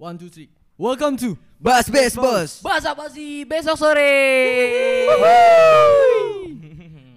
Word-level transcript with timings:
One, 0.00 0.16
two, 0.16 0.32
three. 0.32 0.48
Welcome 0.80 1.20
to 1.20 1.36
Bas 1.60 1.84
bes 1.92 2.16
bos. 2.16 2.64
Bahas 2.64 2.88
apa 2.88 3.12
sih 3.12 3.44
besok 3.44 3.76
sore? 3.76 4.16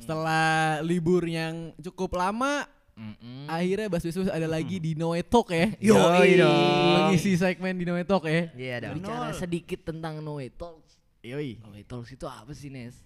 setelah 0.04 0.84
libur 0.84 1.24
yang 1.24 1.72
cukup 1.80 2.20
lama, 2.20 2.68
Mm-mm. 3.00 3.48
akhirnya 3.48 3.88
Bas 3.88 4.04
Bes 4.04 4.20
Bos 4.20 4.28
ada 4.28 4.52
lagi 4.52 4.84
di 4.84 5.00
Noe 5.00 5.24
Talk 5.24 5.56
ya. 5.56 5.72
Yoi 5.80 6.44
dong. 6.44 7.08
Mengisi 7.08 7.40
segmen 7.40 7.72
di 7.80 7.88
Noe 7.88 8.04
Talk 8.04 8.28
ya. 8.28 8.52
Iya 8.52 8.76
dong. 8.92 9.00
Bicara 9.00 9.32
sedikit 9.32 9.88
tentang 9.88 10.20
Noe 10.20 10.52
Talks. 10.52 11.00
Yoi. 11.24 11.64
Noe 11.64 11.88
Talks 11.88 12.12
itu 12.12 12.28
apa 12.28 12.52
sih 12.52 12.68
Nes? 12.68 13.00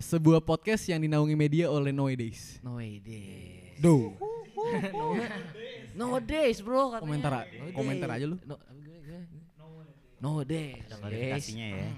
Sebuah 0.00 0.40
podcast 0.40 0.88
yang 0.88 1.04
dinaungi 1.04 1.36
media 1.36 1.68
oleh 1.68 1.92
Noe 1.92 2.16
Days. 2.16 2.56
Noe 2.64 2.96
Days. 3.04 3.84
Do. 3.84 4.16
No 4.96 5.12
Days 6.20 6.58
bro 6.60 6.82
katanya. 6.90 7.04
Komentar 7.04 7.32
No 7.32 7.64
komentar 7.72 8.08
Days. 8.08 8.18
aja 8.18 8.26
lu. 8.26 8.36
No? 8.44 8.56
No 10.20 10.44
Days. 10.44 10.84
Ada 10.86 10.96
klarifikasinya 11.00 11.66
ya. 11.72 11.88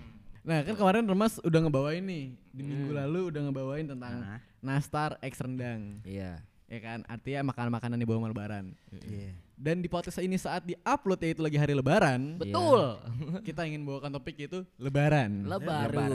Nah 0.42 0.59
kan 0.62 0.74
kemarin 0.74 1.06
Remas 1.06 1.38
udah 1.38 1.60
ngebawain 1.62 2.02
nih 2.02 2.34
Di 2.50 2.62
minggu 2.62 2.91
lalu 2.91 3.30
udah 3.30 3.41
ngebawain 3.47 3.86
tentang 3.86 4.14
Nah. 4.19 4.38
Nastar 4.59 5.14
X 5.20 5.38
Rendang 5.38 6.02
Iya. 6.02 6.42
Ya 6.66 6.78
kan 6.80 7.06
artinya 7.06 7.52
makanan-makanan 7.52 7.95
di 7.95 8.06
bawah 8.06 8.27
lebaran 8.27 8.74
Iya. 8.91 9.34
Dan 9.55 9.78
di 9.78 9.86
podcast 9.86 10.19
ini 10.19 10.34
saat 10.34 10.66
di-upload 10.66 11.22
yaitu 11.22 11.42
lagi 11.42 11.55
hari 11.55 11.74
lebaran 11.74 12.42
Betul. 12.42 12.98
Kita 13.47 13.62
ingin 13.62 13.86
bawakan 13.86 14.19
topik 14.19 14.34
yaitu 14.34 14.66
lebaran 14.78 15.47
Lebaran. 15.47 16.11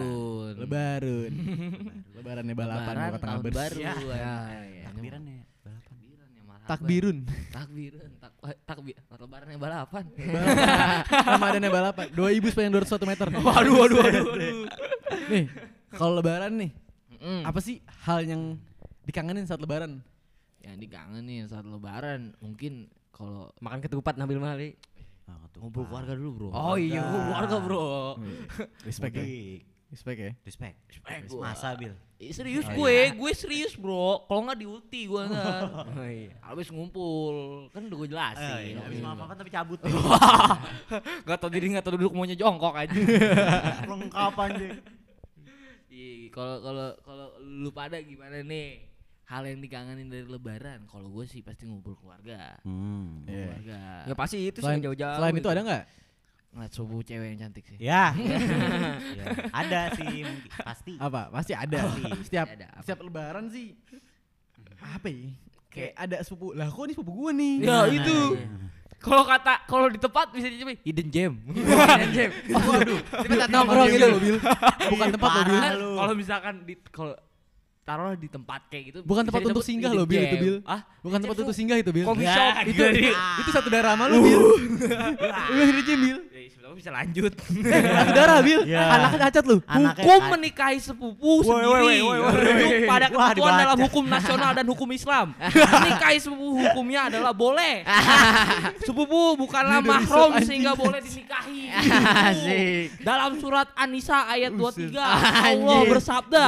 Lebaran 0.59 1.31
Lebarannya 2.19 2.55
balapan 2.55 2.95
tahun 3.15 3.39
ngabers. 3.39 3.55
baru. 3.55 3.79
Ya. 3.83 3.93
Ya, 3.95 4.35
ya. 4.63 4.83
Takbiran 4.91 5.23
ya 5.23 5.39
Takbirun 6.67 7.17
Takbiran. 7.49 8.09
Tak 8.19 8.31
takbir. 8.63 8.95
Lebarannya 9.09 9.57
balapan. 9.57 10.05
Ramadannya 11.31 11.69
balapan 11.69 12.07
Dua 12.11 12.29
ibu 12.29 12.47
sepanjang 12.47 12.75
201 12.77 13.09
meter 13.09 13.27
Waduh, 13.33 13.73
waduh, 13.75 13.97
waduh, 13.97 14.23
Nih 15.31 15.45
kalau 15.89 16.19
lebaran 16.19 16.53
nih 16.53 16.71
Mm. 17.17 17.49
Apa 17.49 17.57
sih 17.57 17.81
hal 18.05 18.21
yang 18.21 18.61
dikangenin 19.01 19.41
saat 19.43 19.57
lebaran? 19.57 20.05
yang 20.61 20.77
dikangenin 20.77 21.49
saat 21.49 21.65
lebaran 21.65 22.37
mungkin 22.37 22.85
kalau 23.09 23.49
Makan 23.57 23.81
ketupat 23.81 24.21
Nabil 24.21 24.37
Mali. 24.37 24.69
Ah, 25.25 25.49
ngumpul 25.57 25.83
keluarga 25.83 26.13
dulu 26.13 26.29
bro 26.31 26.49
Oh 26.51 26.77
iya, 26.77 27.01
Keluarga. 27.01 27.17
keluarga 27.25 27.55
bro 27.59 27.85
Respect 28.87 29.17
ya. 29.17 29.25
Respect 29.87 30.17
ya 30.17 30.31
Respect. 30.41 30.75
Respect 30.85 31.23
gua. 31.29 31.41
Masa 31.47 31.71
bil. 31.73 31.95
Ih, 32.17 32.31
serius 32.31 32.65
Oh, 32.65 32.73
gue 32.75 32.91
iya. 32.91 33.13
gue 33.13 33.31
serius 33.31 33.73
bro 33.73 34.25
kalau 34.25 34.41
nggak 34.43 34.57
di 34.57 34.65
ulti 34.65 35.01
gue 35.05 35.21
ntar 35.23 35.69
Oh 35.91 36.01
iya. 36.03 36.33
habis 36.41 36.67
ngumpul 36.67 37.33
kan 37.69 37.81
udah 37.83 37.97
gue 37.97 38.09
jelasin 38.09 38.51
Eh, 38.57 38.61
iya, 38.67 38.81
Habis 38.81 38.99
maaf 38.99 39.19
apa 39.21 39.33
tapi 39.33 39.47
cabut. 39.47 39.79
nggak 41.23 41.37
tau 41.37 41.47
diri 41.47 41.67
nggak 41.69 41.81
tau 41.81 41.93
duduk 41.93 42.11
maunya 42.11 42.33
jongkok 42.33 42.73
aja 42.73 42.91
Lengkap 43.89 44.33
anjing. 44.35 44.75
Iya, 45.87 46.29
kalau 46.29 46.55
kalau 46.59 46.87
kalau 46.99 47.27
lu 47.39 47.69
pada 47.69 47.97
gimana 47.99 48.39
nih 48.39 48.85
hal 49.23 49.43
yang 49.43 49.59
dikangenin 49.59 50.07
dari 50.07 50.23
lebaran 50.23 50.83
kalau 50.85 51.07
gue 51.09 51.23
sih 51.23 51.41
pasti 51.41 51.63
ngumpul 51.63 51.95
keluarga 51.95 52.59
Hmm. 52.61 53.23
Iya. 53.23 53.45
keluarga 53.45 53.79
Ya 54.03 54.13
pasti 54.15 54.37
itu 54.41 54.57
sih 54.57 54.63
Selain, 54.63 54.79
jauh-jauh. 54.79 55.15
selain 55.15 55.31
itu 55.31 55.39
gitu. 55.39 55.49
ada 55.49 55.61
nggak? 55.63 55.83
Ngeliat 56.57 56.73
subuh 56.73 56.99
cewek 56.99 57.27
yang 57.29 57.39
cantik 57.39 57.63
sih 57.63 57.77
Ya. 57.77 58.11
Ya, 59.17 59.25
Ada 59.51 59.81
sih 59.93 60.25
pasti. 60.57 60.93
Apa? 60.97 61.29
Pasti 61.29 61.53
ada. 61.53 61.77
Pasti. 61.79 62.03
Setiap 62.23 62.47
Ada, 62.49 62.65
apa? 62.67 62.81
setiap 62.81 62.99
lebaran 63.01 63.45
sih 63.47 63.77
apa 64.77 65.07
ya? 65.07 65.29
Kayak 65.67 65.93
ada 65.95 66.17
sepupu. 66.21 66.51
Lah 66.51 66.67
kok 66.67 66.81
ini 66.81 66.93
sepupu 66.93 67.11
gua 67.13 67.31
nih? 67.31 67.53
Ya, 67.59 67.65
Nah, 67.67 67.85
itu. 67.87 68.17
nah, 68.33 68.69
kalau 68.97 69.23
kata 69.23 69.53
kalau 69.65 69.87
di 69.87 69.99
tempat 69.99 70.25
bisa 70.31 70.47
dicoba 70.47 70.73
hidden 70.75 71.07
gem 71.07 71.33
Hidden 71.93 72.11
gem. 72.11 72.29
Waduh. 72.49 72.97
Di 72.97 73.27
tempat 73.27 73.49
nongkrong 73.49 73.87
gitu 73.87 74.05
loh. 74.07 74.19
Bukan 74.93 75.07
tempat 75.13 75.29
loh, 75.31 75.43
Bil. 75.45 75.61
Kalau 75.93 76.13
misalkan 76.13 76.53
di 76.65 76.73
kalau 76.89 77.13
taruhlah 77.83 78.17
di 78.17 78.27
tempat 78.27 78.67
kayak 78.67 78.83
gitu 78.91 78.99
Bukan 78.99 79.23
tempat 79.23 79.41
untuk 79.45 79.63
singgah 79.63 79.91
loh, 79.93 80.03
Bil, 80.03 80.19
itu. 80.19 80.37
Bil. 80.37 80.55
ah 80.65 80.81
Bukan 80.99 81.19
tempat 81.21 81.37
untuk 81.39 81.55
singgah 81.55 81.77
itu, 81.77 81.91
Bil. 81.93 82.03
Coffee 82.03 82.25
Ya, 82.25 82.35
shop 82.35 82.53
itu, 82.67 82.83
itu, 83.39 83.49
satu 83.53 83.69
darah 83.69 83.95
sama 83.95 84.11
lu, 84.11 84.17
Bil. 84.19 84.39
Lu 85.53 85.61
hidden 85.61 85.83
gem, 85.85 85.99
Bil. 86.01 86.17
Ya, 86.67 86.75
tahu 86.75 86.83
bisa 86.83 86.91
lanjut 86.91 87.31
Satu 87.95 88.11
darah, 88.11 88.39
Bil. 88.43 88.61
Ya. 88.67 88.83
Anaknya 88.91 89.31
cacat 89.31 89.43
lu. 89.47 89.63
Anaknya 89.63 90.03
hukum 90.03 90.19
ka- 90.19 90.31
menikahi 90.35 90.79
sepupu 90.83 91.31
sendiri 91.39 92.03
merujuk 92.03 92.71
pada 92.83 93.07
ketentuan 93.07 93.53
dalam 93.55 93.77
hukum 93.87 94.03
nasional 94.03 94.51
dan 94.51 94.65
hukum 94.67 94.89
Islam. 94.91 95.31
menikahi 95.79 96.19
sepupu 96.19 96.59
hukumnya 96.59 97.07
adalah 97.07 97.31
boleh. 97.31 97.87
sepupu 98.87 99.39
bukanlah 99.39 99.79
mahram 99.79 100.43
sehingga 100.43 100.75
boleh 100.75 100.99
dinikahi. 100.99 101.71
Asik. 101.71 102.99
Dalam 102.99 103.39
surat 103.39 103.71
An-Nisa 103.71 104.27
ayat 104.27 104.51
23 104.51 104.59
Buset. 104.59 104.91
Allah 105.23 105.79
bersabda. 105.87 106.43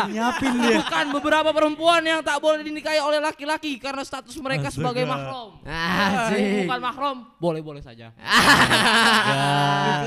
Bukan 0.84 1.06
beberapa 1.16 1.56
perempuan 1.56 2.04
yang 2.04 2.20
tak 2.20 2.44
boleh 2.44 2.60
dinikahi 2.60 3.00
oleh 3.00 3.24
laki-laki 3.24 3.80
karena 3.80 4.04
status 4.04 4.36
mereka 4.44 4.68
sebagai 4.68 5.08
mahram. 5.08 5.64
Asik. 5.64 6.68
Bukan 6.68 6.80
mahram, 6.84 7.18
boleh-boleh 7.40 7.80
saja. 7.80 8.12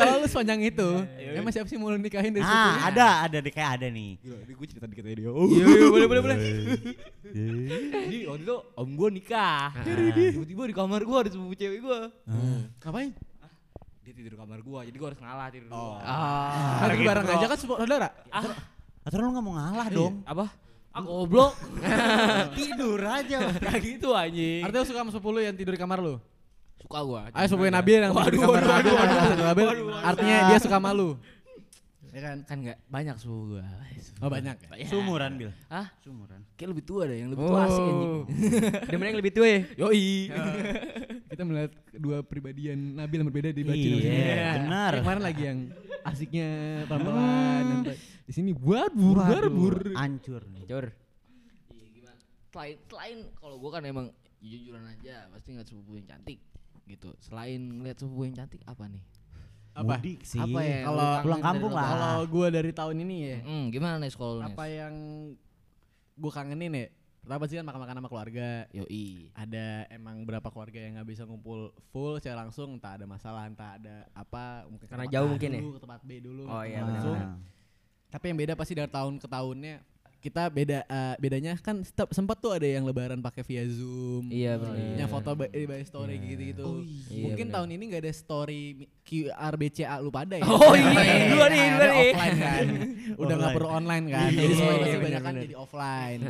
Kalau 0.03 0.19
lu 0.19 0.27
sepanjang 0.27 0.61
itu, 0.61 0.89
emang 1.33 1.53
siapa 1.55 1.71
sih 1.71 1.79
mau 1.79 1.95
nikahin 1.95 2.35
dari? 2.35 2.43
Ah, 2.43 2.91
ada, 2.91 3.07
ada 3.25 3.37
deh 3.39 3.49
kayak 3.49 3.71
ada 3.79 3.87
nih. 3.87 4.19
Gila, 4.19 4.37
ini 4.43 4.53
gue 4.53 4.67
cerita 4.67 4.87
dikit 4.91 5.05
aja 5.07 5.15
dia. 5.15 5.31
Iya, 5.31 5.65
iya, 5.65 5.87
boleh, 5.89 6.07
boleh, 6.11 6.23
boleh. 6.23 6.37
Iya. 7.33 7.79
Jadi 8.05 8.19
waktu 8.29 8.43
itu 8.45 8.57
om 8.77 8.89
gue 8.93 9.09
nikah. 9.09 9.73
Tiba-tiba 9.81 10.63
di 10.69 10.75
kamar 10.77 11.01
gue 11.01 11.17
ada 11.17 11.31
sepupu 11.31 11.55
cewek 11.55 11.79
gue. 11.81 12.01
Ngapain? 12.77 13.11
Dia 14.03 14.13
tidur 14.13 14.31
di 14.35 14.39
kamar 14.39 14.59
gue, 14.61 14.81
jadi 14.91 14.97
gue 14.99 15.09
harus 15.09 15.21
ngalah 15.23 15.47
tidur. 15.49 15.71
Oh. 15.71 15.97
Ah. 16.03 16.91
Lagi 16.91 17.03
bareng 17.07 17.25
aja 17.25 17.47
kan 17.47 17.57
sepupu 17.57 17.79
saudara. 17.81 18.09
Ah, 18.29 18.43
Atau 19.03 19.17
lu 19.19 19.31
nggak 19.31 19.45
mau 19.47 19.55
ngalah 19.55 19.87
dong? 19.89 20.21
apa? 20.27 20.51
Ah, 20.93 21.01
goblok. 21.01 21.57
Tidur 22.59 23.01
aja. 23.01 23.49
Kayak 23.57 23.81
gitu 23.81 24.13
anjing. 24.13 24.61
Artinya 24.61 24.85
lu 24.85 24.89
suka 24.93 25.01
sama 25.01 25.09
sepupu 25.09 25.33
lu 25.33 25.41
yang 25.41 25.57
tidur 25.57 25.73
di 25.73 25.81
kamar 25.81 26.05
lu? 26.05 26.21
Suka 26.83 26.99
gue. 27.07 27.21
Ah, 27.31 27.47
sepupu 27.47 27.71
Nabil 27.71 27.99
yang 28.03 28.13
Waduh, 28.13 28.41
waduh, 28.43 28.69
Nabil, 28.69 28.93
waduh, 28.93 29.17
Nabil, 29.23 29.39
Nabil. 29.47 29.69
Artinya 30.03 30.37
dia 30.51 30.59
suka 30.59 30.79
malu. 30.83 31.15
Ya 32.13 32.21
kan? 32.21 32.37
Kan 32.45 32.57
enggak 32.61 32.79
banyak 32.91 33.17
sepupu 33.17 33.57
gue. 33.57 33.65
Oh 34.21 34.29
banyak. 34.29 34.57
ya? 34.77 34.87
Sumuran 34.91 35.33
bil. 35.41 35.51
Hah? 35.71 35.87
Sumuran. 36.05 36.43
Kayak 36.59 36.71
lebih 36.77 36.85
tua 36.85 37.03
deh, 37.09 37.19
yang 37.23 37.31
lebih 37.33 37.47
tua 37.49 37.61
asik 37.65 37.83
anjing. 37.83 38.15
Demen 38.93 39.07
yang 39.09 39.19
lebih 39.23 39.33
tua 39.33 39.47
ya. 39.49 39.61
Yoi. 39.81 40.11
Kita 41.33 41.43
melihat 41.49 41.73
dua 41.97 42.21
pribadian 42.21 43.01
Nabil 43.01 43.25
yang 43.25 43.29
berbeda 43.33 43.51
di 43.57 43.63
baju 43.65 43.89
Iya, 43.97 44.61
benar. 44.61 44.93
Kemarin 45.01 45.23
lagi 45.25 45.43
yang 45.49 45.59
asiknya 46.05 46.49
pelan-pelan. 46.91 47.63
nyantai. 47.65 47.97
Di 48.29 48.33
sini 48.35 48.51
barbur, 48.53 49.17
barbur. 49.17 49.75
Hancur 49.97 50.45
nih. 50.53 50.69
Cur. 50.69 50.87
Iya 51.73 51.87
gimana? 51.89 52.19
Selain 52.53 52.77
selain 52.85 53.19
kalau 53.41 53.57
gue 53.57 53.71
kan 53.73 53.83
emang 53.89 54.07
jujuran 54.43 54.85
aja 54.85 55.31
pasti 55.33 55.55
ngeliat 55.55 55.69
sepupu 55.71 55.97
yang 55.97 56.07
cantik 56.11 56.43
gitu. 56.85 57.11
Selain 57.19 57.59
ngeliat 57.59 57.97
sepupu 57.97 58.25
yang 58.25 58.37
cantik 58.37 58.63
apa 58.65 58.85
nih? 58.87 59.03
Apa? 59.73 59.97
Mudik 59.97 60.21
sih. 60.23 60.37
Apa 60.37 60.61
ya? 60.61 60.79
Kalau 60.85 61.09
pulang 61.25 61.43
kampung 61.43 61.73
lah. 61.73 61.87
Kalau 61.89 62.21
gue 62.29 62.47
dari 62.53 62.71
tahun 62.71 62.97
ini 63.01 63.17
ya, 63.25 63.37
Hmm, 63.41 63.65
gimana 63.73 63.97
nih 63.97 64.13
sekolah 64.13 64.35
lu? 64.37 64.43
apa 64.45 64.65
yang 64.69 64.95
gue 66.13 66.33
kangenin 66.33 66.73
ya? 66.73 66.87
Pertama 67.23 67.47
sih 67.47 67.55
kan 67.55 67.67
makan-makan 67.71 67.97
sama 68.03 68.09
keluarga. 68.11 68.49
Yoi. 68.75 69.31
Ada 69.33 69.87
emang 69.95 70.27
berapa 70.27 70.45
keluarga 70.51 70.83
yang 70.83 70.99
nggak 70.99 71.09
bisa 71.09 71.23
ngumpul 71.23 71.71
full 71.95 72.19
secara 72.19 72.43
langsung, 72.43 72.75
entah 72.77 72.99
ada 72.99 73.07
masalah, 73.07 73.47
entah 73.47 73.79
ada 73.79 74.11
apa, 74.11 74.67
mungkin 74.67 74.91
Karena 74.91 75.07
jauh 75.07 75.31
A 75.31 75.33
mungkin 75.33 75.51
ya? 75.55 75.61
dulu, 75.63 75.71
ke 75.79 75.81
tempat 75.81 76.01
B 76.03 76.11
dulu. 76.19 76.43
Oh, 76.51 76.63
iya, 76.67 76.83
langsung. 76.83 77.15
Nah. 77.15 77.39
Tapi 78.11 78.25
yang 78.29 78.39
beda 78.43 78.53
pasti 78.59 78.75
dari 78.75 78.91
tahun 78.91 79.23
ke 79.23 79.29
tahunnya 79.31 79.75
kita 80.23 80.47
beda 80.47 80.79
eh, 80.81 81.15
bedanya 81.19 81.59
kan 81.59 81.83
sempat 82.09 82.39
tuh 82.39 82.55
ada 82.55 82.63
yang 82.63 82.83
lebaran 82.83 83.19
pakai 83.19 83.43
via 83.43 83.67
Zoom. 83.67 84.31
Iya, 84.31 84.55
benar. 84.55 84.79
Yang 84.97 85.11
foto 85.11 85.31
by, 85.35 85.51
by 85.51 85.83
story 85.83 86.15
gitu-gitu. 86.17 86.87
iya, 87.09 87.23
Mungkin 87.27 87.47
benar. 87.47 87.55
tahun 87.59 87.69
ini 87.73 87.83
nggak 87.91 88.03
ada 88.03 88.15
story 88.15 88.63
QR 89.03 89.53
BCA 89.53 89.99
lu 89.99 90.09
pada 90.09 90.35
ya. 90.35 90.45
Oh, 90.45 90.73
iya. 90.73 91.27
Dua 91.29 91.47
nih, 91.47 91.59
Nah, 91.61 91.75
dua 91.75 91.87
nih. 91.89 91.99
offline 92.09 92.37
kan. 92.39 92.67
Udah 93.21 93.35
nggak 93.37 93.53
perlu 93.53 93.69
online 93.69 94.07
kan. 94.09 94.29
Iya, 94.29 94.39
Jadi 94.39 94.53
semua 94.55 94.73
pasti 94.73 94.87
benar, 94.89 95.03
banyak 95.03 95.21
kan 95.21 95.35
jadi 95.43 95.55
offline. 95.55 96.21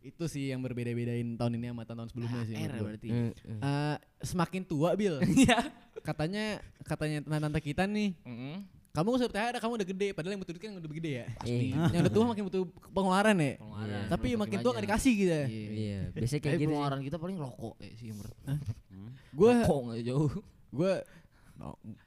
Itu 0.00 0.24
sih 0.24 0.44
yang 0.48 0.60
berbeda-bedain 0.60 1.28
tahun 1.34 1.52
ini 1.54 1.66
sama 1.70 1.82
tahun-tahun 1.82 2.08
sebelumnya 2.10 2.42
sih. 2.42 2.54
R 2.54 2.60
menurut 2.62 2.72
gua. 2.74 2.86
berarti. 2.88 3.08
Hmm, 3.08 3.30
Eh, 3.60 3.96
semakin 4.20 4.62
tua 4.62 4.90
Bil. 4.94 5.16
Iya. 5.44 5.60
katanya 6.00 6.44
katanya 6.82 7.18
tante 7.24 7.60
kita 7.60 7.84
nih 7.84 8.12
Mm-mm. 8.22 8.60
Kamu 8.94 9.06
gak 9.10 9.18
usah 9.18 9.28
THR, 9.28 9.54
kamu 9.58 9.72
udah 9.74 9.88
gede. 9.88 10.08
Padahal 10.10 10.32
yang 10.32 10.40
butuh 10.40 10.54
duit 10.54 10.62
kan 10.62 10.72
udah 10.72 10.90
gede 10.94 11.12
ya. 11.12 11.26
Iya. 11.42 11.74
yang 11.90 12.00
udah 12.00 12.12
tua 12.12 12.24
makin 12.24 12.42
butuh 12.46 12.62
pengeluaran 12.88 13.34
ya. 13.36 13.52
Pengeluaran. 13.58 14.02
Tapi 14.06 14.28
Makin 14.30 14.38
makin 14.38 14.58
tua 14.62 14.70
gak 14.72 14.84
dikasih 14.86 15.12
gitu 15.12 15.32
ya. 15.32 15.44
Iya. 15.44 15.68
Iya, 15.74 16.00
biasanya 16.14 16.40
kayak 16.40 16.54
gitu. 16.54 16.70
pengeluaran 16.70 17.00
kita 17.02 17.16
paling 17.18 17.36
rokok 17.36 17.74
ya 17.76 17.90
sih 17.92 18.06
yang 18.08 18.18
ber- 18.18 18.38
Gue 19.34 19.50
Rokok 19.52 19.80
nggak 19.84 20.00
jauh. 20.04 20.30
gue 20.70 20.92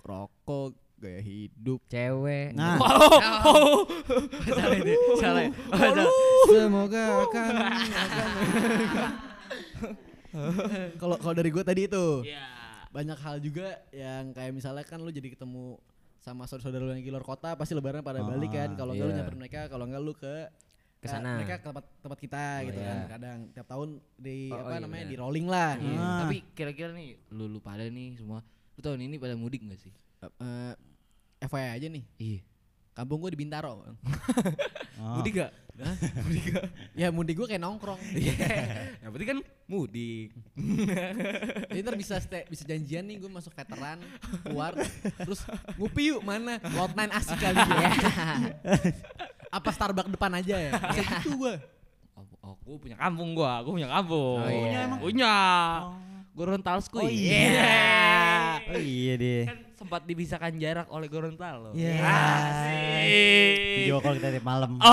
rokok 0.02 0.70
gaya 0.98 1.20
hidup. 1.20 1.80
Cewek. 1.86 2.56
Nah, 2.56 2.80
salah 4.48 4.78
itu. 4.80 4.96
Salah. 5.20 5.44
Semoga 6.48 7.04
akan 7.22 7.52
Kalau 10.98 11.16
kalau 11.18 11.34
dari 11.34 11.50
gue 11.50 11.64
tadi 11.64 11.82
itu 11.86 12.06
Iya. 12.24 12.46
banyak 12.90 13.18
hal 13.18 13.36
juga 13.40 13.76
yang 13.90 14.32
kayak 14.32 14.52
misalnya 14.52 14.84
kan 14.84 15.00
lu 15.00 15.10
jadi 15.10 15.30
ketemu 15.30 15.76
sama 16.28 16.44
saudara-saudara 16.44 16.84
lu 16.84 16.92
yang 16.92 17.00
di 17.02 17.08
luar 17.08 17.24
kota 17.24 17.56
pasti 17.56 17.72
lebaran 17.72 18.02
pada 18.02 18.20
Ah, 18.20 18.28
balik 18.28 18.52
kan 18.52 18.70
kalau 18.76 18.92
enggak 18.92 19.02
lu 19.02 19.12
iya. 19.12 19.18
nyamperin 19.18 19.40
mereka 19.40 19.62
kalau 19.68 19.86
enggak 19.86 20.02
lu 20.02 20.12
ke 20.14 20.36
Ke 20.98 21.08
sana. 21.08 21.38
mereka 21.38 21.56
ke 21.58 21.66
tempat 21.66 21.86
tempat 21.98 22.20
kita 22.20 22.44
Oh, 22.44 22.66
gitu 22.66 22.80
iya. 22.80 22.90
kan 22.90 22.98
kadang 23.08 23.40
tiap 23.54 23.68
tahun 23.68 23.90
di 24.18 24.38
Oh, 24.50 24.58
apa 24.58 24.66
oh, 24.66 24.72
iya, 24.72 24.80
namanya 24.82 25.00
benar. 25.00 25.14
di 25.14 25.18
rolling 25.18 25.48
lah 25.48 25.72
Iya. 25.72 25.84
gitu. 25.86 26.02
Ah. 26.02 26.20
Tapi 26.20 26.38
kira-kira 26.52 26.90
nih 26.92 27.10
lu 27.32 27.46
lu 27.48 27.60
pada 27.60 27.84
nih 27.84 28.08
semua 28.14 28.40
lu 28.76 28.82
tahun 28.82 29.00
ini 29.02 29.16
pada 29.16 29.34
mudik 29.34 29.62
gak 29.64 29.80
sih? 29.80 29.94
Eh, 30.20 30.74
FYI 31.40 31.70
aja 31.72 31.88
nih 31.88 32.04
Iya. 32.18 32.40
Kampung 32.98 33.22
gue 33.22 33.38
di 33.38 33.40
Bintaro. 33.46 33.86
Oh. 34.98 35.14
Mudik 35.22 35.46
gak? 35.46 35.54
ya 36.98 37.14
mudik 37.14 37.38
gue 37.38 37.46
kayak 37.54 37.62
nongkrong 37.62 38.02
Yang 39.06 39.12
penting 39.14 39.30
kan 39.30 39.40
mudik. 39.70 40.34
jadi 41.70 41.80
ntar 41.86 41.94
bisa 41.94 42.18
stay, 42.18 42.50
bisa 42.50 42.66
janjian 42.66 43.06
nih 43.06 43.22
gue 43.22 43.30
masuk 43.30 43.54
veteran 43.54 44.02
keluar 44.42 44.74
terus 45.22 45.46
ngupi 45.78 46.10
yuk 46.10 46.26
mana 46.26 46.58
Cloud9 46.66 47.14
asik 47.14 47.38
kali 47.38 47.62
ya 47.62 47.92
apa 49.54 49.70
Starbucks 49.70 50.10
depan 50.18 50.34
aja 50.34 50.56
ya 50.58 50.72
bisa 50.82 51.22
gitu 51.22 51.46
gue 51.46 51.56
Oh, 52.48 52.56
aku 52.56 52.80
punya 52.80 52.96
kampung 52.96 53.36
gua, 53.36 53.60
aku 53.60 53.76
punya 53.76 53.92
kampung. 53.92 54.40
Oh, 54.40 54.48
iya. 54.48 54.56
Punya 54.64 54.80
emang? 54.88 55.00
Punya. 55.04 55.34
Gorontalo 56.38 56.78
Oh 56.94 57.10
iya. 57.10 57.50
Oh 58.68 58.78
iya 58.78 59.16
deh. 59.16 59.44
Kan 59.48 59.58
sempat 59.74 60.02
dipisahkan 60.04 60.54
jarak 60.60 60.92
oleh 60.92 61.08
Gorontalo. 61.08 61.72
Iya. 61.72 61.98
Asik. 62.04 63.56
Video 63.80 63.98
call 63.98 64.20
kita 64.20 64.30
tiap 64.32 64.46
malam. 64.46 64.78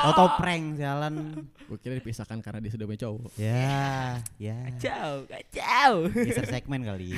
Oh. 0.00 0.10
Atau 0.10 0.26
prank 0.36 0.76
jalan. 0.76 1.46
gue 1.64 1.78
kira 1.78 1.94
dipisahkan 1.96 2.40
karena 2.40 2.58
dia 2.58 2.72
sudah 2.72 2.82
punya 2.82 3.00
cowok 3.00 3.30
Ya, 3.38 4.18
ya. 4.36 4.58
Kacau, 4.68 5.24
kacau. 5.24 5.92
Geser 6.10 6.44
segmen 6.44 6.82
kali. 6.82 7.14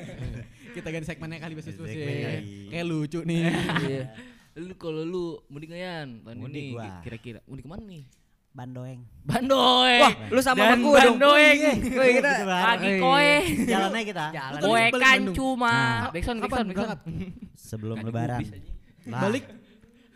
kita 0.74 0.88
ganti 0.90 1.06
segmennya 1.06 1.38
kali 1.38 1.54
Segmen 1.60 1.86
ya. 1.86 2.26
kali. 2.26 2.54
kayak 2.72 2.86
lucu 2.88 3.20
nih 3.22 3.42
Iya. 3.84 4.04
Lu 4.56 4.74
kalau 4.74 5.02
lu 5.02 5.24
mudik 5.46 5.70
Yan? 5.70 6.22
Tahun 6.24 6.38
Mudik 6.38 6.74
ini 6.74 6.88
kira-kira 7.02 7.38
mudik 7.44 7.66
ke 7.66 7.70
mana 7.70 7.84
nih? 7.84 8.02
Bandoeng. 8.54 9.00
Bandoeng. 9.26 10.00
Wah, 10.00 10.12
lu 10.30 10.38
sama 10.38 10.62
Dan 10.62 10.78
sama 10.78 10.84
gua 10.86 10.98
dong. 11.02 11.18
Bandoeng. 11.18 11.58
Woi, 11.90 12.10
kita 12.14 12.30
Gitu. 12.30 12.46
Lagi 12.46 12.86
Iya. 12.86 13.02
koe. 13.02 13.32
Jalan 13.66 13.90
aja 13.90 14.04
kita. 14.06 14.24
Jalan. 14.30 14.60
Koe 14.62 14.70
balik 14.70 14.92
kan 14.94 15.18
Bandung? 15.18 15.34
cuma. 15.34 15.74
Nah. 15.74 16.10
Backsound, 16.14 16.38
berangkat? 16.38 16.70
backsound. 16.70 17.00
Sebelum 17.58 17.96
lebaran. 18.00 18.40
Lah, 19.04 19.20
balik 19.20 19.44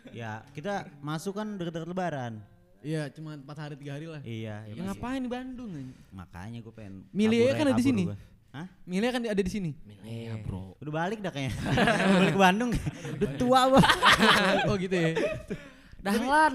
Ya, 0.09 0.41
kita 0.57 0.89
masuk 0.99 1.37
kan 1.37 1.59
deket-deket 1.59 1.85
lebaran. 1.85 2.33
Iya 2.79 3.11
cuma 3.11 3.35
4 3.35 3.43
hari 3.59 3.75
3 3.75 3.91
hari 3.91 4.07
lah 4.07 4.23
Iya, 4.23 4.63
ya 4.63 4.71
ya 4.71 4.81
ngapain 4.87 5.19
di 5.19 5.27
Bandung? 5.27 5.91
Makanya 6.15 6.63
gue 6.63 6.71
pengen 6.71 7.03
Milih 7.11 7.51
kan 7.51 7.67
ada 7.67 7.75
di 7.75 7.83
sini. 7.83 8.07
gua. 8.07 8.15
Hah? 8.55 8.67
Milnya 8.87 9.11
kan 9.11 9.21
ada 9.21 9.43
di 9.43 9.51
sini 9.51 9.71
Iya, 10.01 10.39
bro. 10.39 10.79
Udah 10.79 10.93
balik 10.95 11.19
dah 11.19 11.27
kayaknya. 11.27 11.59
balik 12.23 12.33
ke 12.33 12.41
Bandung. 12.41 12.71
Udah 13.19 13.29
tua 13.35 13.61
gua. 13.67 13.83
oh 14.71 14.79
gitu 14.79 14.95
ya 14.95 15.11
Dahlan. 15.99 16.53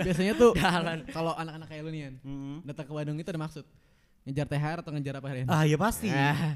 biasanya 0.00 0.32
tuh 0.34 0.52
Jalan. 0.52 1.06
kalau 1.08 1.32
anak-anak 1.32 1.66
kayak 1.66 1.82
lu 1.82 1.90
nih 1.90 2.00
Yan, 2.02 2.14
Mm. 2.20 2.56
datang 2.64 2.84
ke 2.84 2.92
Bandung 2.92 3.16
itu 3.16 3.26
ada 3.26 3.40
maksud 3.40 3.64
ngejar 4.24 4.46
THR 4.46 4.78
atau 4.80 4.90
ngejar 4.90 5.14
apa 5.14 5.26
Yan? 5.32 5.46
Ah, 5.46 5.62
ya 5.62 5.76
pasti. 5.76 6.08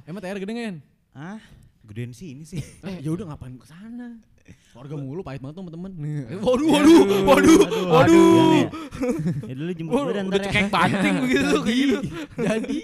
Emang 0.03 0.19
THR 0.19 0.39
gede 0.39 0.53
Yan? 0.53 0.77
Ah, 1.11 1.39
gedean 1.83 2.11
sih 2.11 2.33
ini 2.33 2.43
sih. 2.43 2.61
Eh 2.81 3.01
ya 3.01 3.11
udah 3.11 3.29
ngapain 3.29 3.55
ke 3.55 3.65
sana? 3.65 4.19
Keluarga 4.71 4.97
mulu 4.97 5.21
pahit 5.21 5.39
banget 5.39 5.55
tuh 5.55 5.63
temen-temen. 5.63 5.93
Nih. 5.95 6.41
Waduh, 6.41 6.69
waduh, 6.71 7.01
waduh, 7.23 7.61
Waduh. 7.87 8.65
Ya 9.45 9.55
dulu 9.55 9.71
jemput 9.71 9.93
gue 9.95 10.13
dan 10.15 10.25
Udah 10.25 10.25
ntar 10.31 10.41
cekek 10.43 10.67
banting 10.69 11.15
begitu 11.23 11.57
kayak 11.59 11.77
gitu. 11.77 11.99
Jadi. 12.39 12.79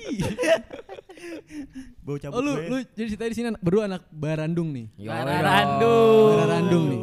Bau 1.99 2.17
cabut 2.19 2.37
Oh 2.37 2.43
lu 2.43 2.53
gue. 2.53 2.69
lu 2.69 2.77
jadi 2.91 3.09
cerita 3.09 3.25
di 3.25 3.35
sini 3.35 3.47
anak- 3.49 3.63
berdua 3.63 3.83
anak 3.87 4.03
Barandung 4.11 4.69
nih. 4.71 4.87
Barandung. 5.01 6.33
Barandung 6.37 6.85
nih. 6.87 7.01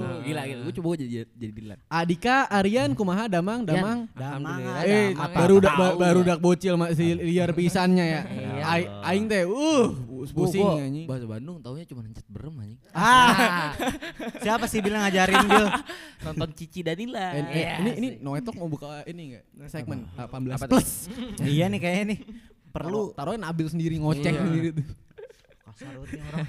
Gue 0.71 0.79
coba 0.79 0.95
jadi 0.95 1.27
jadi 1.27 1.51
Dilan. 1.51 1.77
Adika, 1.85 2.47
Aryan, 2.47 2.95
Kumaha, 2.95 3.27
Damang, 3.27 3.61
Damang. 3.61 4.07
Damang. 4.13 4.59
Eh, 4.81 5.11
Damang. 5.11 5.35
baru 5.35 5.55
dak 5.59 5.75
baru 5.99 6.19
dak 6.23 6.39
bocil 6.39 6.79
masih 6.79 7.19
liar 7.19 7.51
pisannya 7.51 8.05
ya. 8.07 8.21
Ai- 8.63 8.87
Aing 9.03 9.27
teh 9.27 9.43
uh 9.43 9.91
pusing 10.29 10.63
anjing. 10.63 11.05
Bahasa 11.05 11.25
Bandung 11.25 11.59
taunya 11.59 11.83
cuma 11.83 11.99
nencet 11.99 12.23
berem 12.25 12.55
anjing. 12.55 12.79
Ah. 12.91 13.75
Siapa 14.43 14.63
sih 14.65 14.79
bilang 14.79 15.03
ngajarin 15.03 15.43
Bil? 15.43 15.67
Nonton 16.23 16.49
Cici 16.53 16.79
Danila. 16.79 17.33
Eh, 17.33 17.41
eh, 17.41 17.45
Iya. 17.51 17.73
ini 17.79 17.91
ini 17.97 18.07
Noetok 18.17 18.55
mau 18.55 18.65
buka 18.65 19.03
ini 19.03 19.35
enggak? 19.35 19.43
Segmen 19.67 20.07
18 20.15 20.55
Apa 20.55 20.65
tuh? 20.65 20.77
plus. 20.77 21.11
iya 21.51 21.67
nih 21.67 21.77
kayaknya 21.77 22.05
nih. 22.13 22.19
Perlu 22.71 23.11
taruhin 23.11 23.41
Nabil 23.41 23.67
sendiri 23.67 23.97
ngoceng 23.97 24.31
Iya. 24.31 24.41
sendiri 24.41 24.69
tuh. 24.71 24.85
kasar 25.61 25.93
orang. 25.93 26.47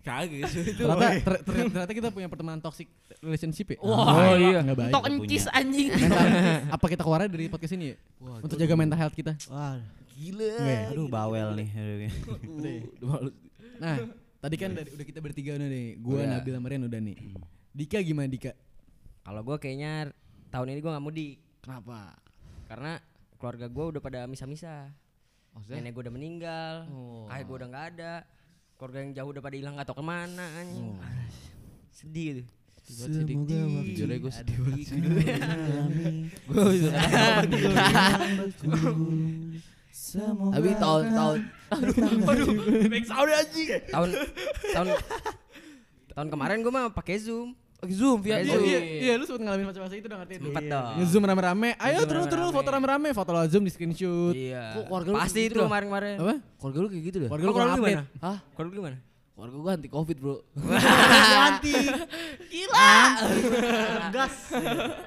Kagak 0.00 0.48
sih 0.48 0.64
itu. 0.72 0.80
Ternyata 0.80 1.12
ter- 1.20 1.42
ter- 1.44 1.68
ternyata 1.68 1.92
kita 1.92 2.08
punya 2.08 2.24
pertemanan 2.24 2.56
toxic 2.58 2.88
relationship 3.20 3.76
ya. 3.76 3.78
Wah, 3.80 4.32
iya. 4.34 4.64
Enggak 4.64 4.78
baik. 4.80 4.92
Tok 4.92 5.04
encis 5.06 5.44
anjing. 5.46 5.92
Mental, 6.00 6.26
apa 6.74 6.84
kita 6.86 7.02
keluarnya 7.02 7.28
dari 7.28 7.46
podcast 7.46 7.74
ini 7.74 7.92
ya? 7.92 7.96
Wah, 8.18 8.40
Untuk 8.40 8.56
jaga 8.56 8.74
mental 8.74 8.96
health 8.96 9.12
kita. 9.12 9.36
Wah, 9.46 9.76
Gila. 10.16 10.48
Enggak 10.56 10.72
ya? 10.72 10.88
aduh 10.90 11.06
bawel 11.06 11.48
nih. 11.54 11.68
Nah, 13.76 13.96
tadi 14.38 14.56
kan 14.56 14.70
dari, 14.72 14.88
udah 14.92 15.04
kita 15.04 15.20
bertiga 15.20 15.56
udah 15.56 15.68
nih. 15.68 15.88
Gua 15.98 16.16
Udah. 16.20 16.28
Nabil 16.36 16.52
sama 16.52 16.68
Rian 16.68 16.84
udah 16.84 17.00
nih. 17.00 17.16
Dika 17.70 17.98
gimana 18.00 18.26
Dika? 18.26 18.52
Kalau 19.20 19.40
gue 19.40 19.56
kayaknya 19.56 20.10
tahun 20.48 20.74
ini 20.74 20.80
gue 20.80 20.90
nggak 20.90 21.04
mudik 21.04 21.36
Kenapa? 21.60 22.16
karena 22.66 22.98
keluarga 23.36 23.66
gue 23.66 23.84
udah 23.94 24.00
pada 24.00 24.20
misa-misa. 24.24 24.88
Maksudnya? 25.52 25.78
Nenek 25.78 25.92
gue 25.92 26.02
udah 26.04 26.14
meninggal, 26.14 26.74
Oh. 26.88 27.26
kakek 27.26 27.44
gue 27.44 27.56
udah 27.58 27.68
nggak 27.68 27.86
ada, 27.94 28.12
keluarga 28.80 29.04
yang 29.04 29.12
jauh 29.12 29.28
udah 29.36 29.44
pada 29.44 29.56
hilang 29.60 29.76
nggak 29.76 29.84
tau 29.92 29.96
ke 30.00 30.04
mana 30.04 30.46
anjing. 30.56 30.96
Sedih 32.00 32.40
tuh. 32.40 32.46
Sedih 32.88 33.36
banget 33.36 33.84
sedih. 33.84 33.92
Jujur 33.92 34.08
aja 34.08 34.18
gue 34.24 34.32
sedih 34.32 34.56
banget 34.56 34.80
sih. 34.88 34.98
Semoga 39.92 40.56
Tapi 40.56 40.70
tahun-tahun 40.80 41.38
Tahun 43.92 44.08
tahun 44.72 44.88
tahun 46.16 46.28
kemarin 46.32 46.64
gue 46.64 46.72
mah 46.72 46.88
pakai 46.88 47.20
zoom. 47.20 47.59
Zoom 47.86 48.18
via 48.20 48.42
Zoom. 48.42 48.60
iya, 48.60 48.78
iya 48.78 49.12
lu 49.14 49.24
sempat 49.24 49.40
ngalamin 49.40 49.66
masa-masa 49.66 49.94
itu 49.94 50.04
dong 50.04 50.20
ngertiin. 50.20 50.40
Empat 50.46 50.64
dong. 50.66 50.92
Nge-zoom 50.96 51.22
rame-rame. 51.22 51.68
Ayo 51.74 51.96
Nge-zoom 51.96 52.06
turun 52.06 52.22
turun 52.22 52.28
rame-rame. 52.42 52.52
foto 52.54 52.68
rame-rame, 52.70 53.08
foto 53.12 53.30
lo 53.30 53.40
zoom 53.46 53.62
di 53.62 53.70
screenshot. 53.70 54.34
Iya. 54.34 54.64
Kok 54.74 54.84
keluarga 54.86 55.08
lu 55.08 55.16
Pasti 55.16 55.38
itu 55.38 55.44
gitu 55.46 55.56
dah? 55.56 55.66
kemarin-kemarin. 55.66 56.14
Apa? 56.18 56.34
Keluarga 56.56 56.78
lu 56.78 56.88
kayak 56.88 57.04
gitu 57.04 57.16
dah? 57.18 57.28
Keluarga 57.28 57.46
Lu 57.46 57.52
gimana? 57.74 58.02
Hah? 58.18 58.36
Keluarga 58.50 58.68
lu 58.68 58.78
gimana? 58.78 58.98
Keluarga 59.30 59.56
gue 59.56 59.72
anti 59.72 59.88
covid 59.88 60.16
bro. 60.18 60.36
ganti. 61.32 61.74
Gas. 64.10 64.34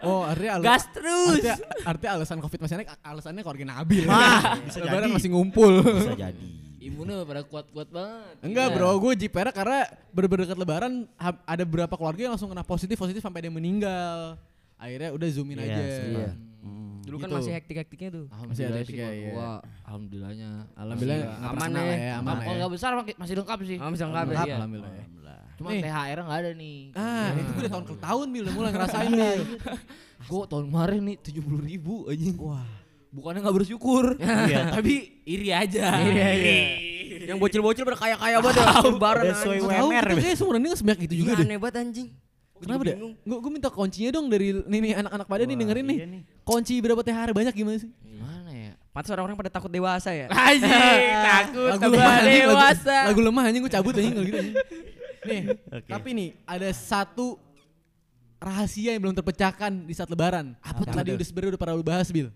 Oh, 0.02 0.26
artinya 0.26 0.52
al- 0.52 0.64
Gas 0.64 0.84
terus. 0.90 1.38
Artinya, 1.38 1.56
artinya 1.86 2.12
alasan 2.16 2.38
covid 2.40 2.60
masih 2.60 2.76
naik, 2.76 2.90
alasannya 3.00 3.42
keluarga 3.42 3.66
Nabil. 3.68 4.06
Bisa 4.66 4.78
Lebaran 4.80 5.06
jadi. 5.06 5.14
masih 5.14 5.30
ngumpul. 5.30 5.74
Bisa 5.84 6.16
jadi. 6.18 6.48
Imunnya 6.84 7.24
pada 7.24 7.42
kuat-kuat 7.42 7.88
banget. 7.88 8.36
Enggak 8.42 8.68
Gila. 8.70 8.76
bro, 8.76 9.00
gue 9.00 9.14
jiper 9.18 9.48
karena 9.50 9.80
bener-bener 10.12 10.44
dekat 10.44 10.60
lebaran 10.60 10.94
ada 11.44 11.64
beberapa 11.64 11.96
keluarga 11.96 12.22
yang 12.22 12.34
langsung 12.36 12.52
kena 12.52 12.62
positif 12.62 12.94
positif 12.94 13.20
sampai 13.20 13.40
dia 13.40 13.50
meninggal. 13.50 14.36
Akhirnya 14.76 15.10
udah 15.10 15.28
zoomin 15.30 15.56
Iya, 15.56 15.66
aja. 15.66 15.84
Iya. 16.04 16.30
Mm. 16.60 16.92
Dulu 17.04 17.16
kan 17.18 17.28
Gitu. 17.28 17.38
masih 17.40 17.52
hektik-hektiknya 17.54 18.10
tuh. 18.12 18.26
Alhamdulillah 18.28 18.68
ada 18.70 18.80
sih 18.80 18.88
tiga, 18.90 19.00
keluarga 19.02 19.16
iya. 19.18 19.32
gua, 19.32 19.50
alhamdulillahnya. 19.84 20.50
Alhamdulillah 20.74 21.20
Masih- 21.20 21.40
aman 21.40 21.56
pernah 21.64 21.84
ya. 21.84 21.96
ya, 21.96 22.14
aman 22.14 22.34
Kalau 22.34 22.44
ya. 22.44 22.60
nggak 22.60 22.72
besar 22.72 22.92
masih- 22.94 23.18
masih 23.18 23.34
lengkap 23.38 23.60
sih. 23.62 23.78
Masih 23.80 24.04
lengkap 24.04 24.24
ya? 24.24 24.30
Lengkap, 24.30 24.48
Iya. 24.48 24.56
alhamdulillah. 24.60 24.94
ya. 24.94 25.06
Cuma 25.54 25.70
Nih. 25.70 25.82
THR 25.86 26.20
nggak 26.20 26.40
ada 26.42 26.52
nih. 26.58 26.78
Ah, 26.94 27.28
itu 27.32 27.46
gue 27.48 27.62
udah 27.62 27.72
tahun 27.72 27.86
ke 27.86 27.94
tahun 28.02 28.26
bil 28.28 28.42
udah 28.42 28.56
mulai 28.58 28.72
ngerasain 28.74 29.12
bil. 29.14 29.42
Gue 30.24 30.42
tahun 30.50 30.66
kemarin 30.66 31.02
nih 31.04 31.18
tujuh 31.22 31.42
puluh 31.46 31.62
ribu 31.62 31.94
anjing. 32.10 32.36
Wah. 32.36 32.66
Bukannya 33.14 33.40
nggak 33.40 33.56
bersyukur, 33.56 34.18
Iya. 34.50 34.74
tapi 34.74 34.94
iri 35.24 35.50
aja. 35.50 36.02
Iya, 36.02 36.28
iya. 36.34 36.56
Yang 37.24 37.38
bocil-bocil 37.40 37.86
pada 37.86 37.96
kaya-kaya 37.96 38.38
banget 38.38 38.58
ya. 38.58 38.68
Lebaran 38.84 39.24
Sesuai 39.30 39.56
anjing. 39.56 39.70
Tahu 39.70 39.88
WMR. 39.88 40.06
kita 40.10 40.20
kayak 40.20 40.36
seumuran 40.36 40.60
ini 40.60 40.70
sebanyak 40.74 41.02
itu 41.04 41.16
juga 41.16 41.32
deh. 41.34 41.46
aneh 41.46 41.58
banget 41.58 41.76
anjing. 41.80 42.08
Kenapa 42.58 42.82
deh? 42.82 42.96
Gue 42.98 43.38
gue 43.38 43.52
minta 43.52 43.70
kuncinya 43.70 44.12
dong 44.12 44.28
dari 44.28 44.48
nih 44.56 44.80
nih 44.82 44.94
anak-anak 44.98 45.28
pada 45.28 45.44
nih 45.44 45.56
dengerin 45.56 45.86
nih. 45.86 45.98
iya 46.00 46.08
nih. 46.10 46.22
Kunci 46.42 46.74
berapa 46.80 47.00
THR 47.00 47.30
banyak 47.32 47.54
gimana 47.54 47.78
sih? 47.78 47.92
Gimana 48.02 48.50
ya? 48.50 48.72
Pantes 48.90 49.10
orang-orang 49.10 49.38
pada 49.38 49.52
takut 49.52 49.70
dewasa 49.70 50.10
ya. 50.10 50.28
Anjing, 50.50 51.04
takut 51.22 51.70
Lagu 51.70 51.92
lemah 51.92 52.14
anjing, 52.18 52.42
lagu, 52.42 52.52
dewasa. 52.52 52.98
lagu 53.06 53.22
lemah 53.22 53.44
anjing 53.46 53.62
gue 53.62 53.72
cabut 53.72 53.94
anjing 53.94 54.12
kalau 54.12 54.26
gitu 54.26 54.38
anjing. 54.40 54.58
Nih, 55.24 55.42
Oke. 55.72 55.88
tapi 55.88 56.10
nih 56.12 56.30
ada 56.44 56.68
satu 56.70 57.40
rahasia 58.38 58.92
yang 58.92 59.02
belum 59.02 59.16
terpecahkan 59.16 59.72
di 59.84 59.94
saat 59.94 60.08
lebaran. 60.08 60.52
Apa 60.60 60.84
tadi 60.84 61.16
udah 61.16 61.24
sebenarnya 61.24 61.56
udah 61.56 61.62
pernah 61.62 61.76
lu 61.76 61.86
bahas 61.86 62.12
Bil. 62.12 62.28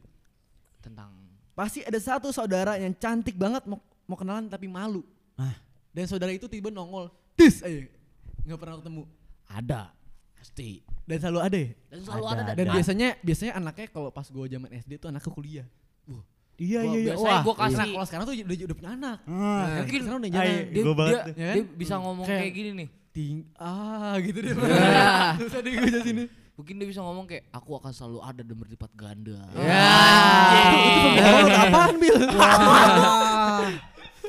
Tentang 0.88 1.12
Pasti 1.52 1.82
ada 1.82 1.98
satu 1.98 2.30
saudara 2.30 2.78
yang 2.78 2.94
cantik 2.94 3.34
banget 3.34 3.66
mau 3.66 3.78
mau 4.06 4.14
kenalan 4.14 4.46
tapi 4.46 4.66
malu. 4.66 5.02
Ah. 5.34 5.58
Dan 5.90 6.06
saudara 6.06 6.30
itu 6.30 6.46
tiba 6.46 6.70
nongol, 6.70 7.10
tis 7.34 7.60
aja. 7.60 7.90
Nggak 8.44 8.58
pernah 8.58 8.76
ketemu. 8.78 9.04
ada 9.48 9.82
pasti. 10.34 10.84
Dan 11.02 11.18
selalu 11.18 11.40
ada 11.42 11.58
ya? 11.58 11.70
Dan 11.88 12.00
selalu 12.04 12.24
Ada, 12.26 12.36
ada, 12.38 12.52
Dan 12.54 12.66
ada. 12.68 12.76
biasanya 12.76 13.08
biasanya 13.18 13.54
anaknya 13.56 13.88
kalau 13.88 14.10
pas 14.10 14.28
gue 14.28 14.46
zaman 14.46 14.70
SD 14.70 14.92
tuh 14.98 15.08
anaknya 15.08 15.32
kuliah. 15.32 15.68
Wah, 16.06 16.24
Iya 16.58 16.80
Gua- 16.80 16.86
iya 16.86 16.98
iya. 16.98 17.08
biasanya 17.08 17.32
Wah. 17.32 17.42
gua 17.42 17.54
Nah, 17.54 17.62
kasih 17.64 17.88
kalau 17.88 18.06
sekarang 18.06 18.26
tuh 18.26 18.34
udah, 18.36 18.58
udah 18.68 18.76
punya 18.76 18.92
anak. 18.92 19.18
Ah. 19.24 19.32
Nah, 19.32 19.68
mungkin- 19.80 20.02
sekarang 20.04 20.20
udah 20.20 20.32
jangan. 20.32 20.48
dia, 20.48 20.66
dia. 20.68 20.84
Ya 20.84 21.24
kan? 21.24 21.56
dia 21.56 21.64
bisa 21.74 21.94
ngomong 21.98 22.26
Kayak- 22.28 22.42
kayak 22.44 22.54
gini 22.54 22.70
nih. 22.76 22.88
Ting 23.10 23.38
ah 23.58 24.14
gitu 24.20 24.38
deh. 24.38 24.54
Susah 25.42 25.60
deh 25.60 25.72
gue 25.74 26.02
sini. 26.04 26.24
Mungkin 26.58 26.74
dia 26.76 26.88
bisa 26.90 27.00
ngomong 27.00 27.30
kayak 27.30 27.54
aku 27.54 27.78
akan 27.78 27.94
selalu 27.94 28.18
ada 28.20 28.42
dan 28.42 28.58
berlipat 28.58 28.90
ganda. 28.92 29.38
Ya. 29.54 29.94
Itu 30.50 30.68
itu 30.74 31.22
pembahasan 31.22 31.54
apaan, 31.64 31.96
Bil? 31.96 32.16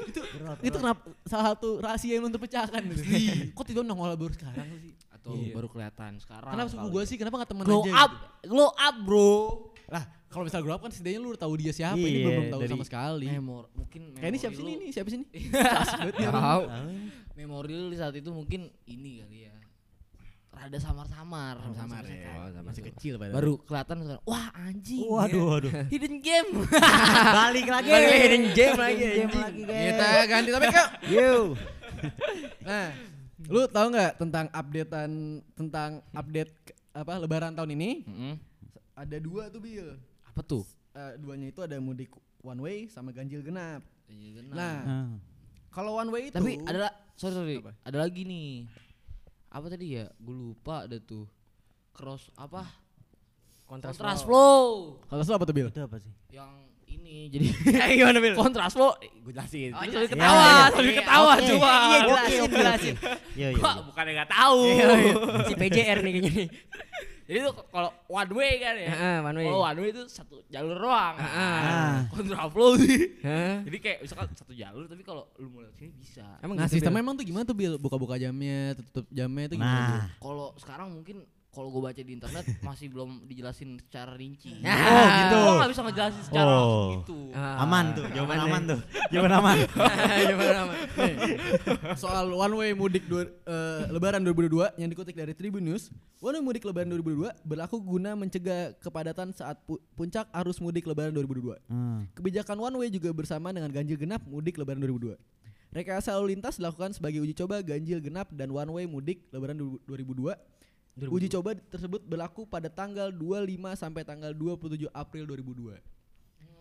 itu 0.09 0.21
itu 0.63 0.77
kenapa 0.77 1.01
salah 1.25 1.47
satu 1.53 1.69
rahasia 1.81 2.13
yang 2.13 2.23
belum 2.23 2.35
terpecahkan 2.37 2.81
gitu. 2.87 3.03
Kok 3.53 3.65
tiba 3.65 3.81
nongol 3.81 4.13
baru 4.15 4.33
sekarang 4.33 4.69
sih? 4.79 4.93
Atau 5.09 5.33
baru 5.51 5.69
kelihatan 5.69 6.21
sekarang. 6.21 6.53
Kenapa 6.53 6.69
suku 6.69 6.87
gue 6.87 7.03
sih? 7.05 7.17
Kenapa 7.17 7.35
gak 7.43 7.51
temen 7.51 7.65
glow 7.65 7.83
aja? 7.85 7.93
up, 7.99 8.13
gitu? 8.13 8.49
glow 8.49 8.71
up 8.71 8.95
bro. 9.03 9.33
Lah, 9.89 10.05
kalau 10.29 10.45
misal 10.45 10.61
grow 10.61 10.77
up 10.77 10.83
kan 10.83 10.93
setidaknya 10.93 11.19
lu 11.19 11.33
udah 11.33 11.43
tahu 11.43 11.55
dia 11.57 11.73
siapa. 11.73 11.97
Ini 11.97 12.05
Iya, 12.05 12.21
belum 12.23 12.33
belum 12.35 12.49
tahu 12.51 12.61
dari- 12.61 12.73
sama 12.73 12.85
sekali. 12.85 13.27
Memor, 13.27 13.65
mungkin 13.73 14.01
Kayak 14.15 14.29
ini 14.29 14.39
siapa 14.39 14.55
sih 14.55 14.65
ini? 14.65 14.87
Siapa 14.93 15.09
sih 15.09 15.17
ini? 15.17 15.29
Tahu. 16.29 16.63
Memori 17.35 17.73
lu 17.73 17.89
di 17.89 17.97
saat 17.97 18.13
itu 18.13 18.29
mungkin 18.29 18.69
ini 18.85 19.23
kali 19.23 19.39
ya. 19.45 19.55
Rada 20.59 20.75
samar-samar. 20.77 21.55
Samar 21.71 22.03
Masih- 22.03 22.19
ya. 22.19 22.35
oh, 22.35 22.62
Masih 22.67 22.83
kecil 22.83 23.15
padahal. 23.15 23.37
Baru 23.38 23.53
kelihatan. 23.62 23.97
Wah 24.27 24.50
anjing. 24.53 25.07
Waduh 25.07 25.45
waduh. 25.49 25.73
Hidden 25.87 26.19
game. 26.19 26.50
Balik 27.38 27.67
lagi. 27.71 27.88
Balik 27.88 28.05
lagi 28.05 28.19
hidden 28.19 28.45
gem 28.50 28.73
lagi, 28.75 28.99
Hidden 28.99 29.23
anjing. 29.23 29.38
lagi, 29.38 29.61
guys. 29.62 29.85
Kita 29.87 30.07
ganti 30.27 30.49
topik 30.50 30.69
yuk. 30.75 30.88
Yo. 31.15 31.33
Nah, 32.61 32.87
lu 33.47 33.61
tahu 33.67 33.87
nggak 33.88 34.12
tentang 34.19 34.47
updatean 34.50 35.12
tentang 35.55 35.91
update 36.12 36.53
apa 36.91 37.12
Lebaran 37.17 37.55
tahun 37.55 37.71
ini? 37.73 37.91
Mm-mm. 38.03 38.35
Ada 38.93 39.17
dua 39.19 39.47
tuh 39.49 39.62
Bil. 39.62 39.95
Apa 40.27 40.43
tuh? 40.43 40.67
Eh, 40.91 41.15
duanya 41.17 41.47
itu 41.49 41.62
ada 41.62 41.79
mudik 41.79 42.11
one 42.41 42.59
way 42.59 42.77
sama 42.88 43.15
ganjil 43.15 43.41
genap. 43.41 43.87
Nah, 44.50 44.77
Ah. 44.83 45.09
kalau 45.71 45.95
one 45.95 46.11
way 46.11 46.23
itu 46.27 46.35
tapi 46.35 46.59
ada 46.65 46.91
sorry 47.15 47.35
sorry, 47.37 47.57
Apa? 47.61 47.73
ada 47.85 47.99
lagi 48.00 48.27
nih. 48.27 48.67
Apa 49.49 49.67
tadi 49.69 49.97
ya? 49.97 50.07
Gue 50.17 50.35
lupa 50.35 50.85
ada 50.85 50.99
tuh. 50.99 51.25
Cross 51.90 52.31
apa? 52.35 52.62
Kontras, 53.64 53.97
Kontras 53.97 54.21
flow. 54.25 54.97
flow. 54.97 55.05
kalau 55.09 55.21
lu 55.21 55.35
apa 55.35 55.45
tuh 55.45 55.55
Bil? 55.55 55.69
Itu 55.69 55.83
apa 55.83 55.97
sih? 55.99 56.12
Yang 56.31 56.52
ini 56.88 57.17
jadi 57.33 57.47
Gimana 58.00 58.19
Bil? 58.19 58.33
kontras 58.33 58.73
flow. 58.73 58.97
Gue 58.97 59.33
jelasin. 59.33 59.73
Oh, 59.73 59.83
Terus 59.83 60.09
ketawa, 60.09 60.33
Iya, 60.33 60.49
iya. 60.49 60.64
sambil 60.73 60.95
ketawa 60.97 61.33
Oke. 61.35 61.45
cuma. 61.45 61.69
Iya 61.69 61.99
jelasin 62.00 62.40
jelasin. 62.49 62.95
Iya 63.37 63.49
iya. 63.52 63.61
Gua 63.61 63.73
bukannya 63.85 64.12
nggak 64.14 64.31
tahu. 64.31 64.61
Si 65.45 65.55
PJR 65.55 65.99
nih 66.00 66.12
kayaknya 66.12 66.33
nih. 66.33 66.49
Jadi 67.29 67.45
tuh 67.45 67.55
kalau 67.69 67.93
one 68.09 68.33
way 68.33 68.57
kan 68.57 68.73
ya. 68.73 68.89
Heeh, 68.89 69.17
one 69.21 69.37
way. 69.37 69.45
Kalau 69.53 69.61
one 69.61 69.79
way 69.85 69.89
itu 69.93 70.03
satu 70.09 70.41
jalur 70.49 70.81
doang. 70.81 71.15
Ah. 71.21 72.09
Kontraflow 72.09 72.81
sih. 72.81 73.21
Hah? 73.21 73.61
Jadi 73.69 73.79
kayak 73.85 73.99
misalkan 74.01 74.33
satu 74.33 74.57
jalur 74.57 74.89
tapi 74.89 75.05
kalau 75.05 75.29
lu 75.37 75.53
mau 75.53 75.61
lewat 75.61 75.77
sini 75.77 75.93
bisa. 75.93 76.25
Emang 76.41 76.57
Nah, 76.57 76.65
gitu, 76.65 76.81
sistemnya 76.81 77.05
emang 77.05 77.21
tuh 77.21 77.29
gimana 77.29 77.45
tuh 77.45 77.53
Bil? 77.53 77.77
Buka-buka 77.77 78.17
jamnya, 78.17 78.73
tutup 78.81 79.05
jamnya 79.13 79.45
itu 79.45 79.61
gimana? 79.61 80.09
Nah. 80.09 80.09
Kalau 80.17 80.57
sekarang 80.57 80.89
mungkin 80.89 81.29
kalau 81.59 81.69
gue 81.69 81.83
baca 81.83 81.99
di 81.99 82.12
internet 82.15 82.45
masih 82.62 82.87
belum 82.87 83.27
dijelasin 83.27 83.83
secara 83.83 84.15
rinci. 84.15 84.55
Oh, 84.55 85.07
gitu. 85.11 85.37
Gue 85.37 85.55
nggak 85.59 85.71
bisa 85.75 85.83
ngejelasin 85.83 86.23
secara 86.23 86.47
Oh. 86.49 86.87
gitu. 86.95 87.19
Ah, 87.35 87.67
Aman 87.67 87.91
tuh, 87.93 88.07
jawaban 88.09 88.38
aman 88.41 88.62
tuh. 88.65 88.81
Jawaban 89.11 89.33
aman. 89.35 89.57
Jawaban 90.31 90.57
aman. 90.61 90.77
Nih, 90.95 91.15
soal 92.03 92.31
one 92.31 92.55
way 92.55 92.71
mudik 92.73 93.05
dua, 93.05 93.27
eh, 93.27 93.83
Lebaran 93.91 94.23
2022 94.23 94.79
yang 94.79 94.87
dikutip 94.87 95.12
dari 95.12 95.35
Tribun 95.35 95.61
News, 95.61 95.91
one 96.17 96.38
way 96.38 96.45
mudik 96.45 96.62
Lebaran 96.62 96.87
2022 96.88 97.27
berlaku 97.43 97.77
guna 97.79 98.15
mencegah 98.15 98.79
kepadatan 98.79 99.33
saat 99.33 99.59
pu- 99.61 99.83
puncak 99.93 100.31
arus 100.33 100.59
mudik 100.59 100.85
Lebaran 100.85 101.11
2022. 101.11 101.59
Hmm. 101.67 102.07
Kebijakan 102.15 102.55
one 102.57 102.77
way 102.77 102.88
juga 102.88 103.11
bersama 103.11 103.50
dengan 103.50 103.69
ganjil 103.69 103.99
genap 103.99 104.23
mudik 104.23 104.55
Lebaran 104.55 104.79
2022. 104.79 105.19
Rekayasa 105.69 106.15
lalu 106.15 106.33
lintas 106.33 106.57
dilakukan 106.57 106.93
sebagai 106.93 107.21
uji 107.21 107.35
coba 107.35 107.61
ganjil 107.61 108.00
genap 108.00 108.33
dan 108.33 108.49
one 108.49 108.71
way 108.73 108.85
mudik 108.85 109.29
Lebaran 109.29 109.53
2002. 109.85 110.33
Uji 111.00 111.31
coba 111.31 111.55
tersebut 111.55 112.02
berlaku 112.02 112.43
pada 112.43 112.67
tanggal 112.67 113.09
25 113.09 113.47
sampai 113.73 114.02
tanggal 114.02 114.35
27 114.35 114.90
April 114.90 115.25
2002. 115.25 115.78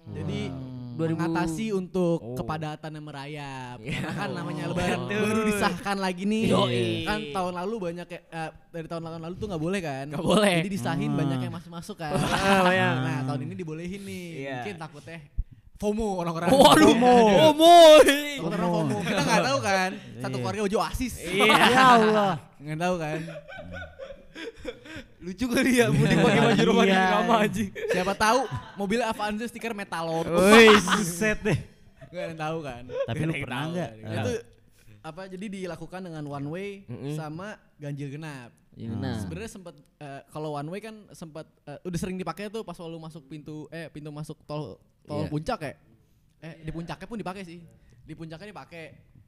Jadi 0.07 0.47
2000 0.95 1.19
mengatasi 1.19 1.65
untuk 1.71 2.23
Oh. 2.23 2.31
kepadatan 2.33 2.91
yang 2.91 3.03
merayap. 3.03 3.77
Iya. 3.81 3.99
Karena 3.99 4.13
kan 4.15 4.29
namanya 4.31 4.63
Oh. 4.63 4.71
lebaran 4.71 4.99
Betul. 5.03 5.19
baru 5.19 5.41
disahkan 5.43 5.97
lagi 5.97 6.23
nih. 6.23 6.43
Yoi. 6.47 6.85
Kan 7.03 7.19
tahun 7.29 7.53
lalu 7.57 7.75
banyak 7.81 8.05
kayak 8.07 8.23
eh, 8.25 8.49
dari 8.71 8.87
tahun 8.87 9.03
lalu 9.03 9.35
tuh 9.35 9.47
nggak 9.49 9.59
boleh 9.59 9.79
kan? 9.81 10.05
Nggak 10.07 10.23
boleh. 10.23 10.55
Jadi 10.63 10.71
disahin 10.71 11.11
Hmm. 11.11 11.19
banyak 11.19 11.39
yang 11.41 11.53
masuk 11.53 11.71
masuk 11.71 11.95
kan. 11.97 12.15
Banyak. 12.71 12.93
nah 13.03 13.19
tahun 13.25 13.39
ini 13.43 13.53
dibolehin 13.57 14.01
nih. 14.01 14.27
Iya. 14.47 14.55
Mungkin 14.63 14.75
takutnya 14.79 15.19
FOMO 15.77 16.07
orang-orang. 16.17 16.49
Waduh, 16.49 16.89
Fomo. 16.89 17.15
FOMO. 17.37 17.75
Orang-orang 18.41 18.69
FOMO. 18.71 18.97
Kita 19.03 19.21
nggak 19.21 19.43
tahu 19.43 19.59
kan. 19.59 19.89
Satu 20.17 20.29
Iya. 20.31 20.41
keluarga 20.41 20.61
uji 20.65 20.75
oasis. 20.79 21.13
Ya 21.35 21.83
Allah. 21.83 22.31
Nggak 22.57 22.79
tahu 22.79 22.95
kan. 22.95 23.19
Lucu 25.17 25.45
kali 25.47 25.71
ya 25.77 25.89
mudik 25.89 26.17
pakai 26.17 26.39
baju 26.39 26.55
Iya. 26.55 26.65
romantis 26.65 26.97
drama 27.03 27.35
anjing. 27.41 27.69
Siapa 27.89 28.13
tahu 28.13 28.39
mobil 28.75 28.99
Avanza 29.01 29.45
stiker 29.45 29.73
Metalon. 29.73 30.25
Woi, 30.25 30.67
buset 30.95 31.39
deh. 31.41 31.57
Gak 32.07 32.13
ada 32.13 32.29
yang 32.29 32.39
tahu 32.39 32.57
kan. 32.61 32.83
Tapi 32.87 33.21
lu 33.21 33.33
pernah 33.35 33.61
enggak? 33.67 33.91
itu 33.97 34.33
apa 34.99 35.21
jadi 35.25 35.45
dilakukan 35.47 36.01
dengan 36.03 36.23
one 36.23 36.47
way 36.47 36.69
Mm-mm. 36.85 37.15
sama 37.15 37.55
ganjil 37.75 38.09
genap. 38.09 38.51
Nah. 38.77 39.17
Sebenarnya 39.17 39.49
sempat 39.49 39.73
eh, 39.97 40.21
kalau 40.29 40.53
one 40.53 40.69
way 40.69 40.79
kan 40.79 40.93
sempat 41.11 41.49
eh, 41.63 41.79
udah 41.81 41.97
sering 41.97 42.15
dipakai 42.15 42.47
tuh 42.47 42.61
pas 42.61 42.77
lu 42.77 42.97
masuk 42.97 43.25
pintu 43.25 43.65
eh 43.67 43.89
pintu 43.89 44.07
masuk 44.09 44.37
tol 44.43 44.77
tol 45.03 45.23
Iya. 45.23 45.29
puncak 45.29 45.59
ya. 45.59 45.73
Eh 46.39 46.53
di 46.61 46.69
puncaknya 46.69 47.05
pun 47.05 47.17
dipakai 47.17 47.41
sih. 47.41 47.59
Di 48.03 48.13
puncaknya 48.13 48.53
dipakai. 48.53 48.85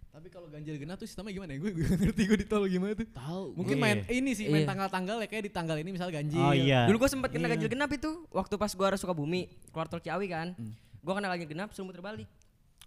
Tapi 0.09 0.27
kalau 0.27 0.49
ganjil 0.49 0.73
genap 0.75 0.97
tuh 0.97 1.05
sistemnya 1.05 1.31
gimana 1.31 1.53
ya? 1.53 1.59
Gue 1.59 1.71
gue 1.71 1.85
nggak 1.85 1.99
ngerti 2.01 2.21
gue 2.25 2.37
di 2.39 2.47
tol 2.47 2.65
gimana 2.65 2.91
tuh. 2.93 3.07
Tahu. 3.07 3.43
Mungkin 3.53 3.75
Iya. 3.77 3.83
main 3.83 3.97
ini 4.09 4.31
sih 4.33 4.45
main 4.47 4.65
Iya. 4.65 4.69
tanggal-tanggal 4.69 5.17
ya 5.19 5.27
kayak 5.27 5.43
di 5.45 5.51
tanggal 5.51 5.77
ini 5.77 5.89
misalnya 5.89 6.13
ganjil. 6.17 6.41
Oh 6.41 6.51
iya. 6.51 6.89
Dulu 6.89 6.97
gua 6.97 7.09
sempet 7.09 7.29
kena 7.29 7.45
Iya. 7.45 7.51
ganjil 7.55 7.69
genap 7.69 7.91
itu 7.91 8.09
waktu 8.29 8.53
pas 8.55 8.71
gua 8.73 8.85
arah 8.89 8.97
Sukabumi, 8.97 9.41
keluar 9.69 9.85
tol 9.85 10.01
Ciawi 10.01 10.27
kan. 10.27 10.57
Gua 10.99 11.13
kena 11.13 11.29
ganjil 11.29 11.47
genap 11.47 11.69
suruh 11.71 11.87
muter 11.87 12.01
balik. 12.01 12.25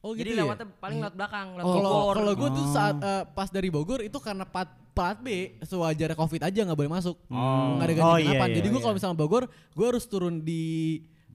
Oh 0.02 0.12
Jadi 0.12 0.29
gitu 0.29 0.35
ya? 0.35 0.43
lewatnya 0.43 0.67
paling 0.76 0.99
lewat 0.99 1.14
belakang, 1.14 1.47
lewat 1.55 1.62
Oh, 1.64 1.73
kalau 1.73 1.91
Bogor. 1.95 2.14
kalau 2.19 2.33
gue 2.35 2.49
tuh 2.52 2.64
Oh. 2.67 2.75
saat 2.75 2.97
eh, 2.99 3.23
pas 3.29 3.49
dari 3.49 3.69
Bogor 3.71 4.00
itu 4.02 4.19
karena 4.19 4.43
plat 4.43 4.67
plat 4.93 5.14
B 5.17 5.29
sewajarnya 5.62 6.19
covid 6.19 6.43
aja 6.43 6.61
nggak 6.61 6.75
boleh 6.76 6.91
masuk 6.91 7.14
Oh. 7.29 7.79
nggak 7.79 7.87
ada 7.87 7.95
Oh, 7.95 7.99
ganjil 8.02 8.19
iya, 8.19 8.26
genapan. 8.29 8.49
iya, 8.50 8.57
jadi 8.59 8.67
gue 8.67 8.75
iya. 8.75 8.83
kalau 8.83 8.95
misalnya 8.99 9.14
Bogor 9.17 9.45
gue 9.49 9.87
harus 9.87 10.05
turun 10.05 10.43
di 10.43 10.62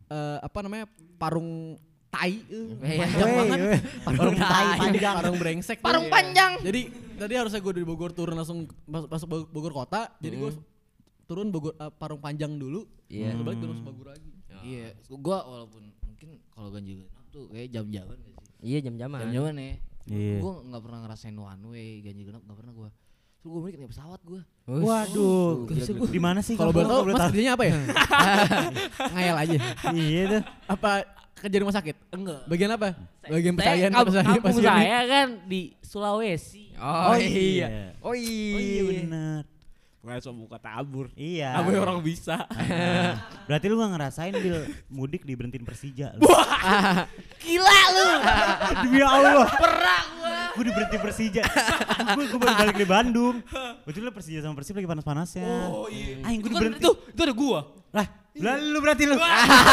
eh, 0.05 0.37
apa 0.37 0.59
namanya 0.59 0.83
parung 1.15 1.79
tai 2.07 2.39
eh, 2.39 2.67
Iya. 2.79 2.97
panjang 2.99 3.29
banget 3.31 3.59
parung 4.01 4.35
tai, 4.35 4.67
panjang. 4.77 5.13
parung 5.19 5.37
brengsek 5.37 5.77
Parung 5.79 6.07
panjang. 6.07 6.51
jadi 6.59 6.81
tadi 7.15 7.33
harusnya 7.33 7.59
gue 7.59 7.73
dari 7.73 7.85
Bogor 7.85 8.11
turun 8.11 8.33
langsung 8.33 8.59
masuk, 8.83 9.07
masuk 9.07 9.27
Bog- 9.27 9.49
Bogor 9.49 9.73
kota 9.75 10.11
jadi 10.17 10.35
gue 10.37 10.51
turun 11.25 11.49
Bogor 11.49 11.73
eh, 11.73 11.91
parung 11.91 12.17
panjang 12.17 12.51
dulu 12.51 12.87
Iya. 13.07 13.31
baru 13.33 13.43
balik 13.45 13.59
turun 13.59 13.77
Bogor 13.81 14.07
lagi 14.09 14.31
Iya, 14.57 14.89
gua 15.13 15.45
walaupun 15.45 15.79
mungkin 16.01 16.41
kalau 16.49 16.67
ganjil 16.67 16.99
genap 16.99 17.25
tuh 17.29 17.45
kayak 17.47 17.69
jam-jaman 17.69 18.17
sih? 18.17 18.33
Iya 18.59 18.77
jam-jaman. 18.81 19.19
Jam-jaman 19.21 19.53
ya. 19.55 19.73
Iya. 20.09 20.35
Gua 20.39 20.53
nggak 20.59 20.81
pernah 20.81 20.99
ngerasain 21.05 21.37
one 21.37 21.63
way 21.69 22.01
ganjil 22.01 22.25
genap 22.25 22.41
nggak 22.41 22.57
pernah 22.57 22.73
gua. 22.73 22.89
Terus 23.47 23.55
gua 23.55 23.63
balik 23.63 23.79
naik 23.79 23.91
pesawat 23.95 24.19
gua. 24.21 24.41
Waduh, 24.67 25.71
di 26.11 26.19
mana 26.19 26.43
sih 26.43 26.59
kalau 26.59 26.75
boleh 26.75 26.83
tahu 26.83 27.07
mas 27.07 27.15
tahu? 27.15 27.27
kerjanya 27.31 27.55
apa 27.55 27.63
ya 27.63 27.75
ngayal 29.15 29.35
aja 29.39 29.57
Iya 29.95 30.21
tuh. 30.27 30.41
apa 30.67 30.91
kerja 31.33 31.55
di 31.55 31.61
rumah 31.63 31.71
sakit 31.71 31.95
Enggak. 32.11 32.41
bagian 32.43 32.75
apa 32.75 32.87
bagian 33.23 33.55
kampung 33.55 34.19
pasien 34.43 34.59
ini. 34.59 34.67
saya 34.67 34.99
kan 35.07 35.27
di 35.47 35.61
Sulawesi. 35.79 36.75
Oh, 36.75 37.15
iya. 37.15 37.95
Oh 38.03 38.11
Oh 38.11 38.13
iya 38.13 38.59
iya. 38.59 38.81
benar. 38.83 39.41
Bukan 39.97 40.19
so 40.19 40.31
buka 40.31 40.59
tabur. 40.59 41.07
Iya. 41.15 41.55
Namanya 41.55 41.79
orang 41.83 41.99
bisa. 42.03 42.43
Ah. 42.51 43.23
Berarti 43.47 43.65
lu 43.65 43.75
gak 43.77 43.91
ngerasain 43.91 44.35
bil 44.35 44.67
mudik 44.87 45.23
diberhentiin 45.23 45.63
Persija 45.63 46.11
lu. 46.19 46.27
Gila 47.39 47.79
lu. 47.95 48.07
Demi 48.83 48.99
Allah. 48.99 49.47
Pernah 49.47 50.01
gua. 50.57 50.59
Gua 50.59 50.65
diberhenti 50.65 50.97
Persija. 50.97 51.43
Gua 52.17 52.25
baru 52.33 52.55
balik 52.57 52.75
dari 52.75 52.89
Bandung. 52.89 53.35
Itu 53.85 53.99
Persija 54.09 54.39
sama 54.41 54.57
Persib 54.57 54.73
lagi 54.75 54.89
panas-panasnya. 54.89 55.69
Oh 55.69 55.85
iya. 55.87 56.25
Aing 56.25 56.41
gua 56.41 56.49
Itu 56.49 56.49
kan 56.49 56.61
diberhenti. 56.65 56.81
itu 56.81 56.91
itu 57.13 57.21
ada 57.21 57.35
gua. 57.37 57.59
Lah, 57.87 58.05
lah 58.37 58.55
lu 58.59 58.77
berarti 58.77 59.03
lu. 59.05 59.15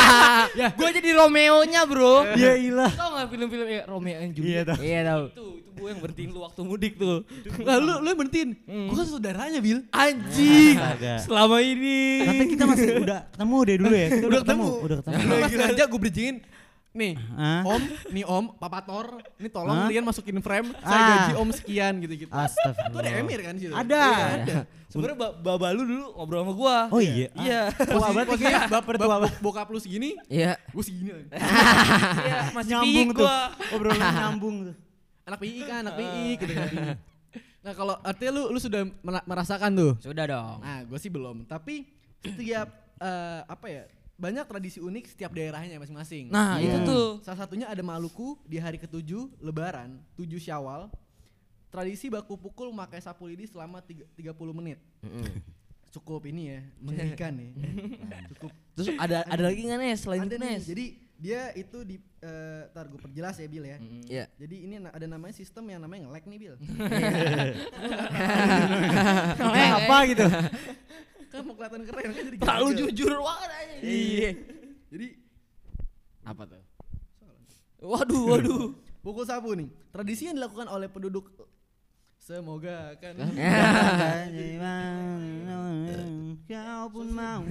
Gua 0.79 0.89
jadi 0.89 1.11
Romeo-nya, 1.13 1.83
Bro. 1.85 2.37
Ya 2.39 2.55
ilah. 2.55 2.89
Tau 2.89 3.11
gak 3.13 3.27
film-film 3.29 3.67
ya, 3.67 3.83
Romeo 3.85 4.17
and 4.17 4.33
Iya 4.33 4.37
Juliet? 4.39 4.65
tau. 4.65 4.77
Iya 4.81 5.01
tahu. 5.03 5.25
Itu 5.29 5.45
itu 5.65 5.71
gua 5.75 5.89
yang 5.91 6.01
berhentiin 6.01 6.31
lu 6.31 6.41
waktu 6.47 6.61
mudik 6.63 6.93
tuh. 6.95 7.27
Lah 7.67 7.77
lu 7.83 7.93
lu 8.01 8.09
yang 8.09 8.21
berhentiin. 8.23 8.51
Gua 8.89 8.97
kan 8.97 9.07
saudaranya, 9.11 9.59
Bil. 9.59 9.83
Anjing. 9.91 10.77
Astaga. 10.79 11.15
Selama 11.27 11.57
ini. 11.61 12.01
Nanti 12.23 12.45
kita 12.55 12.65
masih 12.65 12.87
udah 13.05 13.19
ketemu 13.35 13.57
deh 13.61 13.77
dulu 13.83 13.93
ya. 13.93 14.09
Kita 14.09 14.27
Udah 14.31 14.41
ketemu. 14.47 14.69
Udah 14.81 14.97
ketemu. 15.03 15.15
Lu 15.19 15.35
pas 15.35 15.51
sengaja 15.51 15.85
gue 15.85 16.01
bridgingin 16.01 16.37
nih 16.95 17.19
Hah? 17.35 17.67
om, 17.67 17.83
nih 18.09 18.23
om, 18.25 18.55
papator, 18.55 19.19
ini 19.37 19.49
tolong 19.49 19.75
Hah? 19.75 19.91
kalian 19.91 20.07
masukin 20.07 20.39
frame, 20.39 20.71
saya 20.79 20.95
Ah. 20.95 21.09
gaji 21.27 21.33
om 21.35 21.51
sekian 21.51 21.99
gitu-gitu. 21.99 22.31
Itu 22.31 22.33
ada 22.33 22.47
Astagfirullah. 22.47 23.19
Emir 23.19 23.41
kan 23.43 23.55
sih? 23.55 23.67
Ada. 23.67 23.99
Iya, 24.01 24.27
ada. 24.33 24.57
Sebenarnya 24.87 25.17
ba 25.17 25.29
baba 25.35 25.69
lu 25.71 25.83
dulu 25.83 26.07
ngobrol 26.15 26.41
sama 26.41 26.53
gua. 26.55 26.77
Oh 26.89 27.03
iya. 27.03 27.35
Iya. 27.35 27.63
Wah, 27.93 28.09
berarti 28.09 28.31
Posisinya 28.31 28.51
kayak 28.57 28.71
bap- 28.71 28.87
bertua 28.87 29.09
bap- 29.11 29.23
bap- 29.27 29.41
bokap 29.41 29.67
lu 29.69 29.79
segini, 29.79 30.15
Iya. 30.25 30.55
gue 30.65 30.83
segini. 30.83 31.11
Iya, 32.23 32.39
masih 32.55 32.71
nyambung 32.73 33.09
tuh. 33.11 33.19
gua. 33.21 33.37
Obrolan 33.71 33.99
nyambung 34.23 34.57
tuh. 34.65 34.75
Anak 35.25 35.39
PI 35.41 35.61
kan, 35.67 35.79
anak 35.83 35.95
PI 35.97 36.25
gitu 36.37 36.53
kan. 36.55 36.71
Nah 37.59 37.73
kalau 37.73 37.95
artinya 37.99 38.33
lu 38.33 38.43
lu 38.49 38.59
sudah 38.61 38.87
mera- 39.01 39.27
merasakan 39.27 39.71
tuh. 39.73 39.93
Sudah 39.99 40.25
dong. 40.25 40.59
Nah 40.61 40.87
gue 40.87 40.99
sih 41.01 41.11
belum. 41.11 41.43
Tapi 41.45 41.91
setiap 42.23 42.71
eh, 42.95 43.41
apa 43.43 43.67
ya 43.67 43.83
banyak 44.15 44.47
tradisi 44.47 44.79
unik 44.79 45.05
setiap 45.11 45.35
daerahnya 45.35 45.75
masing-masing. 45.77 46.31
Nah, 46.31 46.57
Iya. 46.57 46.79
itu 46.79 46.79
tuh. 46.87 47.07
Salah 47.21 47.39
satunya 47.41 47.67
ada 47.67 47.83
Maluku 47.83 48.39
di 48.45 48.57
hari 48.57 48.79
ketujuh 48.79 49.27
Lebaran, 49.39 49.99
7 50.15 50.39
Syawal. 50.39 50.87
Tradisi 51.67 52.07
baku 52.07 52.39
pukul 52.39 52.71
memakai 52.71 53.03
sapu 53.03 53.27
lidi 53.27 53.51
selama 53.51 53.83
tiga- 53.83 54.07
30 54.15 54.55
menit. 54.55 54.79
Cukup 55.91 56.27
ini 56.27 56.51
ya, 56.51 56.61
mengerikan 56.79 57.35
nih. 57.35 57.51
Cukup 58.35 58.51
Terus 58.75 58.89
ada 58.95 59.23
ada 59.25 59.43
lagi 59.43 59.63
nggak 59.63 59.79
Nes 59.79 59.99
selain 59.99 60.27
ada 60.27 60.35
nih. 60.35 60.59
Jadi 60.59 60.87
dia 61.15 61.55
itu 61.55 61.87
di 61.87 61.95
eh 62.19 62.67
tar 62.71 62.91
gue 62.91 62.99
perjelas 62.99 63.39
ya 63.39 63.47
Bil 63.47 63.63
ya. 63.65 63.79
Iya. 64.07 64.25
Jadi 64.35 64.57
ini 64.67 64.83
ada 64.83 65.07
namanya 65.07 65.31
sistem 65.33 65.67
yang 65.67 65.79
namanya 65.79 66.11
nge-lag 66.11 66.25
nih 66.27 66.39
Bil. 66.39 66.55
Eh, 69.55 69.71
apa 69.71 69.97
gitu? 70.07 70.27
Kan 71.45 71.47
mau 71.49 71.55
kelihatan 71.55 71.83
keren 71.85 72.09
kan 72.09 72.25
jadi 72.25 72.39
Terlalu 72.41 72.65
gagal. 72.67 72.79
jujur 72.89 73.11
banget 73.21 73.51
aja. 73.53 73.75
Iya. 73.85 74.31
Jadi 74.89 75.09
Apa 76.25 76.43
tuh? 76.49 76.63
Waduh, 77.85 78.23
waduh. 78.33 78.65
pukul 79.05 79.29
sapu 79.29 79.53
nih. 79.53 79.69
Tradisi 79.93 80.25
yang 80.25 80.41
dilakukan 80.41 80.73
oleh 80.73 80.89
penduduk 80.89 81.29
semoga 82.17 82.97
kan 82.97 83.13
Kau 86.49 86.89
pun 86.89 87.13
mau. 87.13 87.45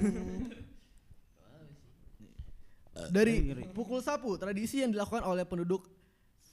dari 3.10 3.42
pukul 3.70 4.02
sapu 4.02 4.34
tradisi 4.34 4.82
yang 4.82 4.90
dilakukan 4.90 5.22
oleh 5.22 5.42
penduduk 5.42 5.86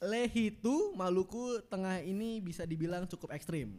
Lehitu 0.01 0.93
Maluku 0.93 1.61
Tengah 1.65 2.01
ini 2.01 2.37
bisa 2.37 2.65
dibilang 2.65 3.05
cukup 3.05 3.33
ekstrim. 3.33 3.73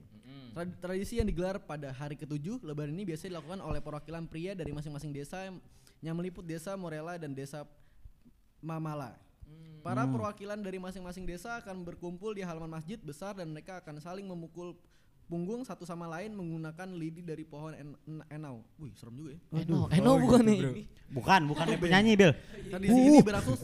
Tra- 0.52 0.76
Tradisi 0.78 1.16
yang 1.16 1.24
digelar 1.24 1.56
pada 1.58 1.90
hari 1.90 2.14
ketujuh 2.14 2.60
Lebaran 2.60 2.92
ini 2.92 3.04
biasanya 3.04 3.38
dilakukan 3.38 3.60
oleh 3.60 3.80
perwakilan 3.80 4.24
pria 4.24 4.52
dari 4.52 4.70
masing-masing 4.70 5.10
desa 5.10 5.48
yang- 5.48 5.60
meliput 6.12 6.42
desa 6.42 6.74
Morela 6.74 7.14
dan 7.14 7.32
desa 7.32 7.62
Mamala. 8.58 9.18
Para 9.82 10.06
perwakilan 10.06 10.54
dari 10.56 10.78
masing-masing 10.78 11.26
desa 11.26 11.58
akan 11.58 11.82
berkumpul 11.82 12.30
di 12.30 12.40
halaman 12.40 12.70
masjid 12.70 12.94
besar 12.96 13.34
dan 13.34 13.50
mereka 13.50 13.78
akan 13.78 13.98
saling 13.98 14.22
memukul 14.22 14.78
punggung 15.26 15.64
satu 15.64 15.82
sama 15.82 16.06
lain 16.06 16.30
menggunakan 16.30 16.86
lidi 16.92 17.18
dari 17.18 17.42
pohon 17.42 17.74
en- 17.74 17.98
en- 18.04 18.26
enau. 18.30 18.62
Wih, 18.78 18.94
serem 18.94 19.16
juga 19.16 19.30
ya. 19.34 19.40
Eno, 19.58 19.90
Eno 19.90 20.12
bukan 20.20 20.42
nih. 20.44 20.86
Bukan, 21.08 21.40
bukan 21.48 21.66
penyanyi, 21.82 22.14
Bil. 22.14 22.30
Tradisi 22.68 22.94
ini 23.00 23.18
berlangsung 23.18 23.58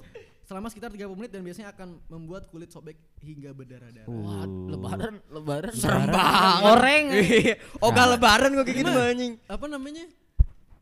selama 0.49 0.67
sekitar 0.67 0.89
30 0.89 1.13
menit 1.13 1.29
dan 1.29 1.45
biasanya 1.45 1.69
akan 1.71 2.01
membuat 2.09 2.49
kulit 2.49 2.73
sobek 2.73 2.97
hingga 3.21 3.53
berdarah-darah. 3.53 4.09
Wah, 4.09 4.49
lebaran, 4.49 5.21
lebaran. 5.29 5.73
Serem 5.73 6.09
banget. 6.09 6.61
Goreng. 6.65 7.05
Oh, 7.85 7.93
gak 7.93 8.17
lebaran 8.17 8.51
gua 8.51 8.65
kayak 8.65 8.79
gitu 8.81 8.91
anjing. 8.91 9.33
Apa 9.45 9.69
namanya? 9.69 10.09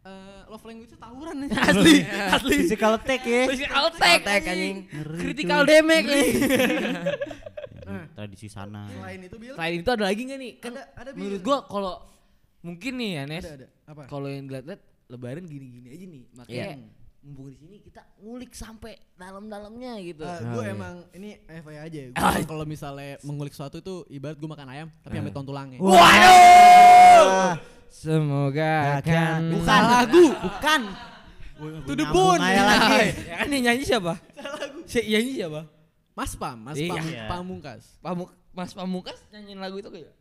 Eh, 0.06 0.40
love 0.46 0.62
language 0.62 0.86
itu 0.88 0.96
tawuran 0.96 1.34
ya. 1.42 1.48
Asli, 1.68 1.96
asli. 2.06 2.56
Physical 2.62 2.94
attack 2.94 3.26
ya. 3.26 3.42
Physical 3.50 3.82
attack 3.90 4.20
Attack, 4.22 4.42
anjing. 4.46 4.76
Critical 5.18 5.60
damage 5.66 6.06
nih. 6.06 6.28
Nah, 7.86 8.02
Tradisi 8.10 8.50
sana. 8.50 8.90
selain 8.90 9.22
itu 9.22 9.38
Bil, 9.38 9.54
Selain 9.54 9.78
itu 9.78 9.86
ada 9.86 10.04
lagi 10.10 10.26
nggak 10.26 10.40
nih? 10.42 10.52
Kan 10.58 10.74
ada 10.74 10.90
ada 10.90 11.10
Bil. 11.14 11.18
menurut 11.22 11.42
gua 11.42 11.58
kalau 11.64 11.94
mungkin 12.58 12.92
nih 12.98 13.10
ya 13.14 13.22
Nes, 13.30 13.46
ada 13.46 13.54
ada. 13.62 13.66
Apa? 13.86 14.02
kalau 14.10 14.26
yang 14.26 14.50
dilihat-lihat 14.50 14.82
lebaran 15.06 15.44
gini-gini 15.46 15.88
aja 15.94 16.04
nih. 16.04 16.22
Makanya 16.34 16.66
Iya. 16.66 16.74
Mumpung 17.26 17.50
di 17.50 17.58
sini 17.58 17.82
kita 17.82 18.06
ngulik 18.22 18.54
sampai 18.54 18.94
dalam-dalamnya 19.18 19.98
gitu. 19.98 20.22
gue 20.22 20.46
Oh, 20.46 20.62
iya. 20.62 20.70
emang 20.70 20.94
ini 21.10 21.34
FYI 21.42 21.78
aja 21.82 21.98
ya. 21.98 22.08
Gua 22.14 22.38
kalau 22.46 22.62
misalnya 22.62 23.18
mengulik 23.26 23.50
sesuatu 23.50 23.82
itu 23.82 24.06
ibarat 24.06 24.38
gue 24.38 24.46
makan 24.46 24.68
ayam 24.70 24.88
tapi 25.02 25.18
sampai 25.18 25.34
ton 25.34 25.42
tulangnya. 25.42 25.78
Waduh. 25.82 27.58
Semoga 27.90 29.02
akan 29.02 29.40
Bukan 29.58 29.82
lagu, 29.90 30.26
bukan. 30.38 30.80
To 31.88 31.92
the 31.98 32.06
bone. 32.14 32.38
Ya 32.46 33.34
kan 33.42 33.48
yang 33.50 33.62
nyanyi 33.72 33.82
siapa? 33.82 34.14
Si 34.86 35.02
yang 35.02 35.26
nyanyi 35.26 35.42
siapa? 35.42 35.60
Mas 36.14 36.32
Pam, 36.38 36.56
Mas 36.62 36.76
Iya. 36.78 36.94
Pam, 36.94 37.04
Iya. 37.10 37.24
Pamungkas. 37.26 37.82
Pamuk 37.98 38.30
Mas 38.54 38.70
Pamungkas 38.70 39.18
nyanyiin 39.34 39.58
lagu 39.58 39.82
itu 39.82 39.90
kayak. 39.90 40.14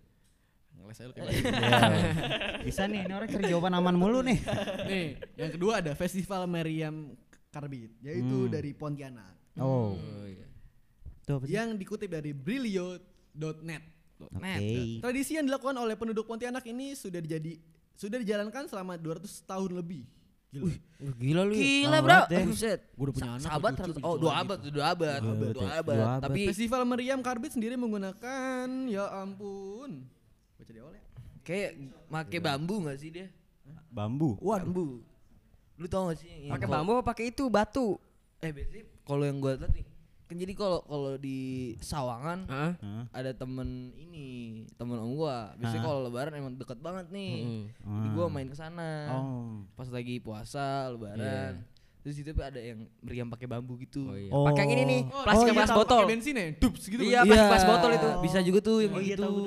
Ngeles 0.86 0.98
aja 0.98 1.08
lu 1.10 1.14
kayak 1.14 1.28
gitu. 1.28 1.50
Iya. 1.50 2.62
Bisa 2.62 2.82
nih, 2.86 3.02
ini 3.04 3.14
orang 3.14 3.30
cari 3.30 3.44
jawaban 3.46 3.74
aman 3.74 3.96
mulu 3.96 4.20
nih. 4.22 4.40
Nih, 4.86 5.08
yang 5.36 5.52
kedua 5.52 5.82
ada 5.82 5.92
Festival 5.94 6.46
Meriam 6.46 7.14
Karbit, 7.50 7.92
yaitu 8.00 8.46
Hmm. 8.46 8.52
dari 8.52 8.72
Pontianak. 8.72 9.34
Oh. 9.58 9.98
iya. 10.26 10.46
Tuh? 11.26 11.42
Yang 11.44 11.82
dikutip 11.82 12.10
dari 12.12 12.32
brilio.net. 12.32 13.84
Oke. 14.16 15.02
Tradisi 15.02 15.36
yang 15.36 15.44
dilakukan 15.44 15.76
oleh 15.76 15.98
penduduk 15.98 16.24
Pontianak 16.24 16.64
ini 16.66 16.94
sudah 16.94 17.20
dijadi 17.20 17.58
sudah 17.96 18.20
dijalankan 18.20 18.68
selama 18.68 18.96
200 18.96 19.44
tahun 19.44 19.72
lebih. 19.76 20.04
Gila. 20.52 20.64
Wih, 20.68 20.78
Gila 21.20 21.42
lu. 21.44 21.54
Gila, 21.56 21.98
Bro. 22.00 22.20
ya. 22.32 22.40
Buset. 22.48 22.80
Gua 22.96 23.04
udah 23.08 23.14
punya 23.16 23.32
anak, 23.36 23.44
Sahabat 23.44 23.72
oh 24.00 24.16
dua 24.16 24.34
abad, 24.40 24.60
dua 24.64 24.86
abad, 24.96 25.20
Dua 25.20 25.34
abad 25.36 25.52
dua 25.52 25.72
abad. 25.74 25.96
Dua 25.96 26.08
abad. 26.16 26.24
Tapi 26.24 26.42
Festival 26.48 26.82
Meriam 26.88 27.20
Karbit 27.20 27.52
sendiri 27.56 27.76
menggunakan 27.76 28.68
ya 28.88 29.04
ampun. 29.20 30.08
Baca 30.56 30.72
di 30.72 30.80
awal 30.80 30.94
ya. 30.96 31.04
kayak 31.46 31.72
make 32.10 32.38
bambu 32.42 32.76
gak 32.88 32.98
sih 32.98 33.10
dia? 33.12 33.28
Bambu. 33.92 34.40
Bambu. 34.42 35.04
Lu 35.76 35.86
tau 35.86 36.10
gak 36.10 36.18
sih? 36.24 36.48
Pakai 36.48 36.68
bambu 36.68 36.98
apa 36.98 37.14
pakai 37.14 37.30
itu 37.30 37.46
batu? 37.52 38.00
Eh 38.40 38.52
biasanya 38.52 38.86
kalau 39.06 39.24
yang 39.24 39.38
gua 39.38 39.54
lihat 39.54 39.70
nih, 39.70 39.86
kan 40.26 40.36
jadi 40.42 40.54
kalau 40.58 40.80
kalau 40.90 41.14
di 41.22 41.38
Sawangan? 41.78 42.40
Hah? 42.50 42.72
ada 43.14 43.32
temen 43.32 43.94
ini, 43.94 44.28
temen 44.74 44.98
om 44.98 45.14
gua. 45.14 45.54
Biasanya 45.62 45.84
kalau 45.86 46.00
lebaran 46.10 46.34
emang 46.34 46.58
deket 46.58 46.80
banget 46.82 47.14
nih. 47.14 47.34
Mm. 47.46 47.66
Jadi 47.86 48.08
gua 48.18 48.26
main 48.32 48.50
ke 48.50 48.58
sana. 48.58 49.14
Oh. 49.14 49.62
Pas 49.78 49.88
lagi 49.94 50.18
puasa 50.18 50.90
lebaran. 50.90 51.62
Terus 52.06 52.22
itu 52.22 52.30
ada 52.38 52.62
yang 52.62 52.86
meriam 53.02 53.26
pakai 53.30 53.50
bambu 53.50 53.82
gitu. 53.82 54.06
Oh 54.06 54.18
iya. 54.18 54.30
Oh. 54.30 54.46
Pakai 54.46 54.70
yang 54.70 54.78
ini 54.78 54.84
nih, 54.86 55.02
Oh, 55.10 55.26
plastik 55.26 55.50
iya, 55.50 55.54
bekas 55.58 55.70
tahu, 55.74 55.80
botol. 55.82 55.98
Pakai 56.06 56.12
bensin 56.14 56.34
ya? 56.38 56.46
Dups 56.54 56.84
gitu. 56.86 57.02
Iya, 57.02 57.20
kan? 57.22 57.26
plastik 57.26 57.50
bekas 57.50 57.66
botol 57.66 57.92
itu. 57.98 58.10
Bisa 58.22 58.40
juga 58.46 58.60
tuh 58.62 58.78
yang 58.86 58.94
Oh, 58.94 59.02
iya, 59.02 59.16
gitu. 59.18 59.24
tahu, 59.26 59.42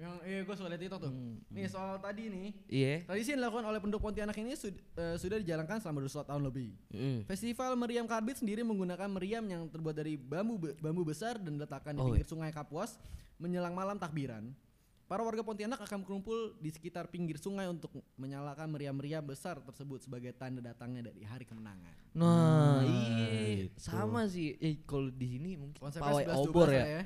Yang 0.00 0.14
iya 0.24 0.40
gue 0.40 0.54
suka 0.54 0.68
lihat 0.68 0.80
itu 0.82 0.96
tuh. 0.96 1.12
Hmm. 1.12 1.36
Nih 1.46 1.68
soal 1.68 2.00
tadi 2.00 2.24
nih. 2.26 2.48
Iya. 2.66 2.94
Tradisi 3.04 3.28
yang 3.30 3.40
dilakukan 3.40 3.64
oleh 3.66 3.78
penduduk 3.78 4.00
Pontianak 4.00 4.32
ini 4.34 4.52
sud- 4.54 4.80
eh, 4.94 5.16
sudah 5.16 5.36
dijalankan 5.36 5.76
selama 5.76 6.00
200 6.00 6.24
tahun 6.24 6.42
lebih. 6.42 6.72
Mm. 6.88 7.18
Festival 7.26 7.76
Meriam 7.76 8.06
Karbit 8.06 8.36
sendiri 8.36 8.62
menggunakan 8.62 9.06
meriam 9.06 9.44
yang 9.44 9.68
terbuat 9.68 9.92
dari 9.94 10.16
bambu 10.16 10.56
be- 10.58 10.72
bambu 10.74 11.04
besar 11.04 11.36
dan 11.36 11.54
diletakkan 11.54 11.92
di 11.92 12.00
Oh, 12.00 12.08
pinggir 12.08 12.24
sungai 12.24 12.48
Kapuas 12.48 12.96
menjelang 13.36 13.70
malam 13.70 13.94
takbiran. 13.94 14.56
Para 15.04 15.20
warga 15.20 15.42
Pontianak 15.42 15.82
akan 15.82 16.00
berkumpul 16.00 16.54
di 16.56 16.70
sekitar 16.70 17.06
pinggir 17.06 17.34
sungai 17.34 17.66
untuk 17.66 17.90
menyalakan 18.14 18.70
meriam-meriam 18.70 19.20
besar 19.20 19.58
tersebut 19.60 20.00
sebagai 20.00 20.30
tanda 20.32 20.62
datangnya 20.62 21.04
dari 21.04 21.20
hari 21.22 21.42
kemenangan. 21.42 21.92
Nah, 22.14 22.78
Ah, 22.78 22.80
iya. 22.80 23.66
gitu. 23.66 23.74
Sama 23.76 24.24
sih. 24.24 24.54
Eh 24.56 24.78
kalau 24.80 25.10
di 25.10 25.26
sini 25.28 25.58
mungkin 25.58 25.76
Konsepnya 25.76 26.08
pawai 26.08 26.24
11-12 26.24 26.46
obor 26.46 26.68
lah 26.70 26.86
ya. 26.88 27.02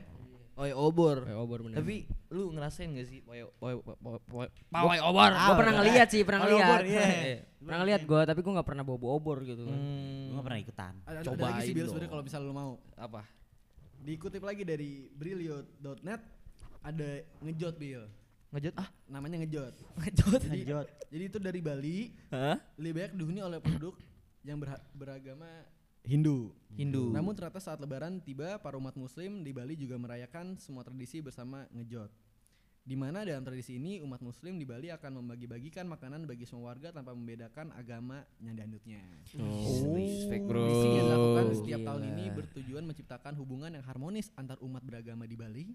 Pawai 0.54 0.70
obor. 0.70 1.26
Kayak 1.26 1.40
obor 1.40 1.58
bener. 1.66 1.76
Tapi 1.82 1.96
lu 2.30 2.54
ngerasain 2.54 2.88
gak 2.94 3.06
sih 3.06 3.18
pawai 3.20 3.42
pawai 3.58 3.74
pawai 3.98 4.20
pawai 4.22 4.48
pawai 4.70 4.98
obor? 5.02 5.30
Gua 5.34 5.54
pernah 5.58 5.74
ngeliat 5.82 6.08
sih, 6.08 6.20
pernah 6.22 6.40
Kalau 6.42 6.54
ngeliat. 6.54 6.70
obor, 6.70 6.82
iya. 6.94 7.04
Pernah 7.58 7.78
ngeliat 7.82 8.02
gua, 8.06 8.20
tapi 8.22 8.40
gua 8.40 8.52
nggak 8.54 8.68
pernah 8.70 8.84
bawa 8.86 8.98
obor 9.10 9.38
gitu. 9.42 9.62
Hmm, 9.66 10.30
Gua 10.30 10.42
pernah 10.42 10.58
ikutan. 10.58 10.94
Ada, 11.02 11.18
ada 11.18 11.26
Cobain 11.26 11.52
lagi 11.58 11.66
sih 11.66 11.74
sebenarnya 11.74 12.10
kalau 12.10 12.22
misalnya 12.22 12.46
lo 12.46 12.54
mau. 12.54 12.72
apa? 12.94 13.22
Dikutip 14.00 14.42
lagi 14.44 14.62
dari 14.62 14.90
brilio.net 15.10 16.20
ada 16.84 17.08
ngejot 17.40 17.74
Bil. 17.74 18.04
Ngejot 18.54 18.74
ah? 18.78 18.88
Namanya 19.10 19.42
ngejot. 19.42 19.74
Ngejot. 19.98 20.40
Jadi, 20.44 20.54
Ngejot. 20.62 20.86
jadi 21.10 21.24
itu 21.26 21.38
dari 21.42 21.58
Bali 21.58 21.98
Hah? 22.30 22.54
lebih 22.78 22.92
banyak 22.94 23.12
dihuni 23.18 23.40
oleh 23.42 23.58
penduduk 23.58 23.98
yang 24.44 24.60
beragama 24.94 25.48
Hindu. 26.04 26.52
Hindu. 26.76 27.08
Namun 27.08 27.32
ternyata 27.32 27.64
saat 27.64 27.80
lebaran 27.80 28.20
tiba 28.20 28.60
para 28.60 28.76
umat 28.76 28.92
muslim 28.92 29.40
di 29.40 29.56
Bali 29.56 29.72
juga 29.72 29.96
merayakan 29.96 30.60
semua 30.60 30.84
tradisi 30.84 31.24
bersama 31.24 31.64
ngejot. 31.72 32.12
Di 32.84 32.92
mana 32.92 33.24
dalam 33.24 33.40
tradisi 33.40 33.80
ini 33.80 34.04
umat 34.04 34.20
muslim 34.20 34.60
di 34.60 34.68
Bali 34.68 34.92
akan 34.92 35.24
membagi-bagikan 35.24 35.88
makanan 35.88 36.28
bagi 36.28 36.44
semua 36.44 36.76
warga 36.76 36.92
tanpa 36.92 37.16
membedakan 37.16 37.72
agama 37.72 38.20
yang 38.44 38.52
dianutnya. 38.52 39.00
Oh, 39.40 39.96
respect 39.96 40.44
bro. 40.44 40.60
Tradisi 40.60 40.88
yang 40.92 41.06
dilakukan 41.08 41.44
setiap 41.56 41.80
tahun 41.88 42.02
gila. 42.04 42.12
ini 42.12 42.24
bertujuan 42.36 42.84
menciptakan 42.84 43.32
hubungan 43.40 43.72
yang 43.72 43.84
harmonis 43.88 44.28
antar 44.36 44.60
umat 44.60 44.84
beragama 44.84 45.24
di 45.24 45.36
Bali 45.40 45.66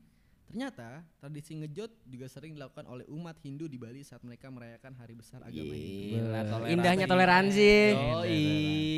Ternyata 0.50 1.06
tradisi 1.16 1.54
ngejot 1.56 2.10
juga 2.10 2.26
sering 2.26 2.58
dilakukan 2.58 2.82
oleh 2.84 3.06
umat 3.08 3.38
Hindu 3.40 3.70
di 3.70 3.78
Bali 3.78 4.02
saat 4.02 4.26
mereka 4.26 4.50
merayakan 4.50 4.98
hari 4.98 5.14
besar 5.14 5.46
agama 5.46 5.70
Hindu. 5.70 6.26
Toleransi. 6.26 6.74
indahnya 6.74 7.06
toleransi. 7.06 7.72
Yoi, 7.94 8.42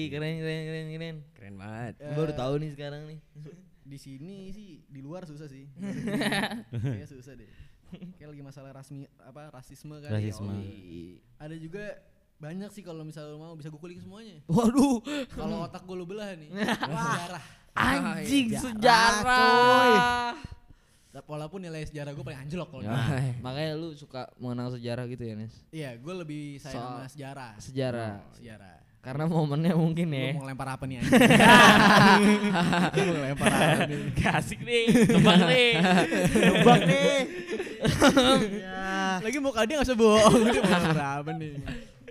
keren 0.08 0.34
keren 0.40 0.62
keren 0.64 0.86
keren. 0.90 1.16
Keren 1.36 1.56
banget. 1.60 1.94
Gua 2.00 2.16
baru 2.18 2.34
tahu 2.34 2.54
nih 2.58 2.72
sekarang 2.72 3.02
nih. 3.06 3.20
Di 3.92 3.98
sini 4.00 4.48
sih 4.50 4.80
di 4.88 5.04
luar 5.04 5.28
susah 5.28 5.52
sih. 5.52 5.68
Kayaknya 6.72 7.10
susah 7.10 7.36
deh. 7.36 7.50
Kayak 8.16 8.30
lagi 8.32 8.44
masalah 8.46 8.72
rasmi 8.72 9.04
apa 9.20 9.52
rasisme 9.52 10.00
kan. 10.00 10.08
ya 10.08 10.16
Rasisme. 10.16 10.48
Allah. 10.48 11.20
Ada 11.44 11.56
juga 11.60 12.00
banyak 12.40 12.72
sih 12.72 12.82
kalau 12.82 13.04
misalnya 13.04 13.36
lu 13.36 13.44
mau 13.44 13.52
bisa 13.54 13.68
gue 13.68 13.76
kulik 13.76 14.00
semuanya. 14.00 14.40
Waduh, 14.48 15.04
Kalau 15.30 15.68
otak 15.68 15.84
gue 15.84 15.94
lu 15.94 16.08
belah 16.08 16.32
nih. 16.34 16.48
sejarah. 16.88 17.44
anjing 17.72 18.48
Sejarah, 18.52 18.64
sejarah. 18.64 20.36
Walaupun 21.32 21.64
nilai 21.64 21.88
sejarah 21.88 22.12
gue 22.12 22.20
paling 22.20 22.44
anjlok 22.44 22.68
kalau 22.68 22.84
Ya, 22.84 22.92
gitu. 22.92 23.40
makanya 23.48 23.72
lu 23.80 23.96
suka 23.96 24.28
mengenal 24.36 24.76
sejarah 24.76 25.08
gitu 25.08 25.24
ya, 25.24 25.34
Nes? 25.40 25.56
Iya, 25.72 25.96
gue 25.96 26.14
lebih 26.14 26.60
sayang 26.60 26.76
Soal 26.76 26.92
sama 26.92 27.08
sejarah. 27.08 27.52
Sejarah. 27.56 28.12
Sejarah. 28.36 28.76
Karena 29.02 29.24
momennya 29.26 29.74
mungkin 29.74 30.12
Lu 30.12 30.20
ya. 30.20 30.36
mau 30.36 30.44
ngelempar 30.44 30.68
apa 30.76 30.84
nih? 30.86 31.00
Lu 32.96 33.02
mau 33.02 33.16
ngelempar 33.16 33.48
apa 33.48 33.84
nih? 33.88 33.98
Asik 34.28 34.60
nih, 34.60 34.84
tebak 35.08 35.40
nih. 35.48 35.72
Tebak 36.36 36.80
nih. 36.84 37.16
Lagi 39.24 39.38
mau 39.40 39.56
dia 39.56 39.76
gak 39.80 39.88
usah 39.88 39.98
bohong. 39.98 40.36
Dia 40.46 40.62
mau 40.62 40.70
ngelempar 40.70 41.08
apa 41.24 41.32
nih? 41.32 41.54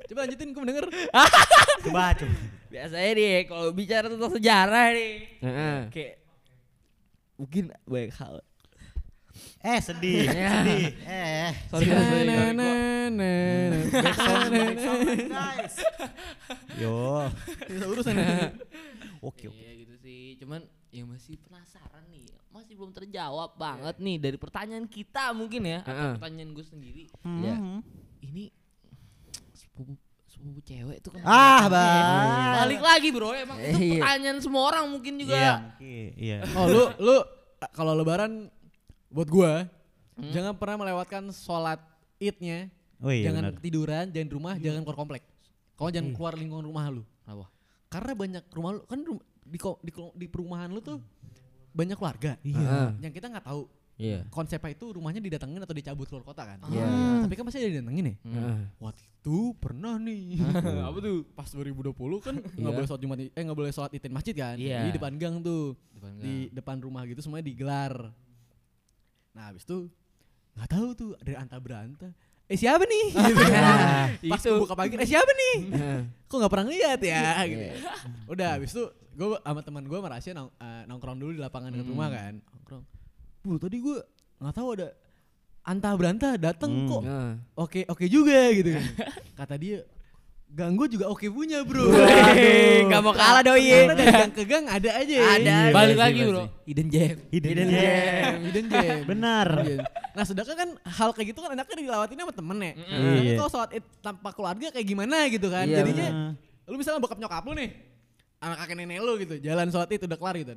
Coba 0.09 0.19
lanjutin, 0.27 0.49
gue 0.51 0.65
denger. 0.65 0.87
Coba 1.85 2.05
coba. 2.17 2.35
Biasanya 2.73 3.11
nih 3.15 3.37
kalau 3.47 3.69
bicara 3.71 4.07
tentang 4.09 4.33
sejarah 4.33 4.87
nih. 4.97 5.13
Heeh. 5.45 5.79
Kayak 5.93 6.15
mungkin 7.37 7.65
banyak 7.85 8.15
hal. 8.17 8.35
Eh 9.61 9.77
sedih, 9.79 10.25
sedih. 10.33 10.89
Eh. 11.05 11.53
Sorry, 11.69 11.85
sorry, 14.17 14.75
sorry. 14.81 15.17
Guys. 15.29 15.77
Yo. 16.81 17.29
Urusan 17.69 18.17
ya. 18.17 18.57
Oke 19.21 19.53
oke. 19.53 19.61
Iya 19.61 19.85
gitu 19.85 19.95
sih. 20.01 20.41
Cuman 20.41 20.65
ya 20.89 21.05
masih 21.05 21.37
penasaran 21.45 22.09
nih. 22.09 22.25
Masih 22.49 22.73
belum 22.73 22.97
terjawab 22.97 23.53
banget 23.61 24.01
nih 24.01 24.17
dari 24.17 24.41
pertanyaan 24.41 24.89
kita 24.89 25.37
mungkin 25.37 25.61
ya. 25.69 25.85
Atau 25.85 25.93
Heeh. 25.93 26.13
pertanyaan 26.17 26.51
gue 26.57 26.65
sendiri. 26.65 27.05
Iya. 27.21 27.55
Hmm. 27.61 27.81
Ini 28.25 28.45
sepupu 29.53 29.93
sepupu 30.25 30.65
cewek 30.65 31.05
tuh 31.05 31.21
kan. 31.21 31.23
Ah, 31.29 31.69
Bang. 31.69 32.65
Balik 32.65 32.81
lagi 32.81 33.09
bro, 33.13 33.37
emang 33.37 33.61
itu 33.61 33.77
Iya. 33.77 34.09
pertanyaan 34.09 34.39
semua 34.41 34.73
orang 34.73 34.89
mungkin 34.89 35.21
juga. 35.21 35.37
Iya. 35.37 36.09
Iya. 36.17 36.39
Oh 36.57 36.65
lu 36.65 36.83
lu 36.97 37.17
kalau 37.77 37.93
lebaran 37.93 38.49
buat 39.11 39.27
gua 39.27 39.67
jangan 40.23 40.55
pernah 40.55 40.77
melewatkan 40.79 41.29
sholat 41.31 41.81
idnya. 42.17 42.69
Oh 43.01 43.09
iya 43.09 43.27
jangan 43.27 43.49
benar. 43.49 43.57
ketiduran, 43.57 44.05
jangan 44.09 44.27
di 44.27 44.35
rumah, 44.35 44.55
jangan 44.57 44.81
keluar 44.83 44.99
komplek. 44.99 45.23
Kau 45.73 45.89
jangan 45.89 46.13
Iya. 46.13 46.17
keluar 46.17 46.35
lingkungan 46.37 46.61
rumah 46.63 46.85
lu. 46.89 47.03
Kenapa? 47.25 47.47
Karena 47.89 48.13
banyak 48.15 48.45
rumah 48.53 48.71
lu 48.73 48.81
kan 48.85 48.99
di 49.01 49.57
di, 49.81 49.91
di 50.15 50.27
perumahan 50.29 50.69
lu 50.69 50.79
tuh 50.79 51.01
banyak 51.73 51.97
keluarga. 51.97 52.37
Heeh. 52.39 52.89
Yang 53.01 53.13
kita 53.17 53.27
nggak 53.29 53.47
tahu 53.47 53.63
Iya. 53.97 54.25
konsepnya 54.29 54.73
itu 54.73 54.87
rumahnya 54.93 55.21
didatengin 55.21 55.61
atau 55.61 55.73
dicabut 55.73 56.05
keluar 56.05 56.25
kota 56.25 56.45
kan. 56.45 56.57
Iya. 56.69 56.85
Tapi 57.25 57.35
kan 57.35 57.45
pasti 57.45 57.59
ada 57.59 57.69
didatengin 57.71 58.05
ya. 58.05 58.15
Heeh. 58.21 58.59
Waktu 58.79 59.01
itu 59.01 59.39
pernah 59.57 59.97
nih. 59.97 60.41
Apa 60.89 60.99
tuh? 61.01 61.17
Pas 61.33 61.49
2020 61.49 61.97
kan 62.21 62.35
nggak 62.37 62.61
Iya. 62.61 62.77
boleh 62.77 62.87
sholat 62.87 63.01
Jumat 63.01 63.19
eh 63.21 63.43
nggak 63.43 63.57
boleh 63.57 63.73
sholat 63.73 63.91
itin 63.91 64.13
masjid 64.13 64.37
kan. 64.37 64.57
Iya. 64.61 64.85
Di 64.85 64.91
depan 64.93 65.17
gang 65.17 65.41
tuh. 65.41 65.73
Depan 65.97 66.11
Di 66.21 66.35
depan 66.51 66.77
rumah 66.79 67.09
gitu 67.09 67.25
semuanya 67.25 67.49
digelar. 67.49 68.13
Nah, 69.33 69.43
habis 69.49 69.63
itu 69.63 69.87
nggak 70.53 70.69
tahu 70.69 70.89
tuh 70.93 71.11
dari 71.19 71.35
anta 71.35 71.57
beranta. 71.57 72.11
Eh 72.47 72.59
siapa 72.59 72.83
nih? 72.83 73.07
Gitu. 74.19 74.27
Pas 74.27 74.43
Itu. 74.43 74.59
buka 74.59 74.75
pagi, 74.75 74.95
eh 74.95 75.07
siapa 75.07 75.31
nih? 75.31 75.57
Kok 76.29 76.37
nggak 76.37 76.51
pernah 76.51 76.67
lihat 76.67 77.01
ya? 77.01 77.23
Gitu. 77.47 77.63
Iya. 77.63 77.73
Udah 78.27 78.49
habis 78.55 78.71
itu 78.71 78.85
gue 79.11 79.27
sama 79.37 79.61
teman 79.61 79.85
gue 79.85 79.95
sama 79.95 80.11
Rasya 80.11 80.33
nong- 80.33 80.55
eh, 80.57 80.83
nongkrong 80.85 81.17
dulu 81.17 81.31
di 81.31 81.41
lapangan 81.41 81.71
dekat 81.71 81.87
Hmm. 81.87 81.93
rumah 81.95 82.09
kan. 82.11 82.33
Nongkrong. 82.43 82.85
Bu, 83.41 83.57
tadi 83.57 83.77
gue 83.79 83.99
nggak 84.37 84.55
tahu 84.55 84.69
ada 84.75 84.89
anta 85.63 85.91
beranta 85.95 86.29
dateng 86.35 86.73
Hmm. 86.75 86.89
kok 86.89 87.03
oke 87.55 87.81
oke 87.87 88.05
juga 88.07 88.51
gitu 88.51 88.75
kan. 88.75 88.85
Kata 89.39 89.55
dia 89.55 89.87
gang 90.51 90.75
gue 90.75 90.89
juga 90.91 91.07
oke 91.07 91.27
punya 91.27 91.63
bro. 91.63 91.87
Waduh. 91.87 92.91
Nggak 92.91 93.01
mau 93.01 93.15
kalah 93.15 93.41
doi. 93.41 93.71
Karena 93.71 93.95
dari 93.95 94.11
gang 94.11 94.33
ke 94.33 94.43
gang 94.45 94.65
ada 94.67 94.91
aja. 94.93 95.15
Ada. 95.33 95.39
Iya, 95.41 95.59
Balik 95.71 95.95
pasti, 95.95 96.03
lagi 96.03 96.21
bro. 96.27 96.43
Hidden 96.67 96.89
gem. 96.89 97.17
Hidden 97.31 97.49
Hidden 97.49 97.69
gem. 97.69 97.79
gem. 97.79 98.35
Hidden 98.45 98.67
gem. 98.67 98.99
Benar. 99.07 99.49
Iya. 99.63 99.79
Nah 100.11 100.25
sedangkan 100.27 100.57
kan 100.59 100.71
hal 100.85 101.09
kayak 101.15 101.29
gitu 101.31 101.39
kan 101.41 101.51
enaknya 101.55 101.75
dilawatin 101.79 102.19
sama 102.19 102.35
temen 102.35 102.59
ya. 102.59 102.73
Mm. 102.75 102.83
Nah, 102.83 103.15
Iya. 103.17 103.33
Kalau 103.39 103.51
sholat 103.51 103.71
id 103.73 103.85
tanpa 104.03 104.29
keluarga 104.31 104.67
kayak 104.69 104.87
gimana 104.87 105.17
gitu 105.29 105.47
kan. 105.49 105.65
Iya, 105.65 105.77
Jadinya 105.81 106.07
benar. 106.11 106.69
lu 106.69 106.77
misalnya 106.77 107.01
bokap 107.01 107.19
nyokap 107.19 107.43
lu 107.47 107.53
nih. 107.55 107.71
Anak 108.41 108.57
kakek 108.59 108.75
nenek 108.75 108.99
lu 109.01 109.13
gitu. 109.23 109.35
Jalan 109.39 109.67
sholat 109.71 109.89
id 109.89 110.03
udah 110.03 110.19
kelar 110.19 110.35
gitu. 110.35 110.53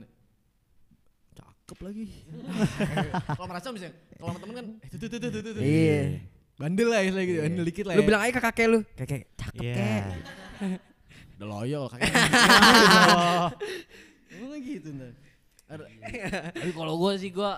Cakep 1.34 1.80
lagi. 1.80 2.06
kalau 3.38 3.48
merasa 3.48 3.68
misalnya, 3.70 3.94
kalau 4.18 4.30
sama 4.30 4.40
temen 4.42 4.54
kan, 4.58 4.66
eh 4.82 4.88
tuh 4.90 4.98
tuh 5.00 5.10
tuh 5.12 5.20
tuh 5.22 5.42
tuh. 5.42 5.52
tuh. 5.54 5.62
Iya. 5.62 6.02
Bandel 6.54 6.86
lah 6.86 7.02
istilahnya 7.02 7.26
gitu, 7.26 7.40
bandel 7.42 7.66
dikit 7.66 7.86
lah 7.90 7.94
Lu 7.98 8.02
ya. 8.02 8.08
bilang 8.08 8.22
aja 8.22 8.32
ke 8.32 8.42
kakek 8.46 8.68
lu. 8.70 8.80
Kakek 8.94 9.22
cakep 9.54 9.64
Iya. 9.64 9.76
kek. 9.76 10.06
Udah 11.36 11.48
loyal 11.48 11.84
kakek. 11.88 12.10
Emang 14.34 14.62
gitu 14.62 14.88
ntar. 14.92 15.14
Ada- 15.66 15.88
Tapi 16.52 16.72
kalau 16.72 16.94
gue 16.98 17.14
sih 17.16 17.30
gue 17.30 17.52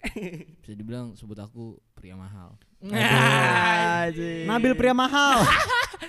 bisa 0.60 0.72
dibilang 0.72 1.14
sebut 1.14 1.36
aku 1.36 1.64
pria 1.92 2.14
mahal. 2.14 2.56
Nabil 4.46 4.72
pria 4.74 4.92
mahal. 4.92 5.44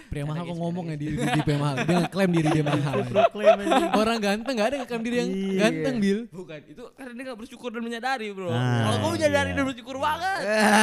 Pria 0.08 0.28
mahal 0.28 0.44
kok 0.44 0.56
ngomong 0.56 0.92
ya 0.92 0.96
di, 0.96 1.08
di, 1.10 1.24
di 1.24 1.40
pria 1.42 1.56
mahal. 1.56 1.88
Dia 1.88 2.04
ngeklaim 2.04 2.32
diri 2.32 2.50
dia 2.52 2.64
mahal. 2.64 3.00
Orang 4.04 4.20
ganteng 4.20 4.54
gak 4.54 4.68
ada 4.68 4.76
yang 4.76 4.84
ngeklaim 4.84 5.04
diri 5.04 5.16
yang 5.18 5.30
Iya. 5.32 5.60
ganteng, 5.62 5.96
Bil. 6.00 6.20
Bukan, 6.28 6.60
itu 6.68 6.84
karena 6.96 7.12
dia 7.12 7.24
gak 7.28 7.40
bersyukur 7.40 7.70
dan 7.72 7.80
menyadari 7.82 8.28
bro. 8.32 8.52
Ah, 8.52 8.60
Kalau 8.84 8.98
gue 9.00 9.12
menyadari 9.16 9.50
iya. 9.52 9.56
dan 9.56 9.64
bersyukur 9.64 9.96
banget. 9.98 10.40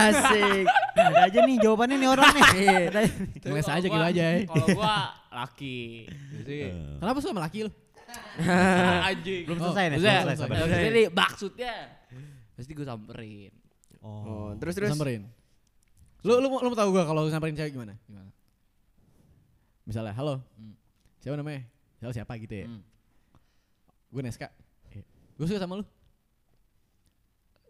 Asik. 0.08 0.64
Ada 0.94 1.20
aja 1.24 1.38
nih 1.44 1.56
jawabannya 1.58 1.96
nih 1.98 2.08
orang 2.08 2.28
nih. 2.30 2.42
Aja. 2.88 3.00
Ngeles 3.44 3.68
aja 3.68 3.86
gua- 3.86 3.92
gitu 3.92 4.06
aja 4.06 4.22
ya. 4.24 4.36
Kalau 4.44 4.66
gue 4.66 4.96
laki. 5.30 5.78
Jadi 6.08 6.58
Kenapa 6.96 7.16
sih 7.18 7.26
sama 7.26 7.40
laki 7.42 7.58
lu? 7.64 7.70
anjing. 9.04 9.42
Belum 9.44 9.58
selesai 9.58 9.84
nih, 9.84 9.96
belum 9.98 10.08
selesai, 10.24 10.46
maksudnya 10.48 10.80
Jadi 10.80 11.02
maksudnya 11.10 11.74
pasti 12.54 12.72
gue 12.72 12.86
samperin. 12.86 13.52
Oh, 14.00 14.08
Oh. 14.08 14.48
terus 14.56 14.72
Terus 14.72 14.88
terus. 14.88 14.90
samperin. 14.96 15.22
Lu 16.26 16.32
lu 16.38 16.48
mau- 16.50 16.60
lu 16.60 16.68
mau 16.70 16.78
tahu 16.78 16.90
gua 16.90 17.04
kalau 17.06 17.22
samperin 17.30 17.54
cewek 17.54 17.72
gimana? 17.72 17.94
Gimana? 18.04 18.30
Misalnya, 19.86 20.12
halo. 20.12 20.42
Hmm. 20.58 20.74
Siapa 21.18 21.34
namanya? 21.34 21.62
Siapa 21.98 22.12
siapa 22.12 22.32
gitu 22.36 22.54
ya. 22.54 22.66
Hmm. 22.68 22.82
Gue 24.08 24.22
Neska. 24.22 24.48
Gue 25.38 25.46
suka 25.46 25.60
sama 25.60 25.78
lu. 25.78 25.84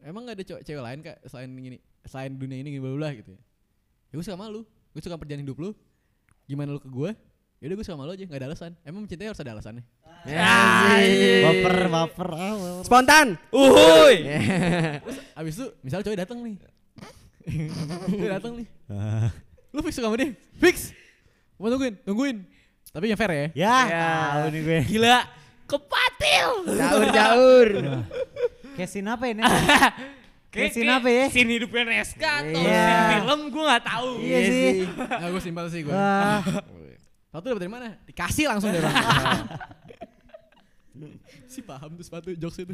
Emang 0.00 0.24
gak 0.24 0.38
ada 0.38 0.44
cewek, 0.44 0.62
cewek 0.62 0.80
lain 0.80 1.00
kak 1.02 1.18
selain 1.26 1.50
gini, 1.52 1.76
selain 2.06 2.32
dunia 2.32 2.56
ini 2.56 2.70
gini 2.70 2.80
bla 2.80 2.94
bla 2.94 3.10
gitu 3.12 3.34
ya? 3.34 3.40
Ya 4.08 4.14
gue 4.14 4.24
suka 4.24 4.34
sama 4.34 4.48
lu. 4.48 4.62
Gue 4.94 5.00
suka 5.02 5.18
perjalanan 5.18 5.44
hidup 5.44 5.58
lu. 5.58 5.70
Gimana 6.48 6.72
lu 6.72 6.80
ke 6.80 6.88
gue? 6.88 7.10
Yaudah 7.60 7.74
gue 7.74 7.84
suka 7.84 7.94
sama 7.94 8.06
lu 8.06 8.14
aja, 8.14 8.24
gak 8.24 8.38
ada 8.40 8.46
alasan. 8.48 8.72
Emang 8.82 9.04
mencintai 9.04 9.28
harus 9.28 9.42
ada 9.42 9.52
alasannya. 9.52 9.84
Asik. 10.24 11.42
Baper, 11.44 11.76
baper. 11.86 12.28
ah, 12.32 12.54
baper. 12.56 12.84
Spontan. 12.86 13.26
Uhuy. 13.52 14.16
Abis 15.36 15.54
itu, 15.54 15.66
misalnya 15.82 16.04
cowok 16.08 16.18
datang 16.18 16.38
nih. 16.42 16.56
Cowok 17.48 18.30
datang 18.30 18.52
nih. 18.56 18.66
Lu 19.74 19.80
fix 19.82 19.94
sama 19.94 20.16
dia? 20.16 20.32
Fix. 20.56 20.76
Mau 21.56 21.68
tungguin, 21.68 21.94
tungguin. 22.02 22.36
Tapi 22.88 23.04
yang 23.06 23.18
fair 23.18 23.30
ya. 23.30 23.46
Ya, 23.52 23.76
Ya. 23.84 24.06
tahu 24.32 24.48
nih 24.48 24.60
gue. 24.62 24.78
Gila. 24.88 25.18
Kepatil. 25.66 26.50
Jaur 26.72 27.04
jaur. 27.10 27.68
Kayak 28.78 28.88
scene 28.88 29.08
apa 29.08 29.24
ini? 29.26 29.42
Scene 30.48 30.88
apa 30.88 31.06
ya? 31.06 31.24
Scene 31.28 31.50
hidupnya 31.52 31.82
Neska 31.84 32.32
atau 32.40 32.56
Iya. 32.56 32.80
scene 32.80 33.20
film 33.20 33.40
gue 33.52 33.64
gak 33.68 33.84
tahu. 33.84 34.10
Iya 34.18 34.38
sih. 34.40 34.70
Nah, 34.88 35.28
gue 35.28 35.42
simpel 35.44 35.66
sih 35.68 35.80
gue. 35.84 35.92
Ah. 35.92 36.40
Satu 37.28 37.44
dapat 37.46 37.60
dari 37.60 37.70
mana? 37.70 37.88
Dikasih 38.02 38.48
langsung 38.48 38.72
dari 38.72 38.80
orang. 38.80 39.44
si 41.46 41.60
paham 41.60 41.94
tuh 41.94 42.04
sepatu 42.04 42.28
jokes 42.34 42.58
itu. 42.58 42.72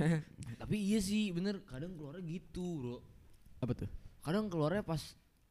Tapi 0.57 0.77
iya 0.79 0.99
sih 1.03 1.29
bener 1.29 1.61
kadang 1.67 1.93
keluarnya 1.93 2.23
gitu 2.25 2.63
bro. 2.79 2.97
Apa 3.59 3.75
tuh? 3.75 3.91
Kadang 4.25 4.49
keluarnya 4.49 4.81
pas 4.81 5.01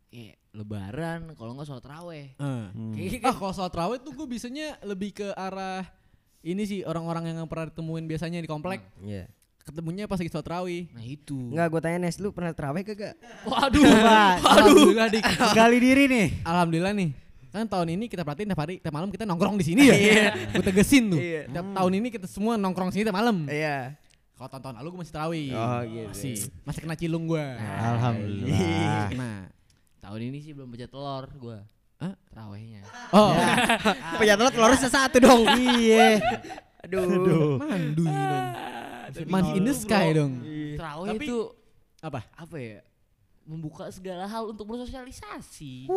ya 0.10 0.34
lebaran 0.54 1.34
kalau 1.38 1.54
nggak 1.58 1.70
sholat 1.70 1.86
raweh. 1.86 2.34
Hmm. 2.42 2.94
Kayak 2.94 3.22
Ah 3.26 3.36
kalau 3.38 3.54
soal 3.54 3.70
terawih 3.70 4.02
tuh 4.02 4.14
gue 4.18 4.26
bisanya 4.26 4.78
lebih 4.82 5.14
ke 5.14 5.30
arah 5.34 5.86
ini 6.42 6.66
sih 6.66 6.80
orang-orang 6.82 7.34
yang 7.34 7.46
pernah 7.46 7.70
ditemuin 7.70 8.06
biasanya 8.10 8.42
di 8.42 8.50
komplek. 8.50 8.82
Iya. 9.02 9.30
Ketemunya 9.64 10.10
pas 10.10 10.18
lagi 10.18 10.34
sholat 10.34 10.46
terawih. 10.46 10.90
Nah 10.90 11.06
itu. 11.06 11.38
Enggak, 11.54 11.68
gue 11.70 11.82
tanya 11.86 11.98
Nes, 12.04 12.18
lu 12.18 12.34
pernah 12.34 12.52
terawih 12.52 12.84
kagak? 12.84 13.14
Waduh. 13.46 13.86
Dik. 15.14 15.24
Gali 15.58 15.78
diri 15.78 16.04
nih. 16.10 16.28
Alhamdulillah 16.46 16.94
nih. 16.98 17.10
Kan 17.54 17.70
tahun 17.70 17.94
ini 17.94 18.10
kita 18.10 18.26
perhatiin 18.26 18.50
tiap 18.50 18.62
hari, 18.66 18.82
tiap 18.82 18.94
malam 18.98 19.14
kita 19.14 19.30
nongkrong 19.30 19.62
di 19.62 19.66
sini 19.66 19.86
ya. 19.86 19.96
Gue 20.50 20.66
tegesin 20.66 21.14
tuh. 21.14 21.22
Iya. 21.22 21.46
Tiap 21.54 21.66
tahun 21.78 21.92
ini 22.02 22.08
kita 22.10 22.26
semua 22.26 22.58
nongkrong 22.58 22.90
sini 22.90 23.06
tiap 23.06 23.14
malam. 23.14 23.46
Iya. 23.46 23.94
Kalau 24.34 24.50
tahun-tahun 24.50 24.76
lalu 24.76 24.88
gue 24.90 25.00
masih 25.00 25.14
terawih. 25.14 25.48
Oh, 25.52 25.82
gitu. 25.84 26.08
Masih 26.10 26.36
masih 26.64 26.80
kena 26.82 26.96
cilung 26.96 27.26
gue. 27.26 27.46
Alhamdulillah. 27.62 29.08
Nah. 29.14 29.44
Tahun 30.00 30.20
ini 30.22 30.38
sih 30.40 30.52
belum 30.52 30.68
baca 30.68 30.84
telur 30.86 31.26
gua. 31.34 31.60
Hah? 31.96 32.12
Terawihnya. 32.28 32.82
Oh, 33.10 33.32
Punya 34.20 34.36
telur 34.36 34.52
telurnya 34.52 34.80
satu 34.84 35.18
dong. 35.24 35.48
Iya. 35.56 36.20
Aduh. 36.84 37.56
mandu 37.58 38.04
dong. 38.04 38.46
Mandi 39.26 39.50
in 39.56 39.64
the 39.64 39.72
sky 39.72 40.12
dong. 40.12 40.44
Terawih 40.76 41.16
Tapi- 41.16 41.24
itu 41.24 41.38
Apa? 42.00 42.20
apa 42.36 42.56
ya? 42.58 42.84
Membuka 43.44 43.88
segala 43.90 44.26
hal 44.26 44.50
untuk 44.50 44.68
bersosialisasi. 44.68 45.88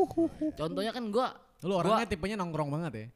Contohnya 0.54 0.90
kan 0.90 1.02
gua 1.08 1.34
Lu 1.62 1.74
orangnya 1.74 2.06
tipenya 2.06 2.36
nongkrong 2.36 2.70
banget 2.70 2.92
ya. 2.94 3.06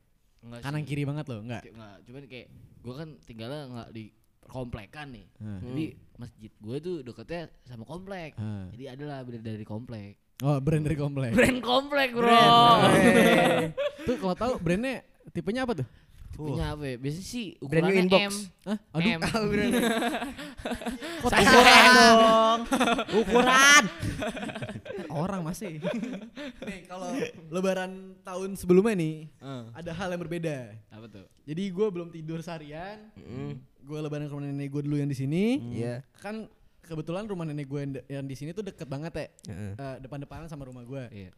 enggak 0.41 0.61
Kanan 0.65 0.83
kiri 0.83 1.05
banget 1.05 1.29
lo, 1.29 1.39
enggak? 1.39 1.63
Enggak, 1.67 1.97
cuman 2.03 2.23
kayak 2.25 2.47
gua 2.81 2.95
kan 2.97 3.09
tinggalnya 3.23 3.61
enggak 3.69 3.89
di 3.93 4.05
komplekan 4.51 5.15
nih. 5.15 5.27
Hmm. 5.39 5.63
Jadi 5.63 5.85
masjid 6.19 6.51
gue 6.53 6.77
tuh 6.83 6.97
deketnya 7.01 7.47
sama 7.63 7.87
komplek. 7.87 8.35
Hmm. 8.35 8.67
Jadi 8.75 8.85
adalah 8.91 9.23
brand 9.23 9.41
dari 9.41 9.63
komplek. 9.63 10.19
Oh, 10.41 10.59
brand 10.59 10.83
dari 10.83 10.97
komplek. 10.97 11.31
Brand 11.31 11.61
komplek, 11.61 12.11
Bro. 12.11 12.27
Brand. 12.83 13.71
Tuh 14.03 14.17
kalau 14.17 14.35
tahu 14.35 14.53
brandnya 14.59 15.05
tipenya 15.31 15.63
apa 15.63 15.77
tuh? 15.77 15.89
Tipenya 16.31 16.73
apa 16.73 16.85
ya? 16.87 16.97
Biasanya 16.97 17.27
sih 17.27 17.47
Brand 17.61 17.85
new 17.85 17.93
ukurannya 17.93 18.03
inbox. 18.03 18.23
M. 18.25 18.35
Hah? 18.65 18.79
Aduh, 18.97 19.11
M. 19.11 19.21
kok 21.21 21.31
Ukuran 21.31 21.85
dong. 22.01 22.61
Ukuran. 23.21 23.85
orang 25.11 25.43
masih. 25.43 25.83
nih, 26.63 26.81
kalau 26.87 27.11
lebaran 27.51 28.15
tahun 28.23 28.55
sebelumnya 28.55 28.95
nih, 28.95 29.17
Eh, 29.29 29.63
ada 29.75 29.91
hal 29.93 30.09
yang 30.09 30.23
berbeda. 30.23 30.71
apa 30.89 31.07
tuh? 31.07 31.27
Jadi 31.45 31.63
gue 31.67 31.87
belum 31.91 32.09
tidur 32.09 32.41
seharian. 32.41 33.11
Mm. 33.19 33.59
Gue 33.85 33.99
lebaran 34.01 34.27
ke 34.29 34.33
rumah 34.33 34.47
nenek 34.47 34.69
gue 34.71 34.83
dulu 34.85 34.97
yang 35.01 35.11
di 35.11 35.17
sini. 35.17 35.59
Iya. 35.75 36.05
Kan 36.21 36.47
kebetulan 36.85 37.29
rumah 37.31 37.47
nenek 37.47 37.67
gue 37.71 37.81
yang, 37.81 37.93
yang 38.21 38.25
di 38.27 38.35
sini 38.35 38.51
tuh 38.51 38.67
deket 38.67 38.87
banget 38.91 39.13
ya. 39.15 39.27
Heeh. 39.53 39.73
Eh, 39.79 39.97
depan-depanan 40.05 40.47
sama 40.51 40.67
rumah 40.67 40.83
gue. 40.85 41.05
Iya. 41.11 41.31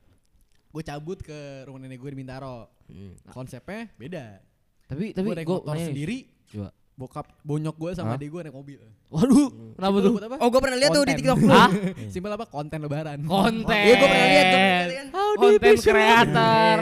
Gue 0.72 0.82
cabut 0.82 1.20
ke 1.20 1.68
rumah 1.68 1.80
nenek 1.84 2.00
gue 2.00 2.10
di 2.10 2.18
Bintaro. 2.18 2.72
Mm. 2.88 3.14
Konsepnya 3.28 3.92
beda. 4.00 4.40
Tapi 4.88 5.12
tapi 5.12 5.26
gue 5.28 5.36
naik 5.40 5.48
motor 5.48 5.76
sendiri. 5.76 6.28
Coba. 6.48 6.70
Bokap 6.92 7.24
bonyok 7.40 7.72
gue 7.72 7.90
sama 7.96 8.14
adik 8.14 8.28
gue 8.28 8.40
naik 8.44 8.52
mobil. 8.52 8.76
Waduh, 9.08 9.48
kenapa 9.76 9.92
Simpel 9.92 10.04
tuh? 10.04 10.24
apa? 10.24 10.36
Oh, 10.40 10.48
gue 10.48 10.60
pernah 10.60 10.78
lihat 10.78 10.90
tuh 10.92 11.04
di. 11.04 11.14
TikTok. 11.16 11.38
Hah? 11.46 11.70
Simpel 12.12 12.32
apa? 12.32 12.44
Konten 12.44 12.78
lebaran. 12.80 13.18
Konten. 13.24 13.76
Iya, 13.76 13.94
gue 13.94 14.08
pernah 14.08 14.28
lihat 14.28 14.46
tuh. 14.46 14.60
Konten 15.32 15.74
kreator. 15.80 16.78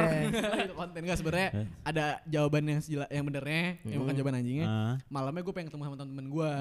itu 0.61 0.75
konten 0.81 1.01
gak 1.01 1.19
sebenarnya 1.19 1.49
ada 1.83 2.05
jawaban 2.27 2.63
yang 2.67 2.81
sejela- 2.83 3.11
yang 3.11 3.23
benernya, 3.23 3.79
yang 3.83 3.99
bukan 4.03 4.15
jawaban 4.15 4.37
anjingnya. 4.37 4.67
Ah. 4.67 4.95
Malamnya 5.07 5.43
gue 5.43 5.55
pengen 5.55 5.69
ketemu 5.71 5.83
sama 5.87 5.97
temen-temen 5.97 6.27
gue. 6.29 6.53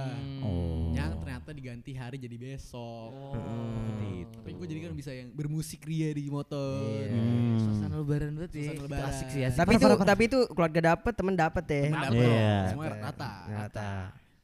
Oh. 0.41 0.93
Yang 0.93 1.11
ternyata 1.19 1.49
diganti 1.49 1.91
hari 1.93 2.17
jadi 2.17 2.37
besok. 2.37 3.09
Oh. 3.09 3.33
Tapi 4.29 4.51
gue 4.55 4.67
jadi 4.69 4.79
kan 4.85 4.93
bisa 4.93 5.11
yang 5.11 5.29
bermusik 5.31 5.85
ria 5.85 6.09
di 6.09 6.29
motor. 6.29 6.85
Iya. 6.85 7.57
Suasana 7.59 7.95
lebaran 7.97 8.31
banget 8.37 8.51
ya. 8.53 8.61
Suasana 8.61 8.73
Itu 8.73 8.83
lebaran. 8.85 9.09
Asik 9.09 9.27
sih 9.29 9.41
asik. 9.43 9.57
Tapi 9.57 9.71
itu 9.75 9.85
tapi 9.99 10.23
itu 10.25 10.39
keluarga 10.49 10.79
dapet, 10.93 11.13
temen 11.13 11.33
dapet 11.33 11.65
ya. 11.65 11.81
Temen 11.89 12.01
dapet, 12.01 12.25
Iya. 12.25 12.57
semua 12.69 12.85
rata. 12.89 13.31
Rata. 13.47 13.91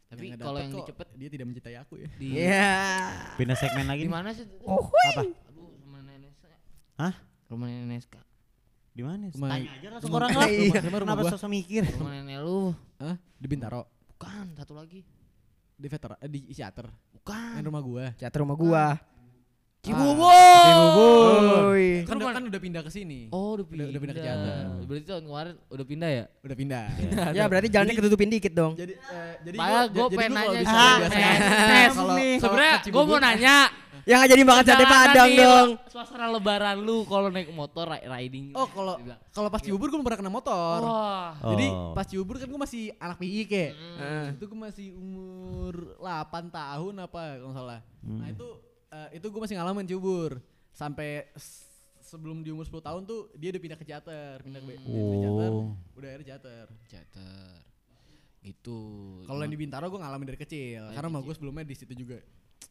Tapi 0.06 0.26
kalau 0.38 0.60
yang 0.62 0.72
dicepet 0.72 1.08
dia 1.18 1.30
tidak 1.34 1.46
mencintai 1.50 1.76
aku 1.76 1.94
ya. 2.00 2.08
Iya. 2.16 2.72
Pindah 3.42 3.58
segmen 3.58 3.86
lagi. 3.86 4.06
di 4.06 4.12
mana 4.12 4.30
sih? 4.32 4.46
Oh, 4.64 4.88
Apa? 4.88 5.22
Aduh, 5.52 5.76
rumah 5.84 6.02
nenek 6.06 6.32
saya. 6.40 6.58
Hah? 6.96 7.14
Rumah 7.52 7.68
nenek 7.68 7.88
Neska. 8.00 8.22
Di 8.96 9.04
mana? 9.04 9.28
Tanya 9.28 9.72
aja 9.76 9.88
langsung 9.92 10.14
orang 10.16 10.30
lah. 10.32 10.48
Iya. 10.48 10.80
Rumah- 10.80 11.02
rumah 11.04 11.16
Kenapa 11.20 11.34
sosok 11.36 11.50
mikir? 11.52 11.84
Rumah 12.00 12.12
nenek 12.22 12.38
lu. 12.40 12.72
Hah? 13.02 13.16
Di 13.20 13.48
Bintaro. 13.52 13.84
Bukan, 14.16 14.56
satu 14.56 14.72
lagi. 14.72 15.04
Di 15.76 15.88
veteran 15.92 16.16
eh, 16.24 16.32
di 16.32 16.40
Isiater. 16.48 16.88
Bukan. 17.12 17.60
Yang 17.60 17.68
rumah 17.68 17.84
gua. 17.84 18.06
Catur 18.16 18.40
rumah 18.48 18.56
gua. 18.56 18.86
Cibubur. 19.86 21.76
Kan, 22.04 22.16
rumah- 22.16 22.34
kan 22.34 22.44
udah 22.44 22.58
pindah 22.60 22.82
ke 22.82 22.90
sini. 22.90 23.30
Oh, 23.30 23.54
udah 23.56 23.66
pindah. 23.66 23.86
udah 23.88 24.00
pindah 24.00 24.16
ke 24.16 24.22
Jakarta. 24.22 24.52
Berarti 24.84 25.06
tahun 25.06 25.24
kemarin 25.24 25.54
udah 25.68 25.86
pindah 25.86 26.10
ya? 26.12 26.24
Udah 26.42 26.56
pindah. 26.56 26.84
Ya 27.38 27.44
berarti 27.46 27.68
jalannya 27.68 27.94
ketutupin 27.94 28.30
dikit 28.30 28.52
dong. 28.52 28.74
Jadi 28.74 28.94
eh, 28.96 29.34
jadi 29.44 29.58
Makanya 29.58 29.86
gua- 29.90 30.10
pengen 30.10 30.32
gua 30.32 30.40
kalau 30.40 30.54
nanya 30.56 30.70
Ah, 30.72 30.96
biasanya 30.98 31.30
Tes, 31.66 31.92
Sebenernya 32.38 32.76
ke 32.76 32.84
gue 32.84 32.94
mau 32.94 33.06
Cibubur- 33.06 33.22
nanya. 33.22 33.58
Yang 34.06 34.18
gak 34.20 34.30
jadi 34.30 34.44
makan 34.46 34.64
sate 34.64 34.86
padang 34.86 35.28
nih, 35.28 35.40
dong. 35.40 35.70
Suasana 35.88 36.26
lebaran 36.30 36.78
lu 36.78 36.98
kalau 37.04 37.28
naik 37.28 37.50
motor 37.50 37.90
ri- 37.90 38.06
riding. 38.06 38.54
Oh, 38.54 38.68
kalau 38.68 39.02
kalau 39.32 39.50
pas 39.50 39.58
Cibubur 39.60 39.90
gue 39.90 39.98
pernah 40.00 40.20
kena 40.20 40.30
motor. 40.30 40.78
Wah. 40.80 41.34
Jadi 41.44 41.66
Oh. 41.68 41.90
pas 41.92 42.06
Cibubur 42.06 42.38
kan 42.38 42.46
gue 42.46 42.60
masih 42.60 42.94
anak 42.96 43.18
PI 43.18 43.42
kayak. 43.46 43.72
Heeh. 43.74 44.26
Itu 44.32 44.46
gue 44.46 44.60
masih 44.60 44.94
umur 44.94 45.98
8 45.98 46.22
tahun 46.50 46.94
apa 47.00 47.22
kalau 47.36 47.54
salah. 47.56 47.80
Nah 48.06 48.30
itu 48.30 48.46
eh, 48.46 48.55
itu 49.16 49.26
gue 49.32 49.40
masih 49.40 49.56
ngalamin 49.56 49.88
Cibubur. 49.88 50.44
Sampai 50.76 51.32
sebelum 52.04 52.44
di 52.44 52.52
umur 52.52 52.68
10 52.68 52.84
tahun 52.84 53.02
tuh 53.08 53.32
dia 53.40 53.50
udah 53.56 53.62
pindah 53.64 53.80
ke 53.80 53.86
Jater, 53.88 54.36
pindah 54.44 54.60
ke 54.60 54.76
ke 54.76 55.18
Jater. 55.24 55.52
Oh. 55.56 55.72
Udah 55.96 56.08
akhirnya 56.12 56.28
Jater. 56.36 56.66
Jater. 56.92 57.58
Gitu. 58.44 58.80
Kalau 59.26 59.40
yang 59.42 59.54
di 59.56 59.60
Bintaro 59.60 59.88
gue 59.88 60.00
ngalamin 60.04 60.28
dari 60.30 60.40
kecil. 60.40 60.92
Karena 60.92 61.08
rumah 61.08 61.24
gue 61.24 61.34
sebelumnya 61.34 61.64
di 61.64 61.76
situ 61.80 61.96
juga. 61.96 62.20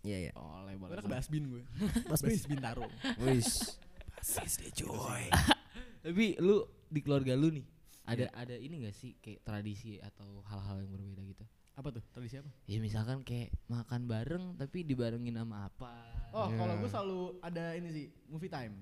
Iya 0.04 0.28
iya. 0.28 0.33
Oh, 0.37 0.61
Gue 0.68 0.76
lebar. 0.76 1.00
anak 1.00 1.09
Basbin 1.09 1.44
gue. 1.48 1.62
Basis 2.12 2.44
Bintaro. 2.44 2.85
Wis. 3.24 3.80
Tapi 6.04 6.37
lu 6.40 6.64
di 6.92 7.00
keluarga 7.00 7.33
lu 7.33 7.48
nih 7.52 7.64
ada 8.04 8.28
ada 8.37 8.57
ini 8.57 8.85
gak 8.85 8.96
sih 8.96 9.16
kayak 9.20 9.40
tradisi 9.48 9.96
atau 9.96 10.44
hal-hal 10.44 10.85
yang 10.85 10.92
berbeda 10.92 11.22
gitu? 11.24 11.44
Apa 11.74 11.88
tuh? 11.90 12.02
Tradisi 12.08 12.38
apa? 12.38 12.50
Ya 12.64 12.78
misalkan 12.78 13.18
kayak 13.20 13.50
makan 13.66 14.06
bareng 14.06 14.44
tapi 14.54 14.87
dibarengin 14.87 15.34
sama 15.34 15.66
apa? 15.66 15.90
Oh, 16.30 16.46
kalau 16.50 16.74
gue 16.78 16.87
selalu 16.88 17.20
ada 17.40 17.74
ini 17.74 17.88
sih, 17.90 18.06
movie 18.26 18.46
time. 18.48 18.74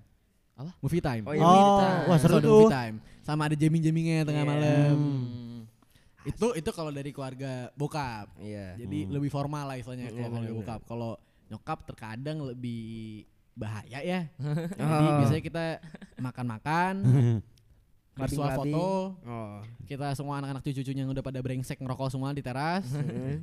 Apa? 0.53 0.73
Movie 0.79 1.01
time. 1.01 1.25
Oh, 1.25 1.33
iya, 1.33 1.41
Oh, 1.41 1.49
movie 1.49 1.73
time. 1.79 2.03
wah 2.05 2.19
seru 2.21 2.35
ada 2.35 2.45
tuh. 2.45 2.53
Movie 2.59 2.75
time. 2.75 2.97
Sama 3.23 3.43
ada 3.45 3.57
jamming-jammingnya 3.57 4.19
tengah 4.23 4.45
Iya. 4.45 4.51
malam. 4.51 4.97
Hmm. 4.97 5.61
Itu 6.23 6.47
itu 6.53 6.71
kalau 6.71 6.93
dari 6.93 7.11
keluarga 7.11 7.73
bokap. 7.75 8.29
Iya. 8.39 8.77
Jadi 8.77 8.99
lebih 9.09 9.29
formal 9.29 9.65
lah 9.67 9.77
istilahnya 9.77 10.07
Iya, 10.07 10.13
kalau 10.13 10.29
keluarga 10.29 10.37
bener-bener. 10.45 10.61
bokap. 10.69 10.81
Kalau 10.85 11.13
nyokap 11.49 11.79
terkadang 11.87 12.39
lebih 12.43 12.85
bahaya 13.53 13.99
ya. 14.01 14.21
Jadi 14.81 14.85
Oh. 15.09 15.17
biasanya 15.19 15.43
kita 15.43 15.65
makan-makan, 16.19 16.95
Clubbing-clubbing. 18.13 18.75
foto, 18.77 18.87
Oh. 19.25 19.59
kita 19.83 20.13
semua 20.13 20.37
anak-anak 20.37 20.61
cucu-cucunya 20.63 21.01
yang 21.01 21.11
udah 21.11 21.21
pada 21.21 21.41
brengsek 21.41 21.81
ngerokok 21.81 22.09
semua 22.09 22.29
di 22.31 22.41
teras, 22.41 22.85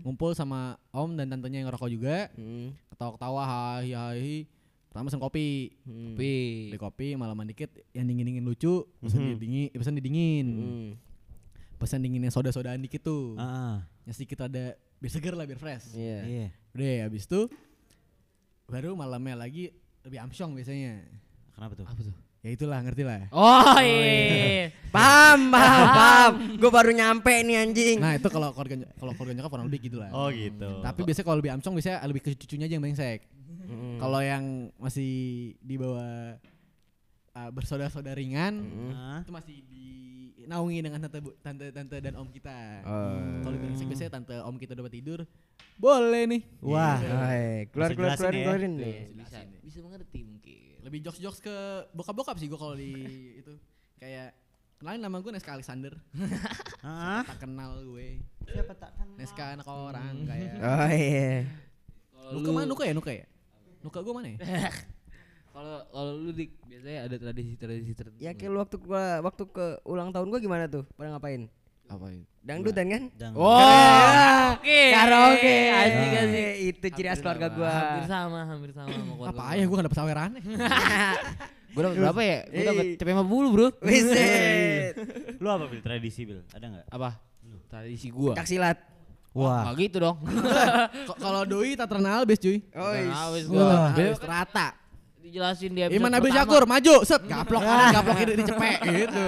ngumpul 0.01 0.31
sama 0.31 0.77
om 0.91 1.09
dan 1.11 1.25
tantenya 1.27 1.59
yang 1.59 1.67
ngerokok 1.67 1.89
juga, 1.89 2.29
Hmm. 2.33 2.77
ketawa-ketawa, 2.87 3.41
hai 3.43 3.89
hai. 3.89 4.45
Pertama 4.85 5.05
pesen 5.05 5.17
kopi, 5.19 5.73
Hmm. 5.83 6.13
Tapi 6.13 6.31
beli 6.69 6.79
kopi 6.79 7.07
malaman 7.13 7.45
dikit 7.45 7.69
yang 7.91 8.05
dingin-dingin 8.05 8.41
lucu, 8.41 8.85
pesen 8.99 9.21
Mhm. 9.27 9.37
dingin, 9.37 9.67
pesan 9.71 9.93
didingin. 9.95 10.47
Hmm. 10.47 10.89
Pesan 11.77 11.99
dingin 11.99 12.21
yang 12.21 12.31
soda-sodaan 12.31 12.77
dikit 12.79 13.01
tuh. 13.01 13.33
Ah, 13.35 13.85
Yang 14.03 14.15
sedikit 14.17 14.43
ada 14.43 14.73
biar 14.97 15.11
seger 15.11 15.33
lah 15.33 15.45
biar 15.45 15.57
fresh. 15.57 15.93
Iya. 15.93 16.19
iya. 16.25 16.47
Udah 16.73 17.05
habis 17.05 17.23
itu 17.23 17.45
baru 18.65 18.93
malamnya 18.93 19.33
lagi 19.35 19.73
lebih 20.01 20.19
amsyong 20.19 20.53
biasanya. 20.53 21.05
Kenapa 21.53 21.73
tuh? 21.73 21.85
apa 21.85 22.01
tuh? 22.01 22.15
Ya 22.39 22.55
itulah 22.55 22.79
ngerti 22.79 23.03
lah. 23.03 23.27
Oh 23.29 23.75
iya. 23.77 24.71
Paham, 24.89 25.51
paham, 25.51 25.85
paham. 25.91 26.31
Gue 26.55 26.71
baru 26.71 26.89
nyampe 26.89 27.35
nih 27.43 27.55
anjing. 27.59 27.97
Nah 27.99 28.15
itu 28.15 28.27
kalau 28.27 28.49
keluarga 28.51 28.79
kalau 28.95 29.11
keluarga 29.11 29.33
nyokap 29.35 29.51
kurang 29.51 29.67
lebih 29.67 29.79
gitu 29.83 29.99
lah. 29.99 30.07
Oh 30.09 30.31
gitu. 30.31 30.79
Tapi 30.79 30.99
biasanya 31.03 31.25
kalau 31.25 31.37
lebih 31.37 31.51
amsyong 31.53 31.75
biasanya 31.75 31.99
lebih 32.03 32.21
ke 32.21 32.31
cucunya 32.33 32.65
aja 32.65 32.73
yang 32.73 32.83
brengsek. 32.83 33.19
Hmm. 33.69 33.99
Kalau 33.99 34.19
yang 34.19 34.43
masih 34.79 35.11
di 35.59 35.75
bawah 35.75 36.39
uh, 37.35 37.49
bersaudara-saudara 37.51 38.15
ringan 38.15 38.65
Ah. 38.89 39.19
itu 39.19 39.29
masih 39.29 39.57
dinaungi 39.67 40.79
dengan 40.79 40.99
tante 41.01 41.19
bu- 41.19 41.35
tante 41.37 41.69
tante 41.69 41.95
dan 41.99 42.15
om 42.15 42.25
kita. 42.25 42.55
Oh. 42.81 43.19
Kalau 43.43 43.51
lebih 43.51 43.67
brengsek 43.67 43.85
biasanya 43.85 44.11
tante 44.15 44.35
om 44.39 44.55
kita 44.55 44.73
udah 44.73 44.85
pada 44.85 44.95
tidur. 44.95 45.19
Boleh 45.75 46.23
nih. 46.25 46.41
Wah. 46.59 46.97
Hai, 46.97 47.67
keluar 47.67 47.91
keluar 47.91 48.15
keluar 48.15 48.31
ya. 48.31 48.41
keluarin 48.41 48.73
Tuh, 48.73 48.79
nih. 48.79 48.95
bisa 49.13 49.37
bisa 49.59 49.77
mengerti 49.79 50.19
mungkin. 50.23 50.68
Lebih 50.89 51.05
jokes-jokes 51.05 51.39
ke 51.39 51.55
bokap-bokap 51.93 52.35
sih 52.35 52.49
gue 52.49 52.57
kalau 52.57 52.73
di 52.73 52.91
itu. 53.41 53.53
Kayak 53.95 54.33
kenalin 54.77 54.99
nama 54.99 55.21
gue 55.21 55.29
Neska 55.29 55.53
Alexander. 55.53 55.93
Tak 57.29 57.37
kenal 57.39 57.83
gue. 57.85 58.23
Siapa 58.43 58.73
tak 58.73 58.97
kenal? 58.97 59.15
Neska 59.15 59.43
anak 59.53 59.67
orang 59.67 60.25
kayak. 60.25 60.53
Oh 60.65 60.89
iya. 60.89 61.45
Kalau 62.09 62.31
Nuka 62.33 62.49
lu- 62.49 62.55
mana 62.55 62.65
Nuka 62.65 62.83
ya 62.83 62.93
Nuka 62.93 63.11
ya? 63.13 63.25
Nuka 63.79 63.99
gue 64.01 64.13
mana 64.13 64.27
ya? 64.33 64.37
Kalau 65.49 65.77
kalau 65.89 66.11
lu 66.15 66.31
dik 66.31 66.55
biasanya 66.63 66.99
ada 67.05 67.15
tradisi-tradisi 67.17 67.91
tertentu. 67.91 68.17
Ya 68.17 68.31
kayak 68.31 68.49
lu 68.49 68.57
waktu 68.57 68.77
gua 68.77 69.19
waktu 69.19 69.43
ke 69.45 69.65
ulang 69.83 70.09
tahun 70.09 70.29
gua 70.29 70.39
gimana 70.39 70.65
tuh? 70.65 70.85
Pada 70.93 71.11
ngapain? 71.11 71.49
Apain? 71.89 72.21
Dangdutan 72.39 72.85
kan? 72.87 73.03
Jangan. 73.13 73.35
Karaoke. 73.35 74.81
Karaoke. 74.89 75.57
Asik 75.69 76.09
Ah. 76.09 76.23
asik. 76.23 76.51
Itu 76.63 76.85
ciri 76.93 77.07
khas 77.09 77.19
keluarga 77.19 77.47
gua. 77.49 77.69
Hampir 77.69 78.05
sama, 78.07 78.39
hampir 78.47 78.69
sama 78.71 78.89
sama 78.89 79.11
keluarga. 79.11 79.29
Apa 79.29 79.41
gua. 79.43 79.53
ya 79.53 79.63
gue 79.65 79.75
gak 79.75 79.85
dapet 79.85 79.97
sawerannya. 79.97 80.41
Gua 81.69 81.85
dapat 81.85 81.97
berapa 82.01 82.21
ya? 82.25 82.39
Gua 82.49 82.63
dapat 82.65 82.85
Eh. 82.89 82.97
CP 82.97 83.09
50, 83.13 83.53
Bro. 83.53 83.67
Wiset. 83.85 84.93
Lu 85.37 85.47
apa 85.47 85.65
bil 85.69 85.81
tradisi 85.85 86.21
bil? 86.25 86.41
Ada 86.49 86.65
nggak? 86.65 86.85
Apa? 86.89 87.09
Tradisi 87.69 88.07
gua. 88.09 88.33
Pencak 88.33 88.49
silat. 88.49 88.77
Wah. 89.37 89.69
Nggak 89.69 89.75
gitu 89.77 89.97
dong. 90.01 90.17
Kalau 91.21 91.45
doi 91.45 91.77
Tatra 91.77 92.01
Albes 92.01 92.41
cuy. 92.41 92.65
Oh, 92.73 92.89
gua. 93.53 93.93
Albes 93.93 94.17
rata. 94.17 94.73
Dijelasin 95.29 95.71
dia 95.77 95.85
episode 95.85 96.01
Iman 96.01 96.09
Nabil 96.09 96.33
pertama. 96.33 96.41
Syakur 96.49 96.63
maju, 96.65 96.95
set 97.05 97.21
gaplok 97.29 97.61
kanan, 97.61 97.87
gaplok 97.93 98.15
kiri 98.17 98.33
dicepek 98.33 98.77
gitu. 98.97 99.27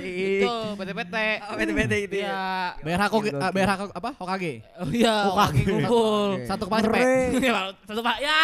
Itu 0.00 0.52
PT-PT. 0.80 1.16
Oh, 1.44 1.54
PT-PT 1.60 1.92
itu 2.08 2.16
ya. 2.16 2.28
Iya. 2.32 2.48
Bayar 2.80 3.00
hako 3.04 3.16
ah, 3.28 3.50
bayar 3.52 3.68
hako 3.76 3.84
apa? 3.92 4.10
Hokage. 4.16 4.54
Oh 4.80 4.88
iya, 4.88 5.14
Hokage 5.28 5.60
ngumpul. 5.68 6.28
Satu 6.48 6.64
kepala 6.64 6.80
cepek. 6.88 7.04
Ya, 7.44 7.60
Satu 7.84 8.00
pak, 8.00 8.16
ya. 8.24 8.40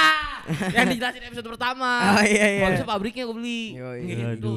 Yang 0.76 0.86
dijelasin 0.92 1.22
episode 1.32 1.48
pertama. 1.56 1.90
Oh, 2.20 2.24
iya, 2.28 2.46
iya. 2.60 2.68
Kalau 2.68 2.84
pabriknya 2.92 3.24
gue 3.24 3.36
beli. 3.40 3.62
Gitu, 4.04 4.52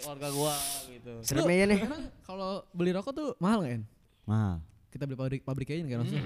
keluarga 0.00 0.28
gua 0.32 0.56
gitu. 0.88 1.12
Serem 1.20 1.44
ya 1.52 1.64
nih. 1.68 1.80
Kalau 2.24 2.64
beli 2.72 2.96
rokok 2.96 3.12
tuh 3.12 3.28
mahal 3.36 3.60
nggak 3.60 3.76
En? 3.76 3.82
Mahal. 4.24 4.64
Kita 4.88 5.04
beli 5.04 5.20
pabrik 5.20 5.42
pabrik 5.44 5.68
aja 5.68 5.84
nggak 5.84 6.00
langsung. 6.00 6.24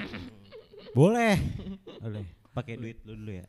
Boleh. 0.94 1.35
Boleh. 2.07 2.24
Pakai 2.55 2.78
duit 2.78 3.02
lu 3.02 3.18
dulu 3.18 3.42
ya. 3.42 3.46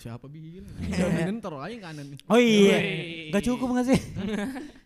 Siapa 0.00 0.24
bilang? 0.32 0.64
Jangan 0.88 1.36
taruh 1.44 1.60
aja 1.60 1.76
kanan 1.76 2.16
nih. 2.16 2.18
Oh 2.24 2.40
iya. 2.40 2.76
Woi. 2.80 3.32
Gak 3.36 3.42
cukup 3.44 3.68
gak 3.76 3.86
sih? 3.92 4.00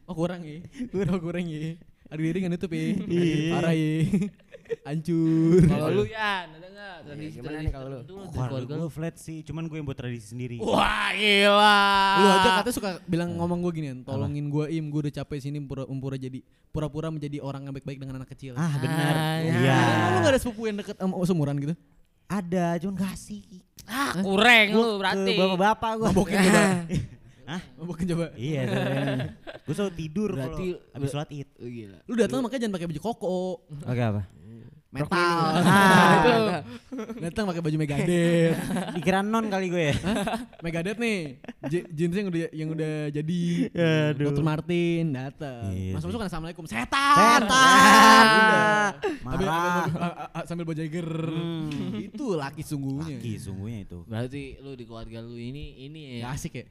Oh 0.05 0.13
kurang 0.13 0.45
ya. 0.45 0.61
Oh 1.09 1.17
kurang 1.17 1.49
ya. 1.49 1.81
Aduh 2.13 2.23
diri 2.29 2.45
nggak 2.45 2.53
nutup 2.61 2.77
ya. 2.77 2.83
Iya. 3.09 3.57
Parah 3.57 3.73
ya. 3.73 4.05
Hancur. 4.89 5.65
Kalau 5.65 5.89
lu 5.93 6.05
ya, 6.05 6.45
ada 6.45 6.57
enggak 6.61 6.97
tradisi 7.09 7.37
gimana 7.41 7.57
nih 7.65 7.73
kalau 7.73 7.89
lu? 7.89 8.01
Keluarga 8.29 8.75
lu? 8.77 8.87
flat 8.93 9.17
sih, 9.17 9.41
cuman 9.41 9.65
gue 9.65 9.77
yang 9.81 9.87
buat 9.89 9.97
tradisi 9.97 10.29
sendiri. 10.29 10.57
Wah, 10.61 11.09
gila. 11.17 11.81
Lu 12.21 12.27
aja 12.29 12.49
katanya 12.61 12.75
suka 12.77 12.91
bilang 13.09 13.33
ngomong 13.37 13.65
gue 13.65 13.73
gini, 13.81 13.89
tolongin 14.05 14.53
gue 14.53 14.65
im, 14.77 14.93
gue 14.93 15.01
udah 15.09 15.15
capek 15.25 15.41
sini 15.41 15.61
pura 15.65 15.89
pura 15.89 16.17
jadi 16.21 16.41
pura-pura 16.69 17.09
menjadi 17.09 17.41
orang 17.41 17.65
yang 17.65 17.73
baik-baik 17.77 17.99
dengan 18.01 18.21
anak 18.21 18.29
kecil. 18.37 18.57
Ah 18.57 18.77
benar. 18.77 19.15
Ah, 19.17 19.37
Iya. 19.41 19.79
Lu 20.13 20.19
gak 20.21 20.33
ada 20.37 20.41
sepupu 20.41 20.69
yang 20.69 20.77
deket 20.81 20.97
sama 21.01 21.17
seumuran 21.25 21.57
gitu? 21.61 21.75
Ada, 22.29 22.77
cuman 22.81 22.95
gak 22.99 23.13
asik. 23.17 23.63
Ah, 23.85 24.13
kurang 24.21 24.67
lu 24.73 24.97
berarti. 25.01 25.35
Bapak-bapak 25.37 25.93
gue. 26.01 26.07
Mabokin 26.09 26.37
coba. 26.41 26.63
Hah? 27.51 27.61
Mabokin 27.77 28.07
coba. 28.09 28.27
Iya, 28.41 28.61
gue 29.65 29.75
selalu 29.77 29.93
tidur 29.93 30.31
kalau 30.33 30.57
habis 30.97 31.09
sholat 31.13 31.29
id. 31.29 31.49
Oh, 31.61 31.69
gila. 31.69 31.99
Lu 32.09 32.15
datang 32.17 32.41
makanya 32.41 32.61
jangan 32.65 32.75
pakai 32.81 32.89
baju 32.89 33.01
koko. 33.05 33.37
Oke 33.85 34.03
apa? 34.03 34.23
Metal. 34.95 35.43
Ah, 35.65 36.13
itu. 36.15 36.35
Datang 37.19 37.51
pakai 37.51 37.59
baju 37.59 37.77
Megadeth. 37.77 38.55
Dikira 38.95 39.21
non 39.21 39.51
kali 39.51 39.67
gue 39.67 39.91
ya. 39.91 39.95
Megadeth 40.63 40.99
nih. 41.03 41.43
Jeans 41.91 42.15
yang 42.15 42.27
udah 42.31 42.41
yang 42.55 42.69
udah 42.71 42.95
jadi. 43.11 43.41
Aduh. 44.15 44.31
Dr. 44.31 44.45
Martin 44.47 45.11
datang. 45.11 45.75
Iya 45.75 45.99
Masuk 45.99 46.07
sih. 46.07 46.15
masuk 46.15 46.19
kan 46.23 46.29
assalamualaikum. 46.31 46.65
Setan. 46.65 47.41
Setan. 47.43 48.25
Sambil, 49.25 49.49
Marah. 49.51 49.85
sambil, 50.47 50.63
bawa 50.63 50.77
Jagger. 50.79 51.09
Hmm. 51.27 51.99
Itu 51.99 52.39
laki 52.39 52.63
sungguhnya. 52.63 53.19
Laki 53.19 53.33
sungguhnya 53.37 53.79
itu. 53.83 53.99
Berarti 54.07 54.43
lu 54.63 54.79
di 54.79 54.85
keluarga 54.87 55.19
lu 55.19 55.35
ini 55.35 55.83
ini 55.83 56.23
Gak 56.23 56.31
ya. 56.31 56.39
asik 56.39 56.53
ya? 56.55 56.65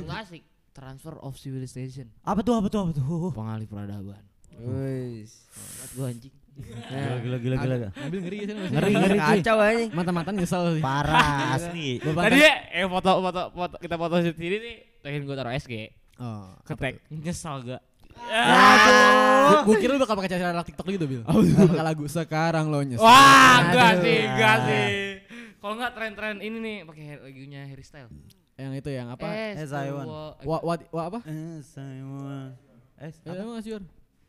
Nggak 0.00 0.18
asik. 0.24 0.42
Transfer 0.72 1.14
of 1.20 1.36
civilization. 1.36 2.08
Apa 2.24 2.40
tuh 2.40 2.56
apa 2.56 2.66
tuh 2.66 2.80
apa 2.82 2.90
tuh? 2.90 3.30
Pengalih 3.30 3.68
peradaban. 3.68 4.22
Wis. 4.54 5.44
Banget 5.52 5.90
gua 5.92 6.06
anjing. 6.08 6.34
Gila 6.54 7.18
gila 7.18 7.36
gila 7.42 7.56
gila. 7.58 7.88
Ambil 7.98 8.20
ngeri 8.22 8.38
sih. 8.46 8.54
Ngeri 8.54 8.92
ngeri. 8.94 9.18
Kacau 9.18 9.58
aja. 9.58 9.84
Mata-mata 9.90 10.30
nyesel 10.30 10.78
sih. 10.78 10.82
Parah 10.82 11.38
asli. 11.58 11.98
Tadi 11.98 12.38
ya, 12.38 12.54
eh 12.70 12.86
foto 12.86 13.10
foto 13.18 13.42
foto 13.50 13.74
kita 13.82 13.96
foto 13.98 14.14
sendiri 14.22 14.56
nih. 14.62 14.76
Pengen 15.02 15.26
gua 15.26 15.34
taruh 15.34 15.50
SG. 15.50 15.90
Oh. 16.22 16.54
Ketek. 16.62 17.02
Nyesal 17.10 17.66
gak? 17.66 17.82
Gue 19.66 19.76
kira 19.82 19.98
lu 19.98 20.00
bakal 20.00 20.14
pakai 20.14 20.30
cara 20.38 20.62
TikTok 20.62 20.86
gitu, 20.86 21.04
Bil. 21.10 21.22
Pakai 21.26 21.82
lagu 21.82 22.06
sekarang 22.06 22.70
lo 22.70 22.80
nyesel. 22.80 23.02
Wah, 23.02 23.66
enggak 23.68 23.90
Aduh. 23.98 24.02
sih, 24.06 24.18
enggak 24.22 24.56
sih. 24.70 24.86
Kalau 25.58 25.74
enggak 25.74 25.92
tren-tren 25.98 26.36
ini 26.38 26.56
nih 26.62 26.76
pakai 26.86 27.04
lagunya 27.18 27.60
Harry 27.66 27.82
Style. 27.82 28.08
Yang 28.54 28.86
itu 28.86 28.90
yang 28.94 29.10
apa? 29.10 29.26
As 29.58 29.74
I 29.74 29.90
want. 29.90 30.06
Wa, 30.46 30.58
wa, 30.62 30.74
wa 30.78 31.02
apa? 31.10 31.18
Eh, 31.26 31.58
Eh, 32.94 33.10
emang 33.26 33.58
Mas 33.58 33.66
Yur? 33.66 33.82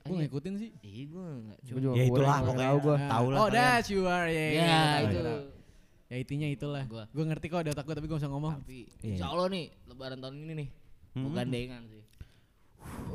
Gue 0.06 0.13
Iya. 0.13 0.22
ngikutin 0.24 0.54
sih. 0.56 0.70
Ih, 0.80 1.10
gua 1.10 1.26
enggak 1.36 1.58
Gua 1.60 1.80
cuma. 1.82 1.96
Ya 1.96 2.04
itulah 2.06 2.38
pokoknya. 2.39 2.62
tahu 2.62 2.78
gua. 2.80 2.96
Tahu 3.02 3.26
lah 3.26 3.36
Oh, 3.36 3.44
kalian. 3.44 3.58
that's 3.58 3.89
you 3.89 4.02
are. 4.06 4.28
Ya, 4.28 4.46
Ya, 4.54 4.82
itu. 5.02 5.18
Ya 6.06 6.15
intinya 6.15 6.48
itulah. 6.48 6.84
Gua. 6.86 7.04
Gue 7.10 7.24
ngerti 7.26 7.46
kok 7.48 7.62
di 7.62 7.70
otak 7.70 7.84
gue 7.84 7.96
tapi 7.96 8.06
gue 8.06 8.13
bisa 8.15 8.30
ngomong. 8.30 8.54
Tapi 8.56 8.80
Iya. 9.02 9.10
insya 9.12 9.28
Allah 9.28 9.48
nih 9.50 9.65
lebaran 9.86 10.18
tahun 10.20 10.36
ini 10.39 10.54
nih. 10.56 10.68
Mau 11.15 11.26
Hmm. 11.26 11.36
gandengan 11.36 11.82
sih. 11.86 12.02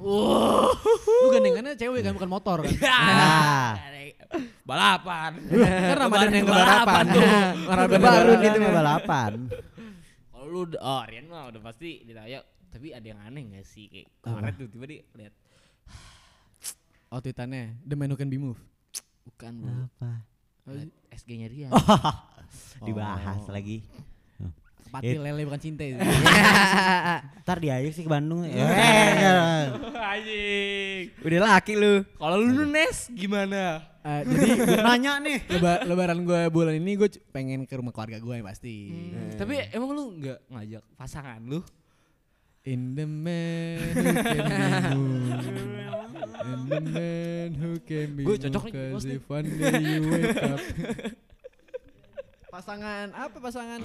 Lu 0.01 1.27
gandengannya 1.31 1.73
cewek 1.75 2.01
kan 2.01 2.13
bukan 2.13 2.27
motor 2.29 2.59
kan? 2.61 2.75
Ah. 2.83 3.73
Balapan. 4.69 5.33
kan 5.43 5.97
Ramadan 5.97 6.31
yang 6.33 6.45
kebarapan. 6.45 7.05
Ramadan 7.71 8.01
Baru 8.01 8.33
gitu 8.37 8.47
Itu 8.49 8.59
mah. 8.61 8.73
balapan. 8.73 9.33
Kalau 10.29 10.47
lu 10.49 10.61
oh 10.73 11.03
Rian 11.05 11.27
mah 11.27 11.51
udah 11.51 11.61
pasti 11.61 12.03
ditanya 12.03 12.39
tapi 12.67 12.91
ada 12.91 13.03
yang 13.05 13.19
aneh 13.21 13.51
gak 13.53 13.63
sih 13.65 13.87
kayak 13.87 14.07
kemarin 14.21 14.55
tuh 14.55 14.67
tiba 14.67 14.87
dia 14.87 15.03
lihat 15.13 15.35
Oh 17.11 17.19
tweetannya 17.19 17.75
The 17.83 17.95
Man 17.95 18.09
Who 18.09 18.17
Can 18.17 18.27
Be 18.27 18.39
Moved. 18.39 18.63
bukan 19.23 19.53
bro 19.57 19.75
Apa? 19.93 20.23
SG-nya 21.11 21.47
Rian. 21.47 21.71
Dibahas 22.87 23.43
Oh. 23.43 23.51
lagi. 23.51 23.83
Pati 24.91 25.15
lele 25.17 25.43
bukan 25.43 25.59
cinta 25.59 25.83
itu. 25.83 25.99
Ntar 27.43 27.59
dia 27.59 27.75
aja 27.77 27.91
sih 27.91 28.03
ke 28.03 28.11
Bandung. 28.11 28.43
Anjing. 30.11 31.15
Udah 31.21 31.41
laki 31.49 31.75
lu. 31.75 32.03
Kalau 32.13 32.37
lu 32.37 32.63
Nes 32.65 33.07
gimana? 33.09 33.87
Eh, 34.01 34.21
jadi 34.25 34.51
gua- 34.57 34.83
nanya 34.89 35.13
nih. 35.21 35.39
leba- 35.49 35.83
lebaran 35.85 36.19
gue 36.21 36.41
bulan 36.49 36.75
ini 36.75 36.97
gue 36.97 37.07
pengen 37.29 37.63
ke 37.65 37.75
rumah 37.75 37.91
keluarga 37.91 38.17
gue 38.17 38.35
yang 38.35 38.43
pasti. 38.45 38.75
Tapi 39.35 39.71
emang 39.71 39.91
lu 39.91 40.15
nggak 40.17 40.39
ngajak 40.49 40.83
pasangan 40.97 41.39
lu? 41.41 41.63
In 42.63 42.93
the 42.93 43.05
man 43.05 43.79
who 46.33 46.41
can 46.41 46.63
be 46.63 46.71
moved. 46.71 46.73
In 46.73 46.85
the 46.85 46.91
man 46.91 47.51
who 47.55 47.71
can 47.81 48.09
be 48.11 48.23
Gua 48.23 48.37
cocok 48.37 48.65
nih, 48.65 48.73
bos 48.73 48.91
'cause 48.93 49.05
nih. 49.05 49.17
if 49.17 49.25
one 49.27 49.47
day 49.49 49.75
you 49.77 50.01
wake 50.05 50.39
up. 50.41 50.61
pasangan 52.51 53.07
apa 53.13 53.37
pasangan 53.39 53.81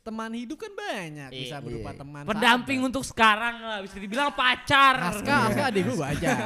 teman 0.00 0.30
hidup 0.32 0.54
kan 0.56 0.70
banyak 0.70 1.30
bisa 1.32 1.58
Iya. 1.58 1.64
berupa 1.64 1.90
teman 1.92 2.22
Pendamping 2.24 2.78
sahabat. 2.78 2.88
untuk 2.88 3.02
sekarang 3.04 3.56
lah 3.58 3.78
bisa 3.80 3.96
dibilang 3.96 4.30
pacar. 4.32 4.94
Aska 5.10 5.34
Aska 5.50 5.62
adik 5.66 5.82
gue 5.84 5.96
gue 5.96 6.08
ajak 6.08 6.38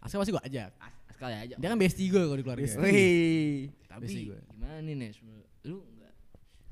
Aska 0.00 0.16
pasti 0.16 0.30
gue 0.30 0.44
ajak 0.44 0.70
Sekali 1.10 1.32
aja. 1.34 1.54
dia 1.56 1.66
kan 1.66 1.78
bestie 1.80 2.06
gue 2.06 2.20
kalau 2.20 2.36
di 2.36 2.44
keluarga 2.44 2.62
Wih. 2.78 3.72
Tapi 3.88 4.04
Besi 4.04 4.20
gue. 4.26 4.38
gimana 4.46 4.78
nih 4.78 4.94
Nes? 4.94 5.16
Lu 5.64 5.80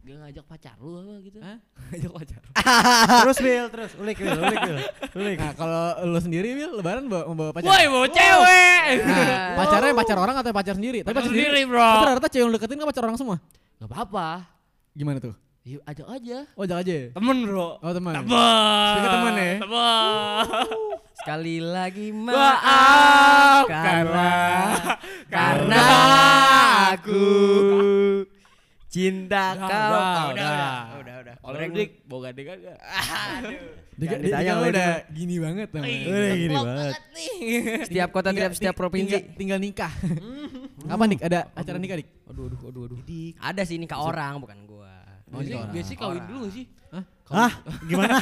nggak 0.05 0.21
ngajak 0.21 0.45
pacar 0.45 0.77
lu 0.85 1.01
apa 1.01 1.13
gitu? 1.25 1.39
Hah? 1.41 1.57
ngajak 1.89 2.13
pacar. 2.13 2.41
terus 3.25 3.39
Bil, 3.41 3.67
terus 3.73 3.91
ulik 3.97 4.17
Bil, 4.21 4.37
ulik 4.37 4.61
Bil. 4.61 4.77
Ulik. 5.17 5.37
nah 5.41 5.53
kalau 5.57 5.85
lo 6.05 6.21
sendiri 6.21 6.53
Wil 6.53 6.77
lebaran 6.77 7.09
bawa, 7.09 7.25
membawa 7.25 7.51
pacar 7.57 7.73
Woi, 7.73 7.85
bawa 7.89 8.07
cewek. 8.13 8.85
Nah, 9.01 9.57
pacarnya 9.65 9.93
pacar 9.97 10.17
orang 10.21 10.37
atau 10.45 10.53
pacar 10.53 10.75
sendiri? 10.77 11.01
Tapi 11.01 11.17
Pacar 11.17 11.33
sendiri, 11.33 11.49
sendiri, 11.57 11.73
bro. 11.73 11.81
Tapi 11.81 12.05
rata-rata 12.05 12.29
cewek 12.29 12.43
yang 12.45 12.49
lu 12.53 12.57
deketin 12.61 12.77
kan 12.77 12.87
pacar 12.93 13.03
orang 13.09 13.17
semua. 13.17 13.37
Gak 13.81 13.89
apa-apa. 13.89 14.29
Gimana 14.93 15.19
tuh? 15.25 15.35
Yuk 15.65 15.81
ajak 15.89 16.05
aja. 16.13 16.39
Oh, 16.61 16.69
ajak 16.69 16.79
aja. 16.85 16.93
ya? 16.93 17.07
Temen 17.17 17.37
bro. 17.49 17.81
Oh, 17.81 17.93
teman. 17.97 18.13
Temen. 18.21 18.29
Speaker 18.93 19.11
temen 19.17 19.33
ya? 19.33 19.53
Temen. 19.65 20.45
Sekali 21.25 21.57
lagi 21.57 22.13
Maaf 22.13 22.37
maaf 22.37 23.65
karena 23.65 24.33
karena 25.33 25.85
aku 26.93 27.25
cinta 28.95 29.45
Udah, 29.51 29.67
kau. 29.67 29.67
udah, 29.67 29.99
Ah, 29.99 30.25
udah. 30.31 30.77
udah, 30.95 31.15
udah. 31.21 31.35
Kalau 31.37 31.57
lu 31.59 31.75
dik, 31.75 31.91
bawa 32.05 32.21
gandengan 32.25 32.57
gak? 32.61 32.79
Dia, 32.79 32.87
Jangan 33.99 33.99
dia, 33.99 34.19
ditanya 34.21 34.39
dia 34.41 34.55
sama 34.55 34.67
udah 34.71 34.91
gini 35.11 35.37
banget 35.37 35.69
namanya. 35.69 35.99
Udah 36.07 36.35
gini 36.37 36.55
banget. 36.57 36.95
nih. 37.11 37.35
Setiap 37.91 38.09
kota, 38.09 38.29
Tinggal- 38.29 38.39
tiap 38.41 38.53
setiap 38.55 38.71
ting- 38.71 38.81
provinsi. 38.81 39.11
Tinggal, 39.11 39.35
tinggal 39.35 39.59
nikah. 39.59 39.93
Kapan 40.91 41.07
Dik? 41.11 41.21
Ada 41.23 41.39
acara 41.53 41.77
nikah 41.77 41.97
Dik? 41.99 42.09
Aduh, 42.25 42.45
aduh, 42.47 42.61
aduh, 42.65 42.83
aduh. 42.87 42.99
Ada 43.37 43.63
sih 43.65 43.77
nikah 43.77 43.99
orang 43.99 44.39
bukan 44.39 44.59
gua. 44.65 44.95
Oh, 45.27 45.43
Biasanya, 45.43 45.67
biasanya 45.69 45.99
kawin 45.99 46.23
dulu 46.25 46.39
gak 46.41 46.53
sih? 46.55 46.65
Hah? 46.89 47.05
Hah? 47.27 47.53
Gimana? 47.83 48.17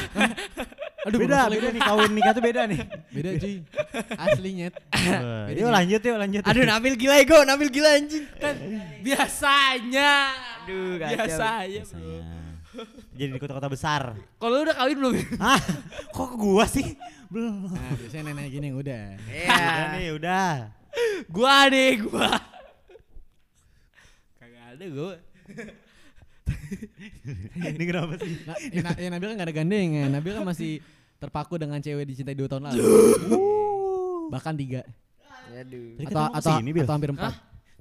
Aduh, 1.03 1.19
beda, 1.19 1.51
beda 1.51 1.67
nih 1.75 1.81
kawin 1.83 2.11
nikah 2.15 2.31
tuh 2.31 2.43
beda 2.43 2.61
nih. 2.63 2.79
Beda 3.11 3.29
cuy. 3.35 3.55
Aslinya. 4.15 4.67
Wah, 4.71 5.51
Yuk 5.51 5.69
lanjut 5.69 6.01
yuk 6.01 6.17
lanjut. 6.17 6.43
Aduh, 6.47 6.63
Nabil 6.63 6.95
gila 6.95 7.15
ego, 7.19 7.39
Nabil 7.43 7.67
gila 7.67 7.89
anjing. 7.99 8.23
Kan 8.39 8.55
biasanya. 9.03 10.11
Aduh, 10.63 10.95
kacau. 11.03 11.19
Biasanya 11.19 12.43
bro. 12.73 12.85
Jadi 13.13 13.29
di 13.29 13.39
kota-kota 13.39 13.69
besar. 13.69 14.17
Kalau 14.41 14.53
lu 14.57 14.65
udah 14.65 14.75
kawin 14.75 14.97
belum? 14.97 15.13
Hah? 15.37 15.61
Kok 16.09 16.27
ke 16.33 16.35
gua 16.41 16.65
sih? 16.65 16.97
Belum. 17.29 17.69
Nah, 17.69 17.93
biasanya 17.99 18.33
nenek 18.33 18.47
gini 18.49 18.69
udah. 18.73 19.05
Iya. 19.29 19.49
Udah 19.53 19.85
nih, 19.93 20.09
udah. 20.17 20.53
gua 21.29 21.57
deh, 21.69 21.91
gua. 22.01 22.31
Kagak 24.41 24.65
ada 24.73 24.85
gua. 24.89 25.15
Ini 27.75 27.83
kenapa 27.87 28.13
sih? 28.19 28.33
Nah, 28.43 28.57
ya, 28.59 28.81
Na- 28.83 28.97
ya 28.99 29.07
Nabil 29.13 29.27
kan 29.31 29.35
gak 29.39 29.47
ada 29.47 29.55
gandengan. 29.55 30.07
Nabil 30.11 30.31
kan 30.35 30.43
masih 30.43 30.71
terpaku 31.17 31.55
dengan 31.55 31.79
cewek 31.79 32.03
dicintai 32.03 32.35
dua 32.35 32.47
tahun 32.51 32.71
lalu. 32.71 32.83
Bahkan 34.33 34.53
tiga. 34.59 34.81
Aduh. 35.53 35.99
Tadi 35.99 36.05
Atau, 36.09 36.23
atau, 36.33 36.53
Bil. 36.63 36.83
atau 36.83 36.93
hampir 36.95 37.11
empat. 37.13 37.33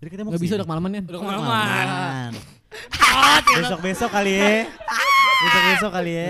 Jadi 0.02 0.08
kita 0.18 0.22
mau 0.26 0.34
bisa 0.34 0.54
udah 0.58 0.66
kemalaman 0.66 0.90
kan? 0.98 1.04
Udah 1.08 1.20
kemalaman. 1.22 2.30
Besok-besok 3.62 4.10
kali 4.10 4.32
ya. 4.34 4.66
Besok-besok 5.42 5.90
kali 5.94 6.12
ya. 6.12 6.26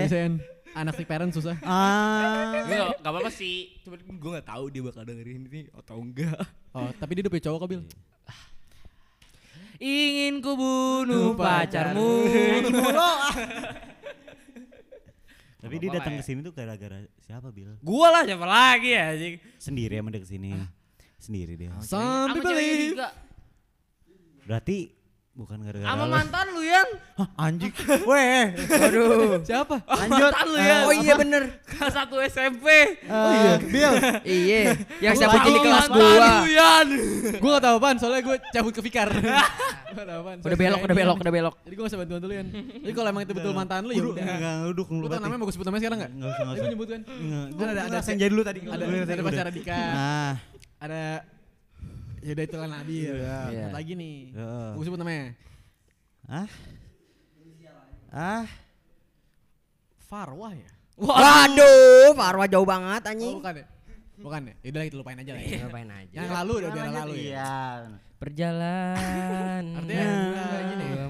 Anak 0.73 0.97
si 0.97 1.05
parent 1.05 1.29
susah. 1.29 1.53
Ah. 1.61 2.65
Enggak, 2.65 2.97
enggak 2.97 3.11
apa-apa 3.13 3.29
sih. 3.29 3.77
Cuma 3.85 3.93
gue 4.01 4.29
enggak 4.33 4.47
tahu 4.49 4.73
dia 4.73 4.81
bakal 4.81 5.05
dengerin 5.05 5.45
ini 5.45 5.69
atau 5.69 6.01
enggak. 6.01 6.33
Oh, 6.73 6.89
tapi 6.97 7.13
dia 7.13 7.21
udah 7.21 7.31
punya 7.33 7.45
cowok 7.45 7.57
kok, 7.61 7.69
Bil. 7.69 7.81
Ingin 9.81 10.41
ku 10.41 10.53
bunuh 10.53 11.33
pacarmu. 11.33 12.11
Tapi 15.63 15.75
dia 15.79 15.89
datang 15.95 16.19
ke 16.19 16.23
sini 16.27 16.43
tuh 16.43 16.51
gara-gara 16.51 17.07
siapa, 17.23 17.47
Bil? 17.49 17.79
Gua 17.79 18.11
lah 18.11 18.27
siapa 18.27 18.43
lagi 18.43 18.91
ya 18.93 19.15
anjing. 19.15 19.39
Sendiri 19.55 19.95
emang 19.95 20.11
dia 20.11 20.19
ke 20.19 20.27
sini. 20.27 20.51
Sendiri 21.15 21.55
dia. 21.55 21.71
Some 21.79 22.35
people 22.35 22.51
live. 22.51 22.99
juga. 22.99 23.09
Berarti 24.43 24.91
bukan 25.33 25.57
gara-gara 25.59 25.89
Sama 25.89 26.03
lu. 26.03 26.13
mantan 26.13 26.45
lu 26.47 26.61
Yan. 26.61 26.87
Hah, 27.13 27.27
anjing. 27.39 27.73
Weh. 28.05 28.45
Aduh. 28.53 29.41
Siapa? 29.41 29.75
Lanjut. 29.81 30.29
Mantan 30.29 30.45
lu 30.45 30.57
ya. 30.59 30.75
Oh 30.83 30.93
iya 30.93 31.13
bener. 31.15 31.43
Kelas 31.65 31.93
1 31.95 32.29
SMP. 32.29 32.65
Oh 33.03 33.31
iya, 33.31 33.53
Bil. 33.59 33.91
iya. 34.23 34.59
Yang 35.01 35.13
Gua 35.15 35.19
siapa 35.19 35.37
jadi 35.41 35.59
kelas 35.59 35.87
gua. 35.87 35.97
lu, 35.97 36.13
Yan. 36.47 36.87
gue 37.33 37.49
gak 37.49 37.63
tau 37.63 37.75
apaan, 37.75 37.95
soalnya 37.97 38.21
gue 38.21 38.35
cabut 38.47 38.71
ke 38.71 38.81
Fikar. 38.83 39.09
gue 39.13 39.25
gak 39.91 40.05
tau 40.05 40.19
apaan. 40.21 40.37
Udah 40.39 40.53
belok, 40.55 40.79
udah 40.79 40.95
belok, 40.95 41.17
udah 41.19 41.33
belok. 41.33 41.55
Jadi 41.59 41.73
gue 41.73 41.81
gak 41.81 41.89
usah 41.89 41.99
bantuan 41.99 42.21
dulu, 42.21 42.33
Yan. 42.33 42.47
Jadi 42.53 42.93
kalau 42.93 43.09
emang 43.09 43.23
itu 43.23 43.33
betul 43.33 43.51
mantan 43.51 43.81
lu, 43.83 43.91
ya 43.91 44.03
udah. 44.03 44.23
Enggak, 44.23 44.55
lu 44.63 44.73
dukung 44.75 44.97
Lu 44.97 45.07
tau 45.07 45.17
namanya 45.17 45.39
mau 45.39 45.45
gue 45.45 45.55
sebut 45.55 45.65
namanya 45.65 45.81
sekarang 45.81 45.99
gak? 45.99 46.11
Enggak 46.11 46.29
usah, 46.29 46.37
enggak 46.37 46.45
Tapi 46.45 46.53
usah. 46.53 46.61
gue 46.61 46.73
nyebut 46.77 46.87
kan. 46.87 47.01
Enggak, 47.03 47.45
gua 47.49 47.63
ada- 47.63 47.73
ada 47.73 47.81
ada- 47.81 47.89
ada 47.91 48.05
senja 48.05 48.25
dulu 48.27 48.41
tadi. 48.43 48.59
Ada 48.63 49.21
pacar 49.23 49.45
Dika. 49.49 49.73
Nah, 49.73 50.33
Ada 50.77 51.01
Yaudah 52.23 52.43
itulah 52.43 52.67
Nabil. 52.67 53.13
Iya. 53.19 53.39
Satu 53.67 53.75
lagi 53.75 53.93
nih. 53.93 54.17
Heeh. 54.31 54.69
Gue 54.73 54.83
sebut 54.83 54.99
namanya. 54.99 55.25
ah. 56.25 56.47
Ah, 58.13 58.45
Farwah 59.99 60.53
ya? 60.53 60.69
Waduh, 60.95 62.13
Farwa 62.13 62.45
jauh 62.45 62.61
banget 62.63 63.01
Oh 63.01 63.09
anjing. 63.09 63.35
bukan 63.41 63.53
ya? 63.57 63.65
Bukan 64.21 64.41
ya? 64.45 64.53
Yaudah 64.61 64.83
itu 64.85 64.95
lupain 64.95 65.17
aja 65.17 65.31
lah 65.33 65.41
ya. 65.41 65.57
Ngapain 65.65 65.89
aja. 65.89 66.13
Yang 66.13 66.29
lalu 66.31 66.51
udah 66.53 66.69
biar 66.69 66.89
lalu 66.93 67.13
ya. 67.17 67.25
Iya. 67.25 67.53
Perjalanan. 68.21 69.63
Artinya 69.75 70.05
gini 70.63 70.85
ya. 70.85 71.05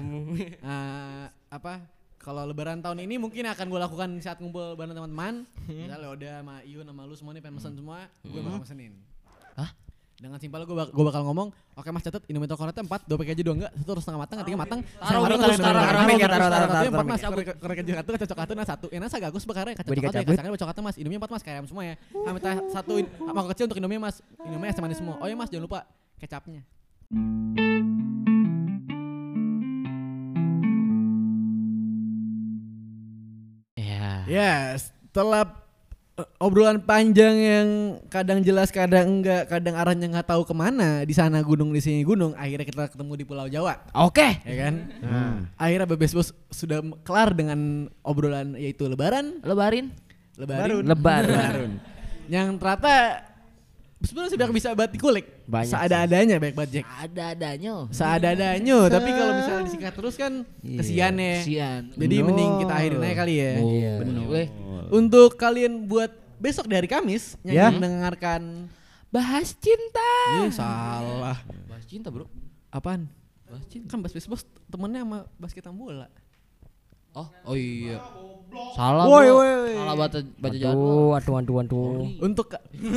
Eh, 0.64 1.24
apa 1.46 1.78
kalau 2.18 2.42
lebaran 2.42 2.82
tahun 2.82 3.06
ini 3.06 3.22
mungkin 3.22 3.46
akan 3.46 3.70
gue 3.70 3.78
lakukan 3.78 4.08
saat 4.18 4.42
ngumpul 4.42 4.74
bareng 4.74 4.90
teman-teman 4.90 5.46
misalnya 5.68 6.08
Oda 6.10 6.32
sama 6.42 6.58
Iun 6.66 6.82
sama 6.82 7.02
lu 7.06 7.14
semua 7.14 7.30
nih 7.30 7.42
pengen 7.44 7.54
pesen 7.54 7.78
semua 7.78 8.10
gue 8.18 8.40
bakal 8.42 8.58
pesenin 8.58 8.98
Hah? 9.54 9.70
Dengan 10.14 10.38
simpel 10.38 10.62
gue 10.62 10.72
bak 10.72 10.94
gue 10.94 11.04
bakal 11.04 11.26
ngomong 11.26 11.50
oke 11.74 11.88
mas 11.90 12.06
catat 12.06 12.22
Indomie 12.30 12.46
Tokoreta 12.46 12.80
4 12.80 12.86
dua 12.86 13.16
pakai 13.18 13.34
aja 13.34 13.42
dua 13.42 13.54
enggak 13.58 13.72
satu 13.74 13.90
harus 13.90 14.02
setengah 14.06 14.20
matang 14.22 14.36
tiga 14.46 14.58
matang 14.58 14.80
Taruh 14.86 15.22
taruh, 15.26 15.38
taruh, 15.42 15.58
Taruh, 15.58 15.58
taruh, 15.58 16.06
taruh, 16.06 16.28
taruh, 16.38 16.68
taruh, 16.70 16.90
empat 16.94 17.06
mas 17.10 17.22
korek 17.58 17.78
aja 17.82 17.92
satu 17.98 18.10
kacok 18.14 18.38
satu 18.38 18.52
nah 18.54 18.66
satu 18.66 18.86
enak 18.94 19.10
gagus 19.10 19.42
bekarnya 19.42 19.74
kacok 19.74 19.90
Gua 19.90 19.94
satu 19.94 20.00
dikacabut. 20.06 20.30
kacangnya 20.38 20.52
bocok 20.54 20.68
satu 20.70 20.80
mas 20.86 20.96
Indomie 21.02 21.18
empat 21.18 21.30
mas 21.34 21.42
kayak 21.42 21.66
semua 21.66 21.82
ya 21.82 21.94
Ah, 22.24 22.30
minta 22.30 22.50
satu 22.70 22.92
mangkok 23.26 23.50
kecil 23.58 23.64
untuk 23.66 23.78
Indomie 23.82 23.98
mas 23.98 24.16
Indomie 24.38 24.70
es 24.70 24.78
manis 24.78 24.98
semua 25.02 25.14
oh 25.18 25.26
iya 25.26 25.34
mas 25.34 25.50
jangan 25.50 25.66
lupa 25.66 25.80
kecapnya 26.22 26.62
Ya. 33.74 34.24
Ya, 34.30 34.52
setelah 34.78 35.42
eh, 35.44 35.63
obrolan 36.38 36.78
panjang 36.78 37.34
yang 37.34 37.68
kadang 38.06 38.38
jelas, 38.38 38.70
kadang 38.70 39.18
enggak, 39.18 39.50
kadang 39.50 39.74
arahnya 39.74 40.06
nggak 40.14 40.30
tahu 40.30 40.46
ke 40.46 40.54
mana, 40.54 41.02
di 41.02 41.10
sana 41.10 41.42
gunung, 41.42 41.74
di 41.74 41.82
sini 41.82 42.06
gunung, 42.06 42.38
akhirnya 42.38 42.62
kita 42.62 42.86
ketemu 42.86 43.12
di 43.18 43.24
Pulau 43.26 43.50
Jawa, 43.50 43.82
Oke. 43.98 44.38
ya 44.46 44.54
kan? 44.62 44.74
Akhirnya 45.58 45.86
Bebes 45.90 46.14
Bos 46.14 46.30
sudah 46.54 46.78
kelar 47.02 47.34
dengan 47.34 47.90
obrolan 48.06 48.54
yaitu 48.54 48.86
Lebaran, 48.86 49.42
Lebarin. 49.42 49.90
Lebaran, 50.38 50.86
Lebaran. 50.86 51.70
yang 52.30 52.58
ternyata 52.62 53.26
sebenarnya 54.02 54.32
sudah 54.38 54.48
bisa 54.54 54.68
batik 54.70 55.02
kulik, 55.02 55.26
Banyak 55.50 55.70
seada-adanya 55.74 56.36
baik 56.38 56.54
banget 56.54 56.70
Jack, 56.78 56.84
Ada-adanya. 57.10 57.74
seada-adanya. 57.90 58.78
Tapi 58.86 59.10
kalau 59.10 59.32
misalnya 59.34 59.62
disikat 59.66 59.92
terus 59.98 60.14
kan 60.14 60.46
kesian 60.62 61.14
ya. 61.18 61.34
Sian. 61.42 61.82
Jadi 61.90 62.14
mending 62.22 62.50
kita 62.62 62.72
akhirin 62.74 63.02
aja 63.02 63.14
kali 63.18 63.34
ya. 63.34 63.52
Iya. 63.58 63.92
Bener. 63.98 64.46
Untuk 64.94 65.34
kalian 65.34 65.90
buat 65.90 66.14
besok 66.38 66.70
dari 66.70 66.86
Kamis 66.86 67.34
Ya. 67.42 67.66
yang 67.66 67.82
mendengarkan 67.82 68.70
bahas 69.10 69.54
cinta. 69.54 70.10
Ih, 70.38 70.50
salah. 70.50 71.38
Bahas 71.66 71.82
cinta, 71.84 72.14
Bro. 72.14 72.30
Apaan? 72.70 73.10
Bahas 73.46 73.66
cinta. 73.66 73.90
Kan 73.90 74.02
Bas 74.02 74.14
Bos 74.14 74.42
temennya 74.66 75.02
sama 75.02 75.18
basket 75.34 75.66
bola. 75.68 76.06
Oh, 77.14 77.30
oh 77.46 77.54
iya. 77.54 78.02
Salah, 78.74 79.06
Woi, 79.06 79.30
Bro. 79.30 79.38
woi. 79.38 79.74
Salah 79.74 79.94
baca 79.94 80.18
baca 80.34 80.56
jadwal. 80.58 80.74
Waduh, 80.74 81.06
waduh, 81.14 81.54
waduh, 81.54 81.54
waduh. 81.54 81.90
Untuk 82.18 82.46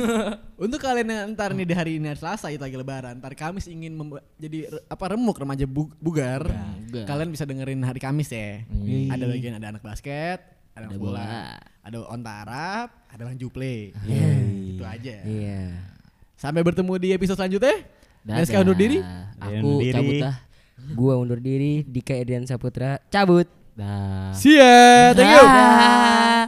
untuk 0.66 0.78
kalian 0.82 1.06
yang 1.06 1.30
ntar 1.34 1.54
nih 1.54 1.62
di 1.62 1.74
hari 1.74 1.92
ini 1.98 2.10
hari 2.10 2.18
Selasa 2.18 2.50
itu 2.50 2.58
lagi 2.58 2.74
lebaran, 2.74 3.22
ntar 3.22 3.38
Kamis 3.38 3.70
ingin 3.70 3.94
jadi 4.34 4.70
re- 4.70 4.84
apa 4.86 5.14
remuk 5.14 5.38
remaja 5.38 5.70
bu- 5.70 5.94
bugar. 5.98 6.50
bugar. 6.90 7.06
Kalian 7.06 7.30
bisa 7.30 7.46
dengerin 7.46 7.78
hari 7.82 8.02
Kamis 8.02 8.30
ya. 8.30 8.66
Iya. 8.66 9.14
Ada 9.14 9.24
bagian 9.30 9.54
ada 9.54 9.66
anak 9.70 9.82
basket, 9.82 10.42
ada, 10.84 10.96
bola, 10.96 11.18
bola. 11.18 11.42
ada 11.82 11.96
onta 12.06 12.32
Arab, 12.44 12.86
ada 13.08 13.22
bang 13.24 13.38
Juple. 13.38 13.96
Iya. 14.06 14.28
Itu 14.76 14.84
aja. 14.84 15.16
Iya. 15.26 15.62
Sampai 16.38 16.62
bertemu 16.62 16.92
di 16.96 17.08
episode 17.10 17.34
selanjutnya. 17.34 17.82
Dan 18.22 18.34
Dadah. 18.34 18.46
sekarang 18.46 18.64
undur 18.68 18.78
diri. 18.78 18.98
Aku 19.38 19.54
Undur 19.58 19.80
diri. 19.80 19.94
cabut 19.94 20.14
dah. 20.20 20.36
Gua 20.94 21.14
undur 21.18 21.40
diri, 21.40 21.82
Dika 21.82 22.14
Edrian 22.14 22.46
Saputra 22.46 23.02
cabut. 23.08 23.50
Dah. 23.74 24.30
See 24.34 24.54
ya. 24.54 25.14
Thank 25.14 25.30
you. 25.30 25.44
Dah. 25.44 26.44